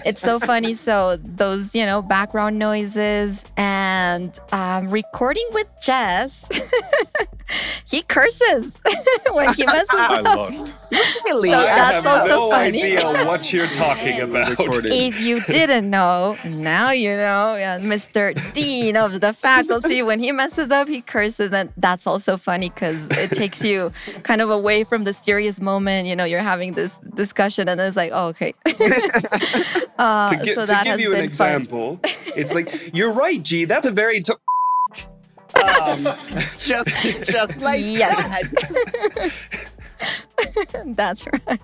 it's 0.05 0.21
so 0.21 0.41
funny. 0.41 0.75
So 0.85 1.17
those, 1.17 1.75
you 1.75 1.87
know, 1.87 2.03
background 2.03 2.59
noises 2.59 3.45
and 3.57 4.39
um, 4.53 4.89
recording 4.89 5.47
with 5.53 5.67
Jess. 5.81 6.49
he 7.91 8.03
curses 8.03 8.81
when 9.31 9.53
he 9.55 9.65
messes 9.67 9.89
I 9.93 10.21
up. 10.25 10.51
looked. 10.51 10.75
Really? 11.25 11.51
So 11.51 11.59
I 11.59 11.65
that's 11.65 12.05
have 12.15 12.23
also 12.31 12.37
no 12.37 12.51
funny. 12.51 12.83
idea 12.83 13.01
what 13.27 13.53
you're 13.53 13.67
talking 13.69 14.21
about. 14.21 14.55
If 14.59 15.21
you 15.21 15.41
didn't 15.43 15.91
know, 15.91 16.37
now 16.45 16.91
you 16.91 17.11
know. 17.11 17.57
Yeah, 17.57 17.79
Mr. 17.79 18.35
Dean 18.53 18.97
of 18.97 19.21
the 19.21 19.33
faculty, 19.33 20.03
when 20.03 20.19
he 20.21 20.33
messes 20.33 20.71
up, 20.71 20.89
he 20.89 21.01
curses, 21.01 21.53
and 21.53 21.73
that's 21.77 22.07
also 22.07 22.37
funny 22.37 22.69
because 22.71 23.09
it 23.11 23.31
takes 23.31 23.65
you 23.65 23.93
kind 24.23 24.41
of 24.41 24.51
away 24.51 24.85
from 24.85 25.05
the 25.05 25.13
serious 25.13 25.61
moment. 25.61 26.07
You 26.07 26.17
know, 26.17 26.25
you're 26.25 26.41
having 26.41 26.75
this 26.75 26.99
discussion, 27.15 27.69
and 27.69 27.81
it's 27.81 27.97
like, 27.97 28.11
oh, 28.13 28.29
okay. 28.29 28.55
uh, 29.99 30.29
to, 30.29 30.37
gi- 30.45 30.55
so 30.55 30.65
to 30.67 30.73
that 30.73 30.85
give 30.85 30.93
has 30.93 31.01
you 31.01 31.13
an 31.15 31.21
been 31.21 31.31
fun. 31.31 31.49
example, 31.49 32.01
it's 32.37 32.55
like 32.55 32.95
you're 32.97 33.13
right, 33.13 33.43
G. 33.43 33.65
That's 33.65 33.87
a 33.87 33.91
very 33.91 34.21
t- 34.21 34.33
um, 35.83 36.09
just 36.59 36.89
just 37.25 37.61
like 37.63 37.81
Yes. 37.83 38.17
that. 38.51 39.33
That's 40.87 41.27
right. 41.27 41.61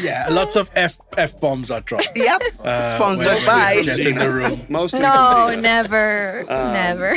Yeah, 0.00 0.28
lots 0.30 0.56
of 0.56 0.70
f 0.74 0.98
f 1.16 1.40
bombs 1.40 1.70
are 1.70 1.80
dropped. 1.80 2.08
Yep. 2.16 2.42
uh, 2.64 2.80
Sponsored 2.96 3.44
by. 3.46 3.82
Jess 3.82 4.04
in 4.06 4.16
the 4.18 4.30
room. 4.30 4.64
mostly 4.68 5.00
No, 5.00 5.54
never, 5.58 6.44
Um, 6.48 6.72
never. 6.72 7.16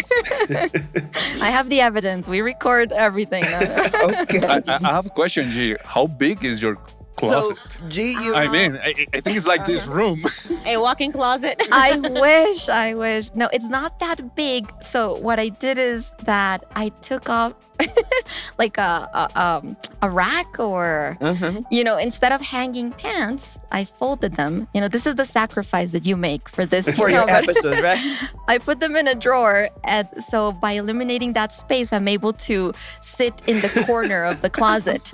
I 1.42 1.50
have 1.50 1.70
the 1.70 1.82
evidence. 1.82 2.28
We 2.28 2.42
record 2.42 2.92
everything. 2.92 3.44
Okay. 3.44 4.42
I, 4.48 4.62
I 4.68 4.80
I 4.84 4.92
have 4.98 5.06
a 5.06 5.10
question, 5.10 5.50
G. 5.52 5.76
How 5.86 6.08
big 6.08 6.44
is 6.44 6.62
your 6.62 6.76
So, 7.22 7.28
closet? 7.28 7.58
G, 7.90 8.14
you. 8.14 8.34
I 8.36 8.48
mean, 8.48 8.72
I, 8.82 8.94
I 9.14 9.20
think 9.22 9.38
it's 9.38 9.46
like 9.48 9.66
this 9.68 9.86
room. 9.86 10.24
a 10.66 10.78
walk-in 10.78 11.12
closet. 11.12 11.62
I 11.72 11.98
wish, 12.28 12.68
I 12.70 12.94
wish. 12.96 13.30
No, 13.36 13.48
it's 13.54 13.70
not 13.70 14.00
that 14.00 14.36
big. 14.36 14.72
So 14.82 15.16
what 15.20 15.38
I 15.40 15.50
did 15.50 15.78
is 15.78 16.10
that 16.26 16.66
I 16.76 16.90
took 17.10 17.30
off 17.30 17.54
like 18.58 18.78
a 18.78 19.10
a, 19.14 19.42
um, 19.44 19.76
a 20.02 20.10
rack 20.10 20.60
or 20.60 21.18
Mhm. 21.22 21.66
you 21.72 21.84
know 21.84 21.98
instead 21.98 22.32
of 22.32 22.42
hanging 22.42 22.92
pants, 22.92 23.60
I 23.72 23.86
folded 23.86 24.36
them. 24.36 24.68
You 24.74 24.82
know, 24.82 24.88
this 24.88 25.06
is 25.08 25.16
the 25.16 25.26
sacrifice 25.26 25.92
that 25.92 26.06
you 26.06 26.16
make 26.18 26.50
for 26.50 26.66
this 26.66 26.90
for 26.98 27.10
you 27.10 27.16
your 27.16 27.26
know, 27.28 27.34
but- 27.34 27.50
episode, 27.50 27.84
right? 27.84 28.00
I 28.48 28.58
put 28.58 28.80
them 28.80 28.96
in 28.96 29.08
a 29.08 29.16
drawer, 29.16 29.70
and 29.84 30.08
so 30.30 30.52
by 30.52 30.72
eliminating 30.74 31.34
that 31.34 31.54
space, 31.54 31.94
I'm 31.94 32.08
able 32.08 32.34
to 32.50 32.74
sit 33.02 33.42
in 33.48 33.62
the 33.62 33.84
corner 33.86 34.24
of 34.26 34.42
the 34.42 34.50
closet. 34.50 35.12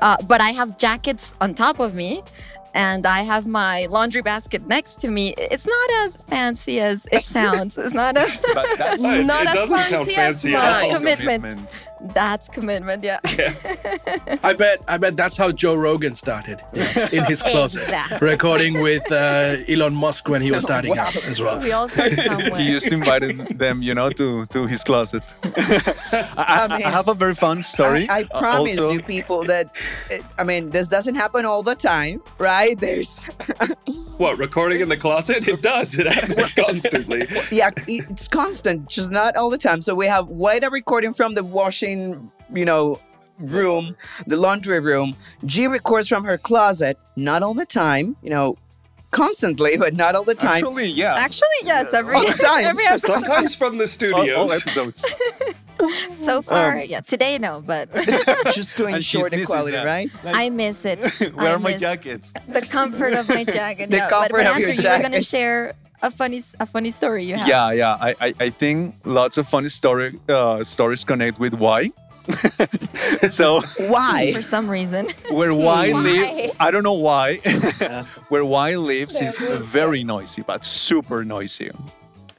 Uh, 0.00 0.16
but 0.26 0.40
I 0.40 0.50
have 0.50 0.78
jackets 0.78 1.34
on 1.40 1.54
top 1.54 1.80
of 1.80 1.94
me, 1.94 2.22
and 2.74 3.06
I 3.06 3.22
have 3.22 3.46
my 3.46 3.86
laundry 3.90 4.22
basket 4.22 4.66
next 4.66 5.00
to 5.00 5.08
me. 5.08 5.34
It's 5.38 5.66
not 5.66 5.90
as 6.04 6.16
fancy 6.16 6.78
as 6.80 7.08
it 7.10 7.24
sounds. 7.24 7.76
It's 7.78 7.94
not 7.94 8.16
as 8.16 8.40
But 8.54 8.66
that's 8.78 9.04
It- 9.04 9.24
Not 9.24 9.42
it 9.44 9.48
as 9.48 9.54
doesn't 9.54 9.68
sound 9.78 9.88
fancy 9.90 10.10
as 10.10 10.16
fancy 10.16 10.54
at 10.54 10.62
mine. 10.82 10.90
all. 10.90 10.96
commitment. 10.96 11.78
That's 12.14 12.48
commitment. 12.48 13.04
Yeah. 13.04 13.20
I 14.42 14.52
bet 14.54 14.82
I 14.88 14.96
bet 14.98 15.16
that's 15.16 15.36
how 15.36 15.52
Joe 15.52 15.74
Rogan 15.74 16.14
started 16.14 16.62
you 16.72 16.80
know, 16.80 17.08
in 17.12 17.24
his 17.24 17.42
closet, 17.50 17.82
Exactly. 17.84 18.28
recording 18.28 18.82
with 18.82 19.10
uh, 19.12 19.56
Elon 19.68 19.94
Musk 19.94 20.28
when 20.28 20.42
he 20.42 20.50
was 20.50 20.64
starting 20.64 20.96
out 20.98 21.16
as 21.24 21.40
well. 21.40 21.58
We 21.60 21.72
all 21.72 21.88
start 21.88 22.14
somewhere. 22.14 22.56
he 22.60 22.70
used 22.70 22.88
to 22.88 22.94
invite 22.94 23.22
them, 23.58 23.82
you 23.82 23.94
know, 23.94 24.10
to, 24.10 24.46
to 24.46 24.66
his 24.66 24.82
closet. 24.84 25.22
I, 25.44 26.34
I, 26.36 26.64
I 26.64 26.78
mean, 26.78 26.86
I 26.86 26.90
have 26.90 27.08
a 27.08 27.14
very 27.14 27.34
fun 27.34 27.62
story. 27.62 28.08
I, 28.08 28.20
I 28.20 28.22
uh, 28.22 28.38
promise 28.38 28.76
also. 28.78 28.92
you, 28.92 29.02
people, 29.02 29.44
that 29.44 29.76
uh, 30.12 30.16
I 30.38 30.44
mean, 30.44 30.70
this 30.70 30.88
doesn't 30.88 31.14
happen 31.14 31.44
all 31.44 31.62
the 31.62 31.74
time, 31.74 32.22
right? 32.38 32.78
There's, 32.80 33.20
What 34.18 34.38
recording 34.38 34.80
in 34.80 34.88
the 34.88 34.96
closet? 34.96 35.46
It 35.46 35.62
does. 35.62 35.98
It 35.98 36.06
happens 36.06 36.52
constantly. 36.52 37.26
yeah, 37.50 37.70
it's 37.86 38.26
constant, 38.28 38.88
just 38.88 39.10
not 39.10 39.36
all 39.36 39.50
the 39.50 39.58
time. 39.58 39.82
So 39.82 39.94
we 39.94 40.06
have 40.06 40.26
Wida 40.26 40.70
recording 40.70 41.12
from 41.14 41.34
the 41.34 41.44
washing, 41.44 41.95
you 42.54 42.64
know, 42.64 43.00
room, 43.38 43.96
the 44.26 44.36
laundry 44.36 44.80
room. 44.80 45.16
G 45.44 45.66
records 45.66 46.08
from 46.08 46.24
her 46.24 46.38
closet, 46.38 46.98
not 47.16 47.42
all 47.42 47.54
the 47.54 47.66
time, 47.66 48.16
you 48.22 48.30
know, 48.30 48.56
constantly, 49.10 49.76
but 49.76 49.94
not 49.94 50.14
all 50.14 50.24
the 50.24 50.34
time. 50.34 50.56
Actually, 50.64 50.88
yes. 50.88 51.18
Actually, 51.18 51.60
yes. 51.64 51.94
Every 51.94 52.14
All 52.14 52.26
the 52.26 52.32
time. 52.44 52.64
every 52.64 52.86
episode. 52.86 53.12
Sometimes 53.12 53.54
from 53.54 53.78
the 53.78 54.12
all, 54.14 54.42
all 54.42 54.52
episodes. 54.52 55.04
So 56.14 56.40
far, 56.40 56.78
um, 56.78 56.84
yeah. 56.86 57.00
Today, 57.00 57.36
no, 57.36 57.62
but 57.64 57.92
just 58.54 58.78
to 58.78 58.86
And 58.86 59.04
she's 59.04 59.14
ensure 59.26 59.28
the 59.28 59.44
quality, 59.44 59.72
that. 59.72 59.84
right? 59.84 60.10
I 60.24 60.48
miss 60.48 60.86
it. 60.86 60.98
Where 61.34 61.48
I 61.48 61.52
are 61.52 61.58
my 61.58 61.76
jackets? 61.76 62.32
the 62.48 62.62
comfort 62.62 63.12
of 63.12 63.28
my 63.28 63.44
jacket. 63.44 63.90
The 63.90 63.98
yeah. 63.98 64.08
comfort 64.08 64.32
but, 64.32 64.44
but 64.44 64.46
of 64.46 64.58
your 64.58 64.70
Andrew, 64.70 64.82
you 64.82 64.96
were 64.96 65.02
gonna 65.02 65.20
share 65.22 65.74
a 66.02 66.10
funny 66.10 66.42
a 66.60 66.66
funny 66.66 66.90
story 66.90 67.24
you 67.24 67.36
have. 67.36 67.48
Yeah, 67.48 67.72
yeah. 67.72 67.96
I, 68.00 68.14
I, 68.20 68.34
I 68.40 68.50
think 68.50 68.94
lots 69.04 69.38
of 69.38 69.48
funny 69.48 69.68
story 69.68 70.18
uh, 70.28 70.62
stories 70.64 71.04
connect 71.04 71.38
with 71.38 71.54
why. 71.54 71.92
so 73.28 73.60
Why? 73.78 74.32
For 74.32 74.42
some 74.42 74.68
reason. 74.68 75.06
where 75.30 75.54
Y 75.54 75.92
Why? 75.92 76.00
live, 76.00 76.50
I 76.58 76.70
don't 76.72 76.82
know 76.82 76.94
why. 76.94 77.36
where 78.28 78.44
Y 78.44 78.74
lives 78.74 79.20
is 79.22 79.38
very 79.38 80.02
noisy, 80.02 80.42
but 80.42 80.64
super 80.64 81.24
noisy. 81.24 81.70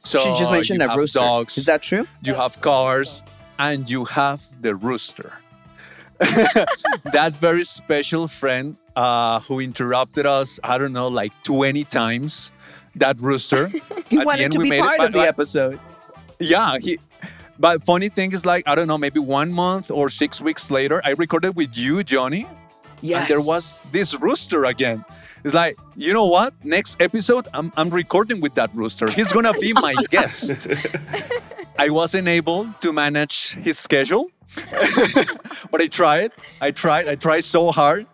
So 0.03 0.20
she 0.20 0.38
just 0.39 0.51
mentioned 0.51 0.82
you 0.82 0.86
a 0.88 0.89
have 0.89 0.97
rooster. 0.97 1.20
dogs, 1.20 1.58
Is 1.58 1.66
that 1.66 1.84
true? 1.84 2.05
you 2.22 2.34
have 2.36 2.60
cars, 2.60 3.24
and 3.60 3.89
you 3.89 4.03
have 4.05 4.41
the 4.62 4.76
rooster. 4.76 5.32
that 6.20 7.38
very 7.39 7.64
special 7.64 8.28
friend 8.28 8.76
uh, 8.95 9.39
who 9.41 9.60
interrupted 9.60 10.26
us, 10.26 10.60
I 10.64 10.78
don't 10.78 10.93
know, 10.93 11.08
like 11.08 11.32
20 11.43 11.84
times. 11.86 12.51
That 13.00 13.22
rooster. 13.22 13.70
He 14.10 14.20
At 14.20 14.26
wanted 14.26 14.52
to 14.54 14.58
we 14.60 14.64
be 14.66 14.70
made 14.70 14.80
it, 14.80 14.86
part 14.86 15.00
of 15.02 15.12
the 15.14 15.20
like- 15.20 15.28
episode. 15.30 15.80
yeah, 16.39 16.78
he. 16.80 16.98
But 17.60 17.82
funny 17.84 18.08
thing 18.10 18.32
is, 18.34 18.45
like 18.45 18.64
I 18.68 18.74
don't 18.76 18.88
know, 18.88 18.98
maybe 18.98 19.20
one 19.20 19.52
month 19.52 19.91
or 19.91 20.10
six 20.10 20.39
weeks 20.41 20.72
later, 20.72 21.02
I 21.04 21.12
recorded 21.12 21.56
with 21.58 21.78
you, 21.78 22.04
Johnny, 22.04 22.48
Yes. 23.02 23.20
and 23.22 23.30
there 23.30 23.45
was 23.45 23.84
this 23.91 24.16
rooster 24.20 24.64
again. 24.66 25.04
It's 25.43 25.54
like, 25.54 25.76
you 25.95 26.14
know 26.14 26.26
what? 26.28 26.54
Next 26.64 27.02
episode, 27.02 27.48
I'm, 27.54 27.72
I'm 27.78 27.89
recording 27.89 28.39
with 28.41 28.56
that 28.56 28.70
rooster. 28.74 29.10
He's 29.10 29.34
gonna 29.34 29.54
be 29.54 29.74
my 29.74 29.93
guest. 30.10 30.68
I 31.80 31.89
wasn't 31.89 32.28
able 32.28 32.72
to 32.80 32.93
manage 32.93 33.56
his 33.56 33.78
schedule, 33.78 34.30
but 35.72 35.82
I 35.82 35.88
tried. 35.88 36.32
I 36.62 36.72
tried. 36.72 37.08
I 37.08 37.16
tried 37.16 37.43
so 37.43 37.72
hard 37.72 38.08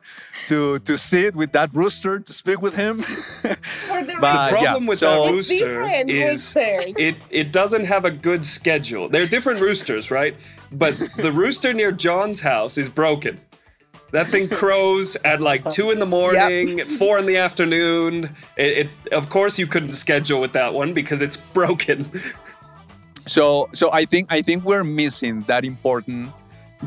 to 0.48 0.80
to 0.80 0.98
sit 0.98 1.36
with 1.36 1.52
that 1.54 1.74
rooster 1.74 2.20
to 2.20 2.34
speak 2.34 2.62
with 2.62 2.76
him. 2.76 3.02
For 3.04 4.04
the 4.04 4.16
But, 4.20 4.32
the 4.34 4.38
yeah, 4.38 4.50
problem 4.50 4.86
with 4.88 5.00
so- 5.00 5.26
that 5.26 5.32
rooster 5.32 5.84
is 6.08 6.56
roosters. 6.56 6.98
it 6.98 7.16
it 7.30 7.52
doesn't 7.52 7.86
have 7.86 8.06
a 8.06 8.12
good 8.12 8.44
schedule. 8.46 9.10
They're 9.10 9.26
different 9.28 9.62
roosters, 9.62 10.12
right? 10.12 10.36
But 10.72 10.96
the 11.18 11.32
rooster 11.32 11.74
near 11.74 11.92
John's 11.92 12.42
house 12.42 12.78
is 12.78 12.90
broken. 12.90 13.40
That 14.12 14.28
thing 14.28 14.48
crows 14.48 15.16
at 15.26 15.42
like 15.42 15.68
two 15.70 15.90
in 15.90 15.98
the 16.00 16.06
morning, 16.06 16.84
four 16.86 17.18
in 17.18 17.26
the 17.26 17.38
afternoon. 17.38 18.36
It, 18.58 18.88
it 19.06 19.14
of 19.14 19.30
course 19.30 19.58
you 19.58 19.66
couldn't 19.68 19.94
schedule 19.94 20.40
with 20.40 20.54
that 20.54 20.74
one 20.74 20.94
because 20.94 21.22
it's 21.22 21.38
broken. 21.38 22.22
So 23.26 23.70
so 23.74 23.92
I 23.92 24.06
think 24.06 24.32
I 24.32 24.42
think 24.42 24.66
we're 24.66 24.84
missing 24.84 25.44
that 25.48 25.64
important 25.66 26.32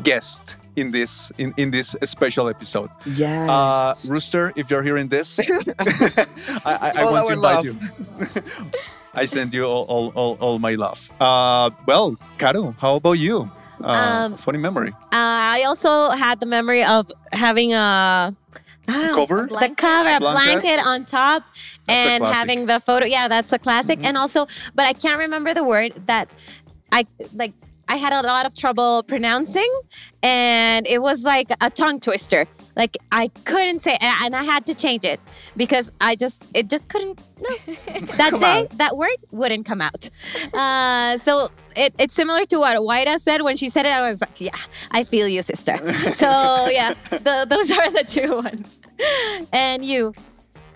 guest 0.03 0.55
in 0.77 0.91
this 0.91 1.31
in, 1.37 1.53
in 1.57 1.71
this 1.71 1.95
special 2.03 2.47
episode. 2.49 2.89
Yes. 3.05 3.49
Uh, 3.49 4.13
Rooster, 4.13 4.53
if 4.55 4.69
you're 4.71 4.83
hearing 4.83 5.07
this, 5.09 5.39
I, 5.79 6.25
I, 6.65 6.91
I 7.01 7.05
want 7.05 7.27
to 7.27 7.33
invite 7.33 7.65
love. 7.65 7.65
you. 7.65 8.71
I 9.13 9.25
send 9.25 9.53
you 9.53 9.65
all, 9.65 9.85
all, 9.85 10.11
all, 10.15 10.37
all 10.39 10.59
my 10.59 10.75
love. 10.75 11.09
Uh, 11.19 11.71
well, 11.87 12.15
Caro, 12.37 12.75
how 12.77 12.95
about 12.97 13.13
you? 13.17 13.49
Uh, 13.83 14.29
Um, 14.31 14.37
funny 14.37 14.59
memory. 14.59 14.91
Uh, 15.11 15.57
I 15.57 15.63
also 15.65 16.09
had 16.11 16.39
the 16.39 16.45
memory 16.45 16.83
of 16.83 17.11
having 17.33 17.73
a 17.73 18.35
cover. 18.87 19.47
the 19.49 19.73
cover, 19.75 20.19
Blanket. 20.19 20.19
blanket 20.21 20.79
on 20.85 21.03
top, 21.05 21.43
That's 21.87 22.05
and 22.05 22.23
having 22.23 22.67
the 22.67 22.79
photo. 22.79 23.05
Yeah, 23.05 23.27
that's 23.27 23.51
a 23.53 23.59
classic. 23.59 23.99
And 24.03 24.17
also, 24.17 24.45
but 24.75 24.85
I 24.85 24.93
can't 24.93 25.17
remember 25.19 25.53
the 25.53 25.63
word 25.63 25.93
that 26.05 26.29
I 26.91 27.05
like. 27.33 27.53
I 27.87 27.95
had 27.95 28.13
a 28.13 28.21
lot 28.27 28.45
of 28.45 28.53
trouble 28.53 29.03
pronouncing, 29.03 29.71
and 30.23 30.85
it 30.87 31.01
was 31.01 31.23
like 31.23 31.49
a 31.61 31.69
tongue 31.69 31.99
twister. 31.99 32.45
Like 32.75 32.95
I 33.11 33.29
couldn't 33.45 33.79
say, 33.81 33.97
and 34.01 34.15
and 34.23 34.35
I 34.35 34.43
had 34.43 34.65
to 34.67 34.73
change 34.73 35.03
it 35.05 35.19
because 35.55 35.91
I 35.99 36.15
just 36.15 36.43
it 36.53 36.69
just 36.69 36.89
couldn't. 36.89 37.19
No, 37.39 37.49
that 38.17 38.39
day 38.39 38.67
that 38.77 38.97
word 38.97 39.17
wouldn't 39.31 39.65
come 39.65 39.81
out. 39.81 40.09
Uh, 40.53 41.17
so 41.17 41.49
it, 41.75 41.93
it's 41.97 42.13
similar 42.13 42.45
to 42.47 42.59
what 42.59 42.77
Waida 42.77 43.17
said 43.19 43.41
when 43.41 43.55
she 43.57 43.69
said 43.69 43.85
it. 43.85 43.91
I 43.93 44.07
was 44.09 44.21
like, 44.21 44.39
yeah, 44.41 44.51
I 44.91 45.03
feel 45.03 45.27
you, 45.27 45.41
sister. 45.41 45.77
so 46.11 46.67
yeah, 46.69 46.93
the, 47.09 47.45
those 47.49 47.71
are 47.71 47.91
the 47.91 48.03
two 48.03 48.35
ones. 48.35 48.79
And 49.51 49.85
you, 49.85 50.13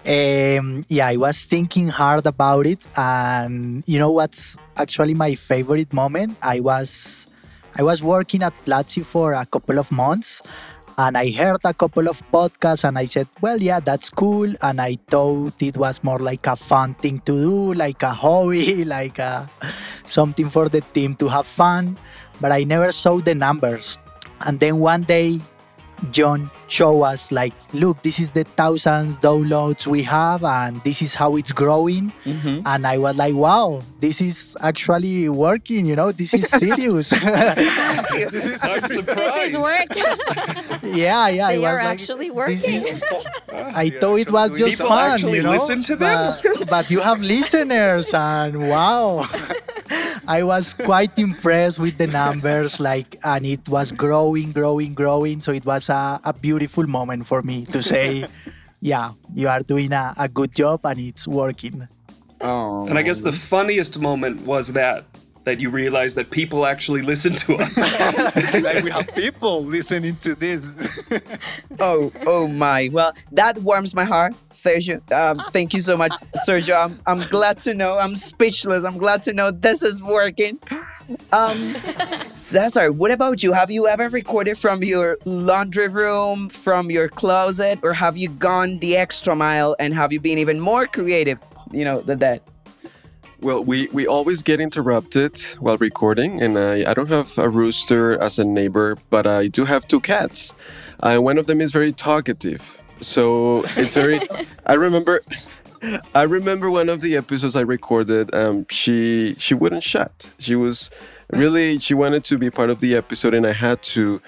Um, 0.06 0.84
yeah, 0.90 1.08
I 1.14 1.18
was 1.18 1.46
thinking 1.46 1.88
hard 1.88 2.26
about 2.26 2.66
it, 2.66 2.80
and 2.98 3.84
you 3.86 4.00
know 4.00 4.12
what's 4.12 4.58
actually 4.82 5.14
my 5.14 5.36
favorite 5.36 5.94
moment? 5.94 6.38
I 6.42 6.60
was, 6.60 7.28
I 7.78 7.84
was 7.84 8.04
working 8.04 8.42
at 8.44 8.54
Platzi 8.66 9.06
for 9.06 9.34
a 9.34 9.46
couple 9.46 9.78
of 9.78 9.92
months, 9.92 10.42
and 10.98 11.18
I 11.18 11.32
heard 11.32 11.62
a 11.64 11.74
couple 11.74 12.10
of 12.10 12.22
podcasts, 12.32 12.84
and 12.84 12.98
I 12.98 13.06
said, 13.06 13.28
"Well, 13.40 13.62
yeah, 13.62 13.80
that's 13.80 14.10
cool," 14.10 14.50
and 14.62 14.82
I 14.82 14.98
thought 15.10 15.62
it 15.62 15.78
was 15.78 16.04
more 16.04 16.20
like 16.20 16.48
a 16.48 16.56
fun 16.56 16.96
thing 16.96 17.20
to 17.30 17.34
do, 17.34 17.74
like 17.74 18.04
a 18.04 18.12
hobby, 18.12 18.84
like 18.98 19.20
a, 19.20 19.50
something 20.06 20.50
for 20.50 20.68
the 20.68 20.82
team 20.94 21.16
to 21.22 21.28
have 21.30 21.46
fun. 21.46 21.98
But 22.42 22.52
I 22.52 22.64
never 22.66 22.92
saw 22.92 23.20
the 23.20 23.36
numbers, 23.36 24.00
and 24.42 24.60
then 24.60 24.80
one 24.80 25.04
day 25.04 25.40
John 26.10 26.50
show 26.68 27.04
us 27.04 27.32
like, 27.32 27.54
look, 27.74 28.02
this 28.02 28.20
is 28.20 28.32
the 28.32 28.44
thousands 28.44 29.18
downloads 29.20 29.86
we 29.86 30.02
have, 30.04 30.44
and 30.44 30.82
this 30.84 31.02
is 31.02 31.14
how 31.14 31.36
it's 31.36 31.52
growing. 31.52 32.12
Mm-hmm. 32.26 32.62
And 32.66 32.88
I 32.88 32.98
was 32.98 33.16
like, 33.18 33.36
wow, 33.36 33.84
this 34.00 34.20
is 34.22 34.58
actually 34.62 35.30
working. 35.30 35.86
You 35.86 35.96
know, 35.96 36.12
this 36.12 36.34
is 36.34 36.50
serious. 36.64 37.10
This 37.12 38.46
is 38.46 38.64
I'm 38.64 38.82
this 38.82 39.54
is 39.54 39.58
work. 39.58 40.82
yeah, 40.84 41.28
yeah. 41.30 41.48
I 41.48 41.54
They 41.54 41.58
was 41.60 41.66
are 41.68 41.76
like, 41.76 41.84
actually 41.86 42.30
this 42.30 42.36
working. 42.36 42.74
is- 42.76 43.04
I 43.54 43.90
thought 43.90 44.16
it 44.16 44.32
was 44.32 44.52
just 44.58 44.78
People 44.80 44.88
fun. 44.88 45.12
actually 45.12 45.36
you 45.38 45.44
know? 45.44 45.52
listen 45.52 45.84
to 45.84 45.96
them? 45.96 46.34
But, 46.60 46.70
but 46.70 46.92
you 46.92 47.00
have 47.02 47.22
listeners, 47.22 48.14
and 48.14 48.70
wow. 48.70 49.26
I 50.32 50.44
was 50.44 50.74
quite 50.74 51.20
impressed 51.20 51.78
with 51.78 51.98
the 51.98 52.08
numbers, 52.08 52.80
like, 52.80 53.20
and 53.22 53.46
it 53.46 53.68
was 53.68 53.92
growing, 53.92 54.54
growing, 54.54 54.94
growing. 54.94 55.42
So 55.42 55.52
it 55.52 55.66
was 55.66 55.90
a, 55.90 56.22
a 56.24 56.32
beautiful 56.32 56.88
moment 56.88 57.28
for 57.28 57.42
me 57.42 57.66
to 57.66 57.84
say, 57.84 58.26
yeah, 58.80 59.12
you 59.36 59.50
are 59.50 59.60
doing 59.60 59.92
a, 59.92 60.14
a 60.18 60.30
good 60.30 60.56
job 60.56 60.86
and 60.86 61.02
it's 61.02 61.28
working. 61.28 61.86
Oh. 62.40 62.88
And 62.88 62.98
I 62.98 63.02
guess 63.02 63.20
the 63.20 63.34
funniest 63.34 64.00
moment 64.00 64.44
was 64.44 64.72
that 64.72 65.04
that 65.44 65.60
you 65.60 65.70
realize 65.70 66.16
that 66.16 66.30
people 66.30 66.66
actually 66.66 67.02
listen 67.02 67.34
to 67.34 67.56
us. 67.56 68.54
like 68.62 68.84
we 68.84 68.92
have 68.92 69.08
people 69.16 69.64
listening 69.64 70.16
to 70.18 70.36
this. 70.36 71.10
Oh, 71.80 72.12
oh 72.28 72.48
my. 72.48 72.90
Well, 72.92 73.14
that 73.32 73.58
warms 73.60 73.96
my 73.96 74.04
heart, 74.04 74.34
Sergio. 74.54 75.02
Um, 75.12 75.38
thank 75.52 75.74
you 75.74 75.80
so 75.80 75.98
much, 75.98 76.12
Sergio. 76.48 76.86
I'm, 76.86 77.00
I'm 77.08 77.28
glad 77.30 77.58
to 77.60 77.74
know. 77.74 77.98
I'm 77.98 78.16
speechless. 78.16 78.84
I'm 78.84 78.98
glad 78.98 79.24
to 79.24 79.34
know 79.34 79.50
this 79.50 79.82
is 79.82 80.04
working. 80.04 80.60
Um, 81.32 81.76
Cesar, 82.36 82.92
what 82.92 83.10
about 83.10 83.42
you? 83.42 83.54
Have 83.54 83.72
you 83.72 83.88
ever 83.88 84.10
recorded 84.10 84.58
from 84.58 84.84
your 84.84 85.18
laundry 85.26 85.88
room, 85.88 86.50
from 86.50 86.92
your 86.92 87.10
closet, 87.10 87.80
or 87.84 87.94
have 87.94 88.16
you 88.16 88.30
gone 88.30 88.80
the 88.80 88.98
extra 88.98 89.36
mile 89.36 89.76
and 89.80 89.94
have 89.94 90.14
you 90.14 90.20
been 90.20 90.38
even 90.38 90.60
more 90.60 90.86
creative, 90.86 91.40
you 91.72 91.84
know, 91.84 92.02
than 92.02 92.20
that? 92.20 92.44
Well, 93.42 93.64
we, 93.64 93.88
we 93.88 94.06
always 94.06 94.44
get 94.44 94.60
interrupted 94.60 95.36
while 95.60 95.76
recording, 95.78 96.40
and 96.44 96.60
I, 96.60 96.92
I 96.92 96.94
don't 96.94 97.10
have 97.10 97.40
a 97.40 97.50
rooster 97.50 98.16
as 98.22 98.38
a 98.38 98.46
neighbor, 98.46 99.00
but 99.10 99.26
I 99.26 99.48
do 99.48 99.66
have 99.66 99.88
two 99.88 100.00
cats. 100.00 100.54
Uh, 101.00 101.18
one 101.18 101.40
of 101.40 101.48
them 101.48 101.60
is 101.60 101.72
very 101.72 101.92
talkative, 101.92 102.80
so 103.00 103.64
it's 103.76 103.96
very. 103.96 104.20
I 104.68 104.74
remember, 104.74 105.22
I 106.14 106.22
remember 106.22 106.70
one 106.70 106.88
of 106.88 107.02
the 107.02 107.18
episodes 107.18 107.56
I 107.56 107.62
recorded. 107.62 108.34
Um, 108.36 108.68
she 108.70 109.36
she 109.40 109.56
wouldn't 109.56 109.82
shut. 109.82 110.32
She 110.38 110.56
was 110.56 110.92
really 111.32 111.80
she 111.80 111.96
wanted 111.96 112.24
to 112.26 112.38
be 112.38 112.52
part 112.52 112.70
of 112.70 112.80
the 112.80 112.96
episode, 112.96 113.34
and 113.34 113.48
I 113.48 113.54
had 113.54 113.82
to, 113.96 114.22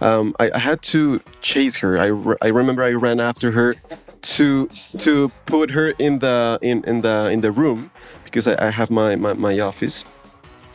um, 0.00 0.32
I, 0.38 0.48
I 0.54 0.58
had 0.58 0.80
to 0.94 1.20
chase 1.40 1.78
her. 1.78 1.98
I, 1.98 2.36
I 2.40 2.50
remember 2.50 2.84
I 2.84 2.92
ran 2.92 3.18
after 3.18 3.50
her 3.50 3.74
to 4.22 4.68
to 4.98 5.30
put 5.46 5.72
her 5.72 5.90
in 5.98 6.20
the 6.20 6.60
in, 6.62 6.84
in 6.84 7.00
the 7.00 7.30
in 7.32 7.40
the 7.40 7.50
room 7.50 7.90
because 8.30 8.46
I, 8.46 8.68
I 8.68 8.70
have 8.70 8.90
my, 8.90 9.16
my, 9.16 9.32
my 9.34 9.58
office. 9.58 10.04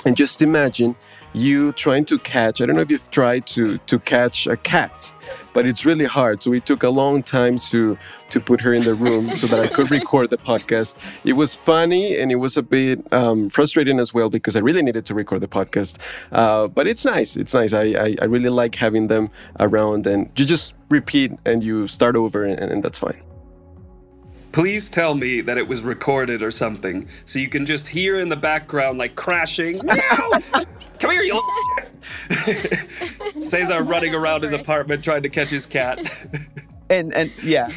And 0.05 0.15
just 0.15 0.41
imagine 0.41 0.95
you 1.35 1.71
trying 1.73 2.05
to 2.05 2.17
catch, 2.17 2.61
I 2.61 2.65
don't 2.65 2.75
know 2.75 2.81
if 2.81 2.91
you've 2.91 3.11
tried 3.11 3.45
to 3.47 3.77
to 3.79 3.99
catch 3.99 4.47
a 4.47 4.55
cat, 4.55 5.13
but 5.53 5.65
it's 5.65 5.85
really 5.85 6.05
hard. 6.05 6.41
So 6.41 6.53
it 6.53 6.65
took 6.65 6.83
a 6.83 6.89
long 6.89 7.23
time 7.23 7.59
to 7.71 7.97
to 8.29 8.39
put 8.39 8.61
her 8.61 8.73
in 8.73 8.83
the 8.83 8.93
room 8.93 9.29
so 9.35 9.47
that 9.47 9.59
I 9.59 9.67
could 9.67 9.91
record 9.91 10.29
the 10.29 10.37
podcast. 10.37 10.97
It 11.23 11.33
was 11.33 11.55
funny 11.55 12.17
and 12.17 12.31
it 12.31 12.35
was 12.35 12.55
a 12.55 12.63
bit 12.63 13.01
um, 13.11 13.49
frustrating 13.49 13.99
as 13.99 14.13
well 14.13 14.29
because 14.29 14.55
I 14.55 14.59
really 14.59 14.81
needed 14.81 15.05
to 15.07 15.13
record 15.13 15.41
the 15.41 15.47
podcast. 15.47 15.97
Uh, 16.31 16.67
but 16.67 16.87
it's 16.87 17.03
nice. 17.03 17.35
It's 17.35 17.53
nice. 17.53 17.73
I, 17.73 17.83
I, 17.83 18.15
I 18.21 18.25
really 18.25 18.49
like 18.49 18.75
having 18.75 19.07
them 19.07 19.29
around 19.59 20.07
and 20.07 20.29
you 20.39 20.45
just 20.45 20.75
repeat 20.89 21.33
and 21.45 21.63
you 21.63 21.87
start 21.87 22.15
over 22.15 22.43
and, 22.43 22.59
and 22.59 22.83
that's 22.83 22.99
fine. 22.99 23.21
Please 24.55 24.87
tell 24.87 25.15
me 25.15 25.41
that 25.41 25.57
it 25.57 25.67
was 25.67 25.81
recorded 25.81 26.41
or 26.41 26.49
something, 26.49 27.09
so 27.25 27.39
you 27.39 27.49
can 27.49 27.65
just 27.65 27.89
hear 27.89 28.21
in 28.21 28.29
the 28.29 28.37
background 28.37 28.97
like 28.97 29.13
crashing. 29.17 29.81
Meow! 29.85 30.39
Come 30.99 31.11
here, 31.11 31.23
you. 31.23 31.41
little. 32.29 32.77
Cesar 33.35 33.83
running 33.83 34.15
around 34.15 34.43
his 34.43 34.53
apartment 34.53 35.03
trying 35.03 35.23
to 35.23 35.29
catch 35.29 35.49
his 35.49 35.65
cat. 35.65 35.99
And 36.89 37.13
and 37.15 37.31
yeah, 37.43 37.69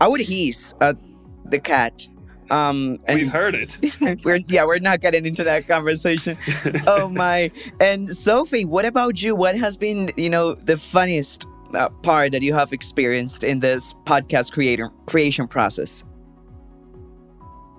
I 0.00 0.08
would 0.08 0.22
hiss 0.22 0.74
at 0.80 0.96
the 1.44 1.58
cat. 1.60 2.08
Um, 2.50 2.98
and 3.06 3.18
We've 3.20 3.30
heard 3.30 3.54
it. 3.54 3.76
we're 4.24 4.36
yeah, 4.46 4.64
we're 4.64 4.78
not 4.78 5.00
getting 5.02 5.26
into 5.26 5.44
that 5.44 5.68
conversation. 5.68 6.38
oh 6.86 7.10
my! 7.10 7.50
And 7.78 8.08
Sophie, 8.08 8.64
what 8.64 8.86
about 8.86 9.22
you? 9.22 9.36
What 9.36 9.54
has 9.54 9.76
been 9.76 10.10
you 10.16 10.30
know 10.30 10.54
the 10.54 10.78
funniest 10.78 11.44
uh, 11.74 11.90
part 12.02 12.32
that 12.32 12.40
you 12.40 12.54
have 12.54 12.72
experienced 12.72 13.44
in 13.44 13.58
this 13.58 13.92
podcast 14.06 14.50
creator 14.52 14.90
creation 15.04 15.46
process? 15.46 16.04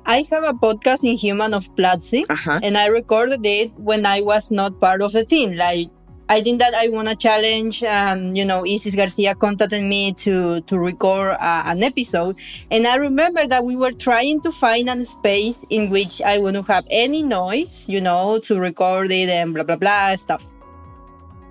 I 0.06 0.24
have 0.32 0.43
a 0.43 0.53
podcast 0.53 1.03
in 1.03 1.18
Human 1.18 1.53
of 1.53 1.74
Platzi, 1.76 2.26
Uh-huh. 2.30 2.60
and 2.62 2.78
I 2.78 2.88
recorded 2.88 3.45
it 3.45 3.72
when 3.78 4.06
I 4.06 4.22
was 4.22 4.51
not 4.51 4.80
part 4.80 5.01
of 5.01 5.14
the 5.14 5.26
team. 5.26 5.56
Like, 5.58 5.89
I 6.30 6.41
think 6.41 6.60
that 6.60 6.74
I 6.74 6.89
want 6.89 7.08
to 7.08 7.16
challenge, 7.16 7.84
and 7.84 8.38
you 8.38 8.45
know, 8.45 8.66
Isis 8.66 8.95
Garcia 8.95 9.34
contacted 9.36 9.84
me 9.84 10.14
to 10.26 10.62
to 10.62 10.78
record 10.78 11.38
uh, 11.39 11.64
an 11.66 11.84
episode. 11.84 12.38
And 12.72 12.86
I 12.88 12.95
remember 12.97 13.45
that 13.47 13.64
we 13.64 13.76
were 13.76 13.91
trying 13.93 14.41
to 14.41 14.51
find 14.51 14.89
a 14.89 15.06
space 15.06 15.66
in 15.70 15.89
which 15.89 16.22
I 16.22 16.38
wouldn't 16.39 16.68
have 16.68 16.86
any 16.89 17.22
noise, 17.24 17.86
you 17.88 18.01
know, 18.01 18.39
to 18.45 18.60
record 18.60 19.12
it 19.12 19.30
and 19.30 19.53
blah 19.53 19.64
blah 19.64 19.76
blah 19.78 20.16
stuff. 20.18 20.45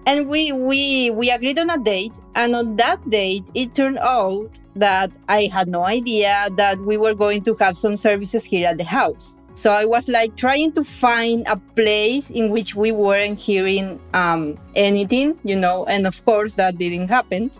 And 0.06 0.28
we 0.28 0.50
we 0.52 1.10
we 1.10 1.30
agreed 1.30 1.58
on 1.58 1.70
a 1.70 1.78
date, 1.78 2.18
and 2.34 2.54
on 2.54 2.76
that 2.76 2.98
date, 3.08 3.50
it 3.54 3.74
turned 3.74 3.98
out 3.98 4.58
that 4.76 5.10
I 5.28 5.44
had 5.46 5.68
no 5.68 5.84
idea 5.84 6.48
that 6.56 6.78
we 6.78 6.96
were 6.96 7.14
going 7.14 7.42
to 7.44 7.54
have 7.56 7.76
some 7.76 7.96
services 7.96 8.44
here 8.44 8.68
at 8.68 8.78
the 8.78 8.84
house. 8.84 9.36
So 9.54 9.70
I 9.70 9.84
was 9.84 10.08
like 10.08 10.36
trying 10.36 10.72
to 10.72 10.82
find 10.82 11.46
a 11.46 11.56
place 11.56 12.30
in 12.30 12.50
which 12.50 12.74
we 12.74 12.90
weren't 12.90 13.38
hearing 13.38 14.00
um, 14.12 14.58
anything, 14.74 15.38
you 15.44 15.54
know, 15.54 15.84
and 15.86 16.06
of 16.06 16.24
course 16.24 16.54
that 16.54 16.76
didn't 16.76 17.08
happen. 17.08 17.52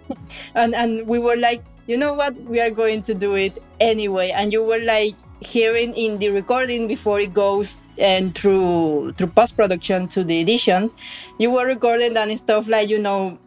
and 0.54 0.74
and 0.74 1.06
we 1.06 1.18
were 1.18 1.36
like, 1.36 1.62
you 1.86 1.98
know 1.98 2.14
what, 2.14 2.34
we 2.44 2.60
are 2.60 2.70
going 2.70 3.02
to 3.02 3.14
do 3.14 3.34
it 3.34 3.58
anyway. 3.78 4.30
And 4.30 4.54
you 4.54 4.64
were 4.64 4.80
like 4.80 5.14
hearing 5.40 5.92
in 5.94 6.18
the 6.18 6.30
recording 6.30 6.88
before 6.88 7.20
it 7.20 7.34
goes 7.34 7.76
and 7.98 8.34
through 8.34 9.12
through 9.18 9.28
post 9.28 9.54
production 9.54 10.08
to 10.08 10.24
the 10.24 10.40
edition, 10.40 10.90
you 11.38 11.50
were 11.50 11.66
recording 11.66 12.16
and 12.16 12.38
stuff 12.38 12.68
like 12.68 12.88
you 12.88 12.98
know 12.98 13.38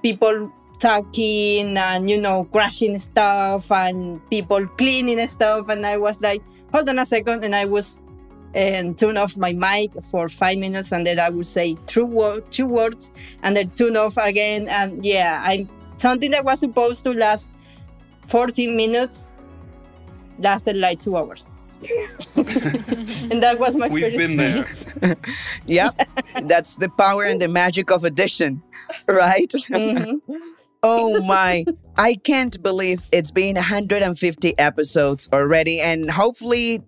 people 0.00 0.52
talking 0.82 1.76
and 1.78 2.10
you 2.10 2.20
know 2.20 2.42
crashing 2.52 2.98
stuff 2.98 3.70
and 3.70 4.20
people 4.30 4.66
cleaning 4.80 5.24
stuff 5.28 5.68
and 5.68 5.86
i 5.86 5.96
was 5.96 6.20
like 6.20 6.42
hold 6.72 6.88
on 6.88 6.98
a 6.98 7.06
second 7.06 7.44
and 7.44 7.54
i 7.54 7.64
was 7.64 8.00
and 8.54 8.98
turn 8.98 9.16
off 9.16 9.36
my 9.36 9.52
mic 9.52 9.92
for 10.10 10.28
five 10.28 10.58
minutes 10.58 10.90
and 10.92 11.06
then 11.06 11.20
i 11.20 11.28
would 11.28 11.46
say 11.46 11.76
two, 11.86 12.04
word, 12.04 12.42
two 12.50 12.66
words 12.66 13.12
and 13.44 13.56
then 13.56 13.70
turn 13.70 13.96
off 13.96 14.16
again 14.16 14.66
and 14.68 15.04
yeah 15.04 15.40
i'm 15.46 15.68
something 15.98 16.32
that 16.32 16.44
was 16.44 16.58
supposed 16.58 17.04
to 17.04 17.12
last 17.14 17.52
14 18.26 18.76
minutes 18.76 19.30
lasted 20.40 20.76
like 20.76 20.98
two 20.98 21.16
hours 21.16 21.78
and 22.36 23.40
that 23.40 23.56
was 23.60 23.76
my 23.76 23.86
We've 23.88 24.02
first 24.04 24.16
been 24.16 24.36
there. 24.36 24.62
experience. 24.66 25.20
Yep, 25.66 26.08
that's 26.44 26.76
the 26.76 26.88
power 26.88 27.22
and 27.24 27.40
the 27.40 27.48
magic 27.48 27.90
of 27.92 28.02
addition, 28.04 28.62
right? 29.06 29.50
Mhm. 29.70 30.20
Oh 30.82 31.22
my. 31.22 31.64
I 31.96 32.16
can't 32.16 32.60
believe 32.62 33.06
it's 33.12 33.30
been 33.30 33.54
150 33.54 34.58
episodes 34.58 35.28
already, 35.32 35.80
and 35.80 36.10
hopefully 36.10 36.80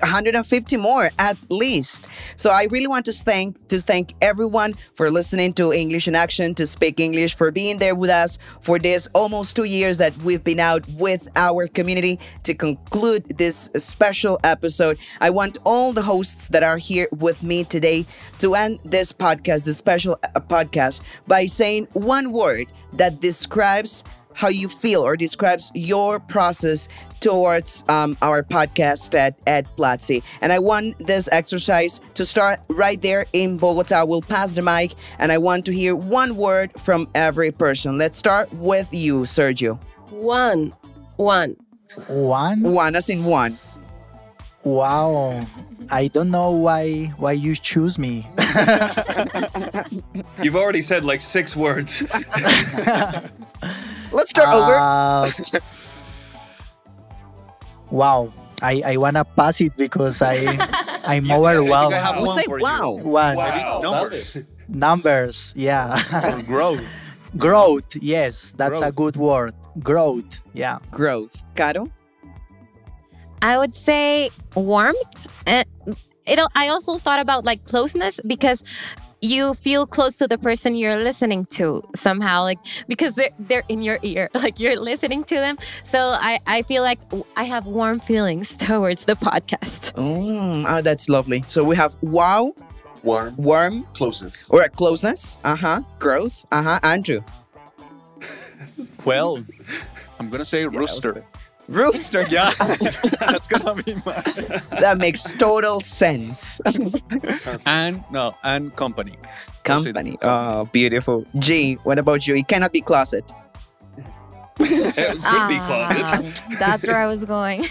150 0.00 0.76
more 0.76 1.10
at 1.18 1.36
least. 1.50 2.08
So 2.36 2.50
I 2.50 2.66
really 2.70 2.86
want 2.86 3.04
to 3.06 3.12
thank 3.12 3.68
to 3.68 3.78
thank 3.78 4.14
everyone 4.20 4.74
for 4.94 5.10
listening 5.10 5.52
to 5.54 5.72
English 5.72 6.08
in 6.08 6.14
Action 6.14 6.54
to 6.54 6.66
speak 6.66 7.00
English 7.00 7.34
for 7.34 7.50
being 7.50 7.78
there 7.78 7.94
with 7.94 8.10
us 8.10 8.38
for 8.60 8.78
this 8.78 9.08
almost 9.14 9.56
2 9.56 9.64
years 9.64 9.98
that 9.98 10.16
we've 10.18 10.44
been 10.44 10.60
out 10.60 10.86
with 10.90 11.28
our 11.36 11.66
community 11.66 12.18
to 12.44 12.54
conclude 12.54 13.24
this 13.38 13.70
special 13.76 14.38
episode. 14.44 14.98
I 15.20 15.30
want 15.30 15.58
all 15.64 15.92
the 15.92 16.02
hosts 16.02 16.48
that 16.48 16.62
are 16.62 16.78
here 16.78 17.08
with 17.12 17.42
me 17.42 17.64
today 17.64 18.06
to 18.40 18.54
end 18.54 18.80
this 18.84 19.12
podcast, 19.12 19.64
this 19.64 19.78
special 19.78 20.18
uh, 20.22 20.40
podcast 20.40 21.00
by 21.26 21.46
saying 21.46 21.88
one 21.92 22.32
word 22.32 22.66
that 22.94 23.20
describes 23.20 24.04
how 24.34 24.48
you 24.48 24.68
feel 24.68 25.02
or 25.02 25.16
describes 25.16 25.70
your 25.74 26.20
process 26.20 26.88
towards 27.20 27.84
um, 27.88 28.16
our 28.20 28.42
podcast 28.42 29.14
at, 29.14 29.38
at 29.46 29.64
Platzi. 29.76 30.22
And 30.40 30.52
I 30.52 30.58
want 30.58 30.98
this 31.06 31.28
exercise 31.32 32.00
to 32.14 32.24
start 32.24 32.60
right 32.68 33.00
there 33.00 33.26
in 33.32 33.56
Bogota. 33.56 34.04
We'll 34.04 34.22
pass 34.22 34.54
the 34.54 34.62
mic 34.62 34.92
and 35.18 35.32
I 35.32 35.38
want 35.38 35.64
to 35.66 35.72
hear 35.72 35.94
one 35.96 36.36
word 36.36 36.72
from 36.78 37.08
every 37.14 37.52
person. 37.52 37.96
Let's 37.96 38.18
start 38.18 38.52
with 38.54 38.92
you, 38.92 39.20
Sergio. 39.20 39.78
One. 40.10 40.74
One. 41.16 41.56
One? 42.08 42.62
One 42.62 42.96
as 42.96 43.08
in 43.08 43.24
one. 43.24 43.56
Wow. 44.64 45.46
I 45.90 46.08
don't 46.08 46.30
know 46.30 46.52
why 46.52 47.12
why 47.18 47.32
you 47.32 47.56
choose 47.56 47.98
me. 47.98 48.26
You've 50.42 50.56
already 50.56 50.80
said 50.80 51.04
like 51.04 51.20
six 51.20 51.56
words. 51.56 52.02
Let's 54.12 54.30
start 54.30 54.48
over. 54.48 54.74
Uh, 54.74 55.60
wow. 57.90 58.32
I, 58.60 58.82
I 58.86 58.96
wanna 58.96 59.24
pass 59.24 59.60
it 59.60 59.76
because 59.76 60.22
I 60.22 60.46
I'm 61.04 61.24
You 61.26 61.36
see, 61.36 61.44
I 61.44 61.50
I 61.50 61.56
overwhelmed. 61.56 61.94
have 61.94 62.16
We'll 62.20 62.30
say 62.30 62.44
for 62.44 62.58
you. 62.58 62.64
wow. 62.64 62.90
One 63.02 63.36
Maybe 63.36 63.82
numbers 63.82 64.38
numbers, 64.68 65.52
yeah. 65.56 66.00
growth. 66.46 66.84
Growth, 67.36 67.96
yes, 67.96 68.52
that's 68.52 68.80
a 68.80 68.92
good 68.92 69.16
word. 69.16 69.54
Growth, 69.80 70.42
yeah. 70.54 70.78
Growth. 70.90 71.42
Caro? 71.56 71.90
I 73.42 73.58
would 73.58 73.74
say 73.74 74.30
warmth. 74.54 75.26
And 75.46 75.66
it. 76.26 76.38
I 76.54 76.68
also 76.68 76.96
thought 76.98 77.18
about 77.20 77.44
like 77.44 77.64
closeness 77.64 78.20
because 78.26 78.62
you 79.22 79.54
feel 79.54 79.86
close 79.86 80.18
to 80.18 80.26
the 80.28 80.36
person 80.36 80.74
you're 80.74 80.96
listening 81.02 81.46
to 81.56 81.82
somehow, 81.94 82.42
like 82.42 82.58
because 82.88 83.14
they're 83.14 83.30
they're 83.38 83.62
in 83.68 83.80
your 83.82 83.98
ear, 84.02 84.28
like 84.34 84.58
you're 84.60 84.78
listening 84.78 85.24
to 85.24 85.36
them. 85.36 85.56
So 85.84 85.98
I 86.20 86.40
I 86.46 86.62
feel 86.62 86.82
like 86.82 86.98
I 87.36 87.44
have 87.44 87.64
warm 87.66 88.00
feelings 88.00 88.56
towards 88.66 89.04
the 89.06 89.14
podcast. 89.16 89.94
Mm, 89.94 90.66
oh, 90.68 90.82
that's 90.82 91.08
lovely. 91.08 91.44
So 91.48 91.62
we 91.64 91.76
have 91.76 91.94
wow, 92.02 92.52
Warm. 93.02 93.34
warm, 93.36 93.86
Closeness. 93.94 94.50
or 94.50 94.68
closeness. 94.68 95.38
Uh 95.44 95.56
huh. 95.56 95.80
Growth. 95.98 96.44
Uh 96.52 96.62
huh. 96.62 96.80
Andrew. 96.82 97.20
Well, 99.04 99.42
I'm 100.18 100.30
gonna 100.30 100.44
say 100.44 100.66
rooster. 100.66 101.24
Rooster. 101.68 102.24
Yeah, 102.30 102.50
that's 103.20 103.46
gonna 103.46 103.82
be 103.82 103.94
my. 104.06 104.22
that 104.80 104.96
makes 104.98 105.32
total 105.32 105.80
sense. 105.80 106.60
And 107.66 108.04
no, 108.10 108.34
and 108.42 108.74
company. 108.76 109.16
Company. 109.64 110.18
Oh, 110.22 110.64
beautiful. 110.72 111.24
G, 111.38 111.74
what 111.84 111.98
about 111.98 112.26
you? 112.26 112.34
It 112.36 112.48
cannot 112.48 112.72
be 112.72 112.80
closet. 112.80 113.30
It 114.60 115.22
could 115.22 115.48
be 115.48 115.58
closet. 115.60 116.14
Um, 116.14 116.56
that's 116.58 116.86
where 116.86 116.98
I 116.98 117.06
was 117.06 117.24
going. 117.24 117.64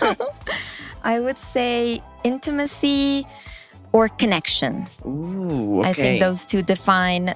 No. 0.00 0.14
I 1.02 1.20
would 1.20 1.38
say 1.38 2.02
intimacy 2.24 3.26
or 3.92 4.08
connection. 4.08 4.86
Ooh, 5.06 5.80
okay. 5.80 5.88
I 5.88 5.92
think 5.92 6.20
those 6.20 6.44
two 6.44 6.62
define 6.62 7.34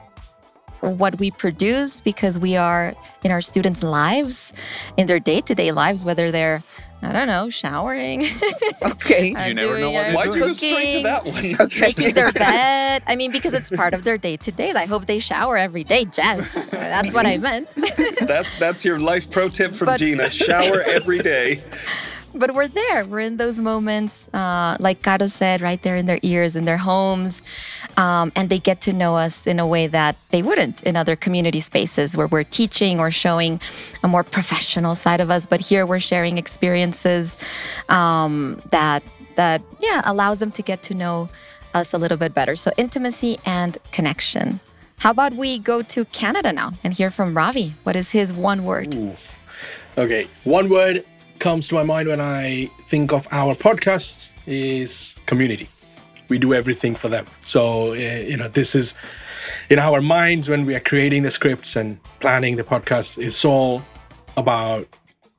what 0.91 1.18
we 1.18 1.30
produce 1.30 2.01
because 2.01 2.39
we 2.39 2.57
are 2.57 2.95
in 3.22 3.30
our 3.30 3.41
students' 3.41 3.82
lives, 3.82 4.53
in 4.97 5.07
their 5.07 5.18
day 5.20 5.41
to 5.43 5.55
day 5.55 5.72
lives, 5.72 6.05
whether 6.05 6.30
they're, 6.30 6.62
I 7.03 7.12
don't 7.12 7.26
know, 7.26 7.51
showering, 7.51 8.24
Okay. 8.82 9.35
uh, 9.35 9.47
You 9.47 9.55
never 9.55 9.78
know 9.78 9.91
what 9.91 10.07
they're 10.07 10.14
Why'd 10.14 10.35
you 10.35 10.41
go 10.41 10.53
straight 10.53 10.93
to 10.99 11.03
that 11.03 11.24
one? 11.24 11.57
Okay. 11.61 11.80
making 11.80 12.14
their 12.14 12.32
bed. 12.32 13.03
I 13.07 13.16
mean, 13.16 13.30
because 13.32 13.53
it's 13.55 13.70
part 13.70 13.93
of 13.95 14.05
their 14.05 14.16
day 14.18 14.37
to 14.39 14.53
day. 14.53 14.72
I 14.72 14.87
hope 14.87 15.07
they 15.07 15.18
shower 15.18 15.57
every 15.57 15.85
day, 15.85 16.05
Jess. 16.07 16.55
That's 16.70 17.12
what 17.12 17.26
I 17.26 17.37
meant. 17.49 17.68
That's 18.26 18.59
that's 18.59 18.85
your 18.85 18.99
life 19.01 19.30
pro 19.30 19.49
tip 19.49 19.74
from 19.74 19.87
But- 19.87 19.99
Gina. 20.01 20.30
Shower 20.30 20.80
every 20.87 21.18
day. 21.18 21.62
But 22.35 22.55
we're 22.55 22.68
there. 22.68 23.05
We're 23.05 23.20
in 23.20 23.37
those 23.37 23.61
moments, 23.61 24.28
uh, 24.35 24.76
like 24.80 25.03
Caro 25.03 25.26
said, 25.26 25.62
right 25.62 25.80
there 25.82 25.97
in 25.97 26.07
their 26.07 26.18
ears, 26.22 26.57
in 26.57 26.64
their 26.64 26.76
homes, 26.76 27.43
um, 27.97 28.32
and 28.35 28.49
they 28.51 28.59
get 28.59 28.80
to 28.82 28.93
know 28.93 29.16
us 29.16 29.47
in 29.47 29.61
a 29.61 29.66
way 29.66 29.87
that 29.87 30.16
they 30.30 30.43
wouldn't 30.43 30.82
in 30.82 30.97
other 30.97 31.16
community 31.16 31.61
spaces 31.61 32.16
where 32.16 32.26
we're 32.26 32.45
teaching 32.45 32.99
or 32.99 33.11
showing 33.11 33.61
a 34.03 34.09
more 34.09 34.24
professional 34.24 34.95
side 34.95 35.20
of 35.20 35.30
us. 35.30 35.47
But 35.47 35.61
here 35.61 35.87
we're 35.87 36.01
sharing 36.01 36.39
experiences 36.39 37.37
um, 37.89 38.61
that 38.70 39.03
that 39.37 39.62
yeah 39.80 40.01
allows 40.05 40.39
them 40.39 40.53
to 40.53 40.62
get 40.62 40.82
to 40.85 40.95
know 40.95 41.28
us 41.72 41.93
a 41.93 41.99
little 41.99 42.18
bit 42.18 42.35
better. 42.35 42.57
So 42.57 42.70
intimacy 42.76 43.39
and 43.45 43.78
connection. 43.93 44.61
How 44.99 45.11
about 45.11 45.35
we 45.35 45.59
go 45.59 45.82
to 45.82 46.05
Canada 46.07 46.53
now 46.53 46.74
and 46.85 46.95
hear 46.95 47.11
from 47.11 47.37
Ravi? 47.37 47.74
What 47.82 47.97
is 47.97 48.12
his 48.12 48.32
one 48.32 48.64
word? 48.64 48.97
Okay, 49.99 50.26
one 50.45 50.68
word 50.68 51.05
comes 51.39 51.68
to 51.68 51.74
my 51.74 51.82
mind 51.82 52.09
when 52.09 52.20
I 52.20 52.70
think 52.87 53.12
of 53.12 53.26
our 53.30 53.55
podcasts 53.55 54.30
is 54.47 55.16
community. 55.26 55.68
We 56.28 56.39
do 56.39 56.55
everything 56.55 56.95
for 56.95 57.09
them. 57.09 57.26
So, 57.45 57.93
uh, 57.93 57.95
you 57.95 58.37
know, 58.37 58.49
this 58.49 58.74
is 58.74 58.95
in 59.68 59.78
our 59.78 60.01
minds 60.01 60.49
when 60.49 60.66
we 60.66 60.74
are 60.74 60.80
creating 60.80 61.22
the 61.22 61.30
scripts 61.30 61.76
and 61.76 62.01
planning 62.20 62.57
the 62.57 62.64
podcast, 62.64 63.22
it's 63.22 63.45
all 63.45 63.82
about 64.37 64.89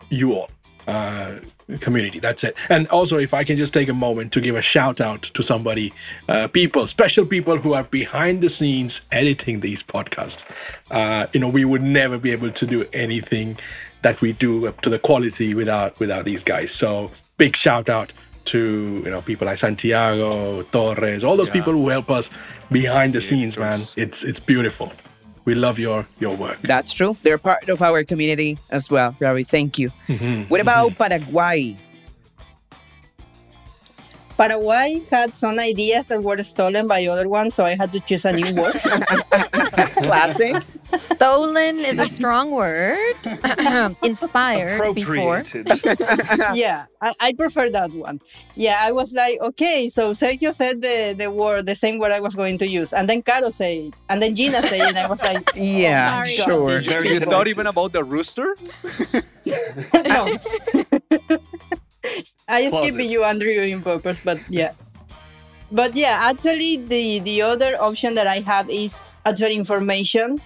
you 0.10 0.34
all, 0.34 0.50
uh, 0.88 1.36
community. 1.80 2.20
That's 2.20 2.44
it. 2.44 2.56
And 2.70 2.88
also, 2.90 3.18
if 3.18 3.34
I 3.34 3.44
can 3.44 3.58
just 3.58 3.74
take 3.74 3.90
a 3.90 3.94
moment 3.94 4.32
to 4.34 4.42
give 4.42 4.56
a 4.56 4.62
shout 4.62 5.02
out 5.02 5.24
to 5.24 5.42
somebody, 5.42 5.94
uh, 6.30 6.48
people, 6.48 6.86
special 6.88 7.26
people 7.26 7.58
who 7.58 7.74
are 7.74 7.84
behind 7.84 8.42
the 8.42 8.50
scenes 8.50 9.08
editing 9.12 9.62
these 9.62 9.82
podcasts. 9.82 10.46
Uh, 10.92 11.26
you 11.34 11.40
know, 11.40 11.50
we 11.50 11.66
would 11.66 11.82
never 11.82 12.20
be 12.20 12.32
able 12.32 12.52
to 12.52 12.66
do 12.68 12.86
anything 12.94 13.58
that 14.06 14.22
we 14.22 14.34
do 14.34 14.68
up 14.68 14.82
to 14.82 14.90
the 14.92 15.00
quality 15.00 15.56
without 15.56 16.00
without 16.00 16.26
these 16.26 16.44
guys. 16.44 16.70
So 16.72 17.10
big 17.38 17.56
shout 17.56 17.90
out 17.90 18.14
to 18.54 19.02
you 19.04 19.10
know 19.10 19.22
people 19.24 19.48
like 19.48 19.58
Santiago, 19.58 20.62
Torres, 20.62 21.24
all 21.24 21.36
those 21.36 21.50
people 21.50 21.74
who 21.74 21.90
help 21.90 22.12
us 22.12 22.30
behind 22.72 23.14
the 23.14 23.22
scenes, 23.22 23.58
man. 23.58 23.80
It's 23.98 24.24
it's 24.24 24.40
beautiful. 24.40 24.94
We 25.46 25.56
love 25.56 25.80
your 25.80 26.06
your 26.20 26.36
work. 26.36 26.62
That's 26.62 26.94
true. 26.94 27.18
They're 27.24 27.40
part 27.40 27.68
of 27.68 27.82
our 27.82 28.04
community 28.04 28.60
as 28.70 28.92
well, 28.92 29.16
Ravi. 29.20 29.44
Thank 29.44 29.80
you. 29.80 29.90
Mm-hmm. 30.08 30.50
What 30.54 30.62
about 30.62 30.92
mm-hmm. 30.92 31.04
Paraguay? 31.04 31.78
Paraguay 34.38 35.02
had 35.10 35.34
some 35.36 35.60
ideas 35.60 36.08
that 36.08 36.22
were 36.22 36.44
stolen 36.44 36.88
by 36.88 37.06
other 37.08 37.30
ones, 37.30 37.56
so 37.56 37.64
I 37.66 37.76
had 37.76 37.94
to 37.94 38.00
choose 38.02 38.26
a 38.26 38.34
new 38.34 38.54
word. 38.56 38.74
Classic. 40.04 40.62
Stolen 40.86 41.80
is 41.80 42.00
a 42.00 42.06
strong 42.06 42.52
word. 42.52 43.16
Inspired 44.04 44.94
before. 44.94 45.40
Appropriated. 45.40 45.68
yeah, 46.54 46.86
I, 47.02 47.14
I 47.20 47.34
prefer 47.34 47.70
that 47.70 47.92
one. 47.92 48.20
Yeah, 48.56 48.80
I 48.82 48.92
was 48.92 49.14
like, 49.14 49.40
okay, 49.42 49.88
so 49.90 50.12
Sergio 50.12 50.54
said 50.54 50.82
the, 50.82 51.16
the 51.18 51.32
word, 51.32 51.66
the 51.66 51.76
same 51.76 51.98
word 52.00 52.12
I 52.12 52.20
was 52.20 52.36
going 52.36 52.58
to 52.60 52.68
use. 52.68 52.94
And 52.94 53.10
then 53.10 53.22
Caro 53.22 53.50
said. 53.50 53.94
And 54.10 54.22
then 54.22 54.36
Gina 54.36 54.62
said. 54.64 54.82
And 54.90 54.98
I 54.98 55.08
was 55.08 55.22
like, 55.22 55.50
Yeah, 55.56 56.24
oh, 56.24 56.26
sorry. 56.26 56.32
sure. 56.32 56.82
Very 56.82 57.10
You 57.14 57.20
thought 57.22 57.48
even 57.48 57.68
about 57.68 57.94
the 57.94 58.04
rooster? 58.04 58.56
no. 60.08 60.28
I 62.48 62.64
just 62.64 62.76
Closet. 62.76 62.98
keep 62.98 63.12
you 63.12 63.24
Andrew 63.24 63.52
in 63.52 63.82
purpose, 63.82 64.22
but 64.24 64.40
yeah. 64.50 64.74
But 65.72 65.96
yeah, 65.96 66.30
actually 66.30 66.78
the 66.78 67.20
the 67.20 67.42
other 67.42 67.76
option 67.82 68.14
that 68.16 68.28
I 68.28 68.40
have 68.42 68.70
is 68.70 69.02
actually 69.26 69.56
information 69.56 70.42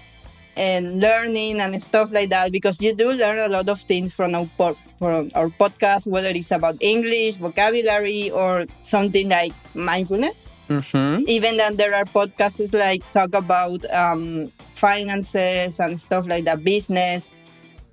and 0.55 0.99
learning 0.99 1.61
and 1.61 1.75
stuff 1.81 2.11
like 2.11 2.29
that 2.29 2.51
because 2.51 2.81
you 2.81 2.93
do 2.95 3.11
learn 3.11 3.39
a 3.39 3.47
lot 3.47 3.69
of 3.69 3.81
things 3.81 4.13
from 4.13 4.35
our 4.35 4.49
po- 4.57 4.77
from 4.99 5.31
our 5.35 5.49
podcast, 5.49 6.07
whether 6.07 6.27
it's 6.29 6.51
about 6.51 6.75
English, 6.79 7.37
vocabulary, 7.37 8.31
or 8.31 8.65
something 8.83 9.29
like 9.29 9.53
mindfulness. 9.73 10.49
Mm-hmm. 10.67 11.23
Even 11.27 11.57
then, 11.57 11.77
there 11.77 11.95
are 11.95 12.05
podcasts 12.05 12.73
like 12.75 13.01
talk 13.11 13.33
about 13.33 13.83
um, 13.91 14.51
finances 14.75 15.79
and 15.79 15.99
stuff 15.99 16.27
like 16.27 16.45
that, 16.45 16.63
business. 16.63 17.33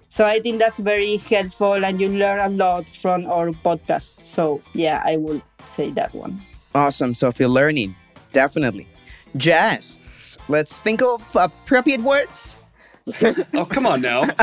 So 0.09 0.25
I 0.25 0.41
think 0.41 0.61
that's 0.61 0.79
very 0.79 1.17
helpful, 1.17 1.85
and 1.85 2.01
you 2.01 2.09
learn 2.09 2.39
a 2.39 2.49
lot 2.49 2.89
from 2.89 3.27
our 3.27 3.51
podcast. 3.51 4.25
So 4.25 4.63
yeah, 4.73 5.03
I 5.05 5.17
will 5.17 5.43
say 5.67 5.91
that 5.93 6.15
one. 6.15 6.43
Awesome. 6.75 7.15
So 7.15 7.29
if 7.29 7.41
you're 7.41 7.49
learning, 7.49 7.95
definitely. 8.33 8.89
Jess. 9.37 10.03
Let's 10.49 10.81
think 10.81 11.03
of 11.03 11.35
appropriate 11.35 12.03
words 12.03 12.59
oh, 13.55 13.65
come 13.65 13.87
on 13.87 14.01
now. 14.01 14.23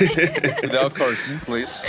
Without 0.00 0.94
cursing, 0.94 1.38
please. 1.40 1.84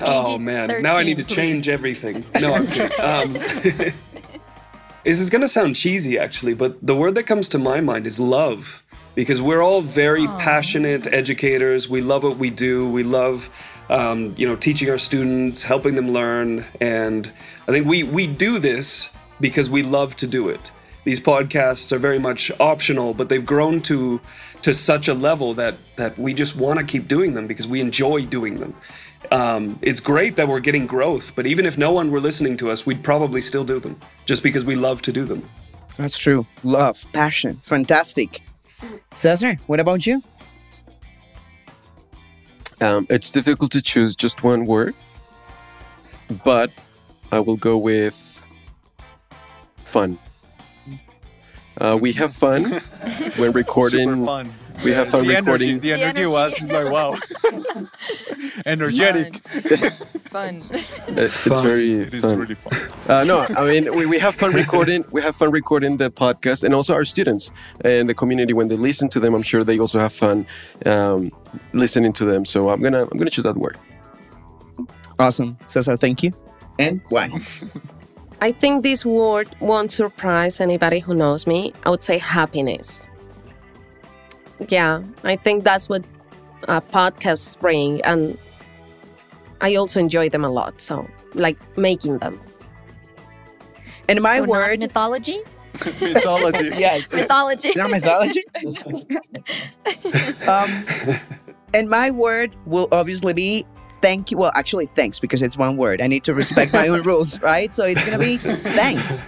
Oh 0.00 0.38
man, 0.38 0.80
now 0.80 0.96
I 0.96 1.02
need 1.02 1.16
to 1.16 1.24
PG-13, 1.24 1.34
change 1.34 1.68
everything. 1.68 2.24
No, 2.40 2.54
I'm 2.54 2.66
kidding. 2.68 3.00
Um, 3.00 3.32
this 5.04 5.20
is 5.20 5.28
gonna 5.28 5.48
sound 5.48 5.74
cheesy, 5.74 6.18
actually, 6.18 6.54
but 6.54 6.78
the 6.86 6.94
word 6.94 7.16
that 7.16 7.24
comes 7.24 7.48
to 7.48 7.58
my 7.58 7.80
mind 7.80 8.06
is 8.06 8.20
love, 8.20 8.84
because 9.20 9.42
we're 9.42 9.60
all 9.60 9.82
very 9.82 10.26
passionate 10.26 11.06
educators. 11.12 11.90
We 11.90 12.00
love 12.00 12.22
what 12.22 12.38
we 12.38 12.48
do. 12.48 12.88
We 12.88 13.02
love, 13.02 13.50
um, 13.90 14.34
you 14.38 14.48
know, 14.48 14.56
teaching 14.56 14.88
our 14.88 14.96
students, 14.96 15.62
helping 15.62 15.94
them 15.94 16.10
learn, 16.12 16.64
and 16.80 17.30
I 17.68 17.72
think 17.72 17.86
we 17.86 18.02
we 18.02 18.26
do 18.26 18.58
this 18.58 19.10
because 19.38 19.68
we 19.68 19.82
love 19.82 20.16
to 20.16 20.26
do 20.26 20.48
it. 20.48 20.72
These 21.04 21.20
podcasts 21.20 21.92
are 21.92 21.98
very 21.98 22.18
much 22.18 22.50
optional, 22.58 23.12
but 23.12 23.28
they've 23.28 23.44
grown 23.44 23.82
to 23.82 24.22
to 24.62 24.72
such 24.72 25.06
a 25.06 25.12
level 25.12 25.52
that 25.52 25.76
that 25.96 26.18
we 26.18 26.32
just 26.32 26.56
want 26.56 26.78
to 26.78 26.84
keep 26.86 27.06
doing 27.06 27.34
them 27.34 27.46
because 27.46 27.66
we 27.66 27.82
enjoy 27.82 28.24
doing 28.24 28.58
them 28.58 28.74
um, 29.30 29.78
it's 29.82 30.00
great 30.00 30.36
that 30.36 30.48
we're 30.48 30.60
getting 30.60 30.86
growth, 30.86 31.34
but 31.36 31.46
even 31.46 31.66
if 31.66 31.76
no 31.78 31.92
one 31.92 32.10
were 32.10 32.20
listening 32.20 32.56
to 32.56 32.70
us, 32.70 32.86
we'd 32.86 33.04
probably 33.04 33.40
still 33.40 33.64
do 33.64 33.78
them 33.78 34.00
just 34.24 34.42
because 34.42 34.64
we 34.64 34.74
love 34.74 35.02
to 35.02 35.12
do 35.12 35.24
them. 35.24 35.48
That's 35.96 36.18
true. 36.18 36.46
Love, 36.64 37.06
passion, 37.12 37.60
fantastic. 37.62 38.40
Cesar, 39.12 39.58
what 39.66 39.80
about 39.80 40.06
you? 40.06 40.22
Um, 42.80 43.06
it's 43.10 43.30
difficult 43.30 43.70
to 43.72 43.82
choose 43.82 44.16
just 44.16 44.42
one 44.42 44.64
word, 44.66 44.94
but 46.44 46.70
I 47.30 47.40
will 47.40 47.56
go 47.56 47.76
with 47.76 48.42
fun. 49.84 50.18
Uh, 51.78 51.98
we 52.00 52.12
have 52.12 52.32
fun 52.32 52.62
when 53.36 53.52
recording. 53.52 54.08
Super 54.14 54.24
fun. 54.24 54.54
We 54.84 54.92
have 54.92 55.08
fun 55.08 55.26
the 55.26 55.34
recording. 55.36 55.68
Energy, 55.70 55.78
the 55.78 55.78
The 55.80 55.92
energy, 56.02 56.22
energy. 56.22 56.26
was 56.26 56.72
like 56.72 56.90
wow, 56.90 57.16
energetic. 58.66 59.34
Fun. 60.30 60.56
It- 60.56 61.18
it's 61.18 61.46
very 61.60 61.90
It 62.02 62.14
is 62.14 62.20
fun. 62.22 62.38
really 62.38 62.54
fun. 62.54 62.72
Uh, 63.08 63.24
no, 63.24 63.44
I 63.56 63.64
mean 63.64 63.84
we, 63.96 64.06
we 64.06 64.18
have 64.20 64.34
fun 64.36 64.52
recording. 64.52 65.04
We 65.10 65.22
have 65.22 65.34
fun 65.34 65.50
recording 65.50 65.96
the 65.96 66.10
podcast, 66.10 66.62
and 66.64 66.72
also 66.72 66.94
our 66.94 67.04
students 67.04 67.50
and 67.84 68.08
the 68.08 68.14
community 68.14 68.52
when 68.52 68.68
they 68.68 68.76
listen 68.76 69.08
to 69.10 69.18
them. 69.20 69.34
I'm 69.34 69.42
sure 69.42 69.64
they 69.64 69.78
also 69.78 69.98
have 69.98 70.12
fun 70.12 70.46
um, 70.86 71.30
listening 71.72 72.12
to 72.14 72.24
them. 72.24 72.44
So 72.46 72.70
I'm 72.70 72.80
gonna 72.80 73.02
I'm 73.10 73.18
gonna 73.18 73.30
choose 73.30 73.42
that 73.44 73.56
word. 73.56 73.76
Awesome. 75.18 75.58
Cesar, 75.66 75.96
thank 75.96 76.22
you. 76.22 76.32
And 76.78 77.00
why? 77.08 77.30
I 78.40 78.52
think 78.52 78.82
this 78.82 79.04
word 79.04 79.48
won't 79.60 79.90
surprise 79.92 80.60
anybody 80.60 80.98
who 81.00 81.12
knows 81.14 81.46
me. 81.46 81.74
I 81.84 81.90
would 81.90 82.02
say 82.02 82.16
happiness. 82.18 83.06
Yeah, 84.68 85.02
I 85.24 85.36
think 85.36 85.64
that's 85.64 85.88
what 85.88 86.04
uh, 86.68 86.80
podcasts 86.80 87.58
bring, 87.58 88.00
and 88.02 88.38
I 89.60 89.74
also 89.76 90.00
enjoy 90.00 90.28
them 90.28 90.44
a 90.44 90.50
lot. 90.50 90.80
So, 90.80 91.08
like 91.34 91.56
making 91.76 92.18
them. 92.18 92.40
And 94.08 94.20
my 94.22 94.36
So 94.38 94.44
not 94.44 94.48
word. 94.50 94.80
mythology. 94.80 95.38
Mythology. 96.00 96.70
yes. 96.76 97.12
Mythology. 97.20 97.68
It's 97.68 97.76
not 97.76 97.90
mythology. 97.90 98.44
um, 100.48 100.84
and 101.72 101.88
my 101.88 102.10
word 102.10 102.54
will 102.66 102.88
obviously 102.92 103.32
be 103.32 103.64
thank 104.02 104.30
you. 104.30 104.38
Well, 104.38 104.52
actually, 104.54 104.86
thanks 104.86 105.18
because 105.18 105.42
it's 105.42 105.56
one 105.56 105.76
word. 105.76 106.00
I 106.00 106.06
need 106.06 106.24
to 106.24 106.34
respect 106.34 106.72
my 106.72 106.88
own 106.88 107.02
rules, 107.02 107.40
right? 107.40 107.74
So 107.74 107.84
it's 107.84 108.04
gonna 108.04 108.18
be 108.18 108.36
thanks. 108.36 109.22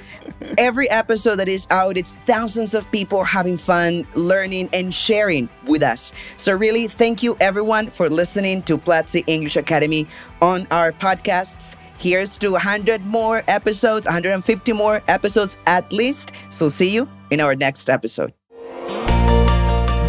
Every 0.59 0.89
episode 0.91 1.37
that 1.37 1.49
is 1.49 1.67
out, 1.71 1.97
it's 1.97 2.15
thousands 2.27 2.75
of 2.75 2.91
people 2.91 3.25
having 3.25 3.57
fun, 3.57 4.07
learning, 4.15 4.69
and 4.73 4.95
sharing 4.95 5.49
with 5.65 5.83
us. 5.83 6.13
So, 6.37 6.55
really, 6.55 6.89
thank 6.89 7.23
you 7.23 7.37
everyone 7.41 7.89
for 7.89 8.09
listening 8.11 8.63
to 8.65 8.79
Platzi 8.79 9.25
English 9.27 9.57
Academy 9.57 10.07
on 10.41 10.67
our 10.71 10.93
podcasts. 10.93 11.77
Here's 11.99 12.39
to 12.39 12.53
100 12.53 13.05
more 13.07 13.43
episodes, 13.47 14.07
150 14.07 14.73
more 14.73 15.03
episodes 15.09 15.57
at 15.67 15.93
least. 15.93 16.33
So, 16.51 16.69
see 16.69 16.91
you 16.91 17.09
in 17.31 17.41
our 17.41 17.55
next 17.55 17.89
episode. 17.89 18.33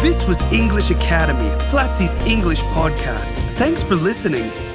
This 0.04 0.22
was 0.26 0.40
English 0.52 0.90
Academy, 0.90 1.48
Platzi's 1.70 2.14
English 2.26 2.60
podcast. 2.76 3.32
Thanks 3.56 3.82
for 3.82 3.94
listening. 3.94 4.50